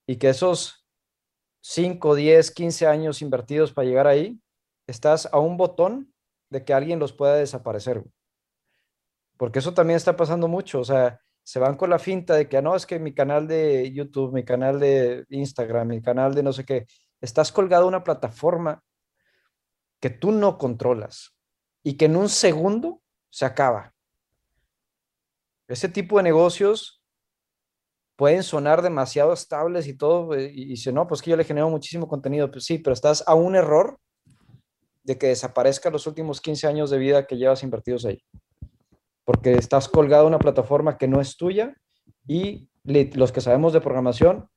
y 0.07 0.16
que 0.16 0.28
esos 0.28 0.86
5, 1.62 2.14
10, 2.14 2.51
15 2.53 2.86
años 2.86 3.22
invertidos 3.22 3.72
para 3.72 3.88
llegar 3.88 4.07
ahí, 4.07 4.40
estás 4.86 5.28
a 5.32 5.38
un 5.38 5.57
botón 5.57 6.14
de 6.49 6.64
que 6.64 6.72
alguien 6.72 7.01
los 7.01 7.12
pueda 7.12 7.34
desaparecer. 7.34 8.05
Porque 9.36 9.59
eso 9.59 9.74
también 9.74 9.97
está 9.97 10.16
pasando 10.16 10.47
mucho. 10.47 10.80
O 10.80 10.84
sea, 10.84 11.20
se 11.47 11.61
van 11.61 11.76
con 11.76 11.90
la 11.90 12.01
finta 12.01 12.34
de 12.34 12.49
que 12.49 12.57
ah, 12.57 12.61
no, 12.61 12.74
es 12.74 12.86
que 12.86 12.99
mi 12.99 13.14
canal 13.14 13.47
de 13.47 13.92
YouTube, 13.92 14.32
mi 14.32 14.44
canal 14.44 14.80
de 14.80 15.24
Instagram, 15.28 15.86
mi 15.86 16.03
canal 16.03 16.34
de 16.34 16.42
no 16.42 16.53
sé 16.53 16.64
qué, 16.64 16.86
estás 17.20 17.53
colgado 17.53 17.84
a 17.84 17.88
una 17.88 18.03
plataforma 18.03 18.82
que 20.01 20.11
tú 20.11 20.32
no 20.32 20.59
controlas 20.59 21.36
y 21.84 21.97
que 21.97 22.07
en 22.07 22.16
un 22.16 22.28
segundo 22.28 23.01
se 23.30 23.44
acaba. 23.44 23.94
Ese 25.68 25.88
tipo 25.88 26.16
de 26.16 26.24
negocios 26.24 27.01
pueden 28.16 28.42
sonar 28.42 28.82
demasiado 28.82 29.32
estables 29.32 29.86
y 29.86 29.97
todo, 29.97 30.34
eh, 30.34 30.51
y 30.53 30.64
dice, 30.64 30.90
no, 30.90 31.07
pues 31.07 31.22
que 31.22 31.30
yo 31.30 31.36
le 31.36 31.44
genero 31.44 31.70
muchísimo 31.70 32.09
contenido, 32.09 32.51
pues 32.51 32.64
sí, 32.64 32.78
pero 32.78 32.92
estás 32.92 33.22
a 33.24 33.36
un 33.36 33.55
error 33.55 34.01
de 35.05 35.16
que 35.16 35.28
desaparezca 35.28 35.90
los 35.90 36.09
últimos 36.09 36.40
15 36.40 36.66
años 36.66 36.90
de 36.90 36.99
vida 36.99 37.24
que 37.24 37.36
llevas 37.36 37.62
invertidos 37.62 38.05
ahí 38.05 38.20
porque 39.26 39.54
estás 39.54 39.88
colgado 39.88 40.24
a 40.24 40.28
una 40.28 40.38
plataforma 40.38 40.96
que 40.96 41.08
no 41.08 41.20
es 41.20 41.36
tuya 41.36 41.76
y 42.28 42.70
los 42.84 43.32
que 43.32 43.40
sabemos 43.40 43.72
de 43.72 43.80
programación, 43.80 44.48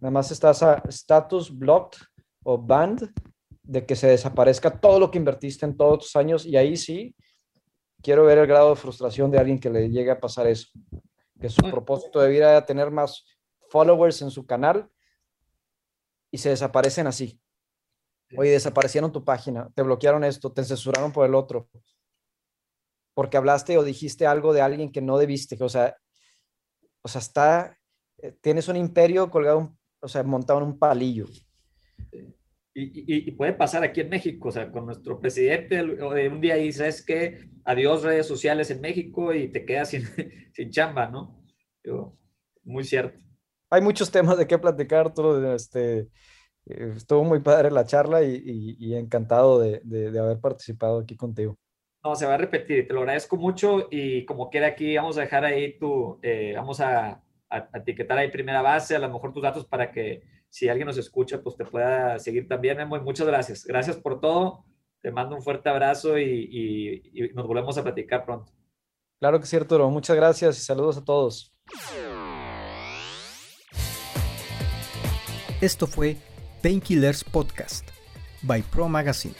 nada 0.00 0.10
más 0.10 0.30
estás 0.30 0.62
a 0.62 0.82
status 0.88 1.56
blocked 1.56 1.98
o 2.42 2.56
banned 2.56 3.10
de 3.62 3.84
que 3.84 3.94
se 3.94 4.06
desaparezca 4.06 4.80
todo 4.80 4.98
lo 4.98 5.10
que 5.10 5.18
invertiste 5.18 5.66
en 5.66 5.76
todos 5.76 5.98
tus 5.98 6.16
años 6.16 6.46
y 6.46 6.56
ahí 6.56 6.78
sí 6.78 7.14
quiero 8.02 8.24
ver 8.24 8.38
el 8.38 8.46
grado 8.46 8.70
de 8.70 8.76
frustración 8.76 9.30
de 9.30 9.38
alguien 9.38 9.60
que 9.60 9.68
le 9.68 9.90
llegue 9.90 10.10
a 10.10 10.18
pasar 10.18 10.46
eso, 10.46 10.70
que 11.38 11.50
su 11.50 11.70
propósito 11.70 12.18
de 12.20 12.30
vida 12.30 12.50
era 12.52 12.64
tener 12.64 12.90
más 12.90 13.26
followers 13.68 14.22
en 14.22 14.30
su 14.30 14.46
canal 14.46 14.88
y 16.30 16.38
se 16.38 16.48
desaparecen 16.48 17.06
así. 17.06 17.38
Oye, 18.34 18.50
desaparecieron 18.50 19.12
tu 19.12 19.24
página, 19.24 19.68
te 19.74 19.82
bloquearon 19.82 20.24
esto, 20.24 20.50
te 20.52 20.64
censuraron 20.64 21.12
por 21.12 21.26
el 21.26 21.34
otro, 21.34 21.68
porque 23.16 23.38
hablaste 23.38 23.78
o 23.78 23.82
dijiste 23.82 24.26
algo 24.26 24.52
de 24.52 24.60
alguien 24.60 24.92
que 24.92 25.00
no 25.00 25.16
debiste, 25.16 25.56
o 25.64 25.70
sea, 25.70 25.96
o 27.00 27.08
sea, 27.08 27.22
está, 27.22 27.78
eh, 28.18 28.36
tienes 28.42 28.68
un 28.68 28.76
imperio 28.76 29.30
colgado, 29.30 29.74
o 30.00 30.06
sea, 30.06 30.22
montado 30.22 30.58
en 30.60 30.66
un 30.66 30.78
palillo. 30.78 31.24
Y, 32.74 33.30
puede 33.30 33.54
pasar 33.54 33.82
aquí 33.84 34.02
en 34.02 34.10
México, 34.10 34.48
o 34.48 34.52
sea, 34.52 34.70
con 34.70 34.84
nuestro 34.84 35.18
presidente, 35.18 35.82
un 35.82 36.40
día 36.42 36.56
dices 36.56 37.02
que 37.02 37.48
adiós 37.64 38.02
redes 38.02 38.26
sociales 38.26 38.70
en 38.70 38.82
México 38.82 39.32
y 39.32 39.48
te 39.48 39.64
quedas 39.64 39.88
sin, 39.88 40.02
sin 40.52 40.70
chamba, 40.70 41.08
¿no? 41.08 41.42
muy 42.64 42.84
cierto. 42.84 43.18
Hay 43.70 43.80
muchos 43.80 44.10
temas 44.10 44.36
de 44.36 44.46
qué 44.46 44.58
platicar, 44.58 45.14
todo 45.14 45.54
este, 45.54 46.00
eh, 46.66 46.92
estuvo 46.94 47.24
muy 47.24 47.40
padre 47.40 47.70
la 47.70 47.86
charla 47.86 48.22
y, 48.22 48.94
encantado 48.94 49.58
de, 49.58 49.80
de 49.84 50.18
haber 50.18 50.38
participado 50.38 50.98
aquí 50.98 51.16
contigo. 51.16 51.58
No, 52.06 52.14
se 52.14 52.24
va 52.24 52.34
a 52.34 52.38
repetir, 52.38 52.86
te 52.86 52.94
lo 52.94 53.00
agradezco 53.00 53.36
mucho 53.36 53.88
y 53.90 54.24
como 54.26 54.48
quiera 54.48 54.68
aquí 54.68 54.94
vamos 54.94 55.18
a 55.18 55.22
dejar 55.22 55.44
ahí 55.44 55.76
tu, 55.76 56.20
eh, 56.22 56.52
vamos 56.54 56.80
a, 56.80 57.20
etiquetar 57.74 58.16
ahí 58.16 58.30
primera 58.30 58.62
base, 58.62 58.94
a 58.94 59.00
lo 59.00 59.10
mejor 59.10 59.32
tus 59.32 59.42
datos 59.42 59.64
para 59.64 59.90
que 59.90 60.22
si 60.48 60.68
alguien 60.68 60.86
nos 60.86 60.98
escucha, 60.98 61.42
pues 61.42 61.56
te 61.56 61.64
pueda 61.64 62.16
seguir 62.20 62.46
también, 62.46 62.76
Memo, 62.76 62.96
muchas 63.00 63.26
gracias. 63.26 63.64
Gracias 63.64 63.96
por 63.96 64.20
todo, 64.20 64.64
te 65.02 65.10
mando 65.10 65.34
un 65.34 65.42
fuerte 65.42 65.68
abrazo 65.68 66.16
y, 66.16 67.02
y 67.12 67.34
nos 67.34 67.44
volvemos 67.44 67.76
a 67.76 67.82
platicar 67.82 68.24
pronto. 68.24 68.52
Claro 69.18 69.40
que 69.40 69.46
sí, 69.46 69.56
Arturo, 69.56 69.90
muchas 69.90 70.14
gracias 70.14 70.58
y 70.58 70.60
saludos 70.60 70.98
a 70.98 71.04
todos. 71.04 71.56
Esto 75.60 75.88
fue 75.88 76.16
Painkillers 76.62 77.24
Podcast 77.24 77.88
by 78.42 78.62
Pro 78.62 78.88
Magazine. 78.88 79.34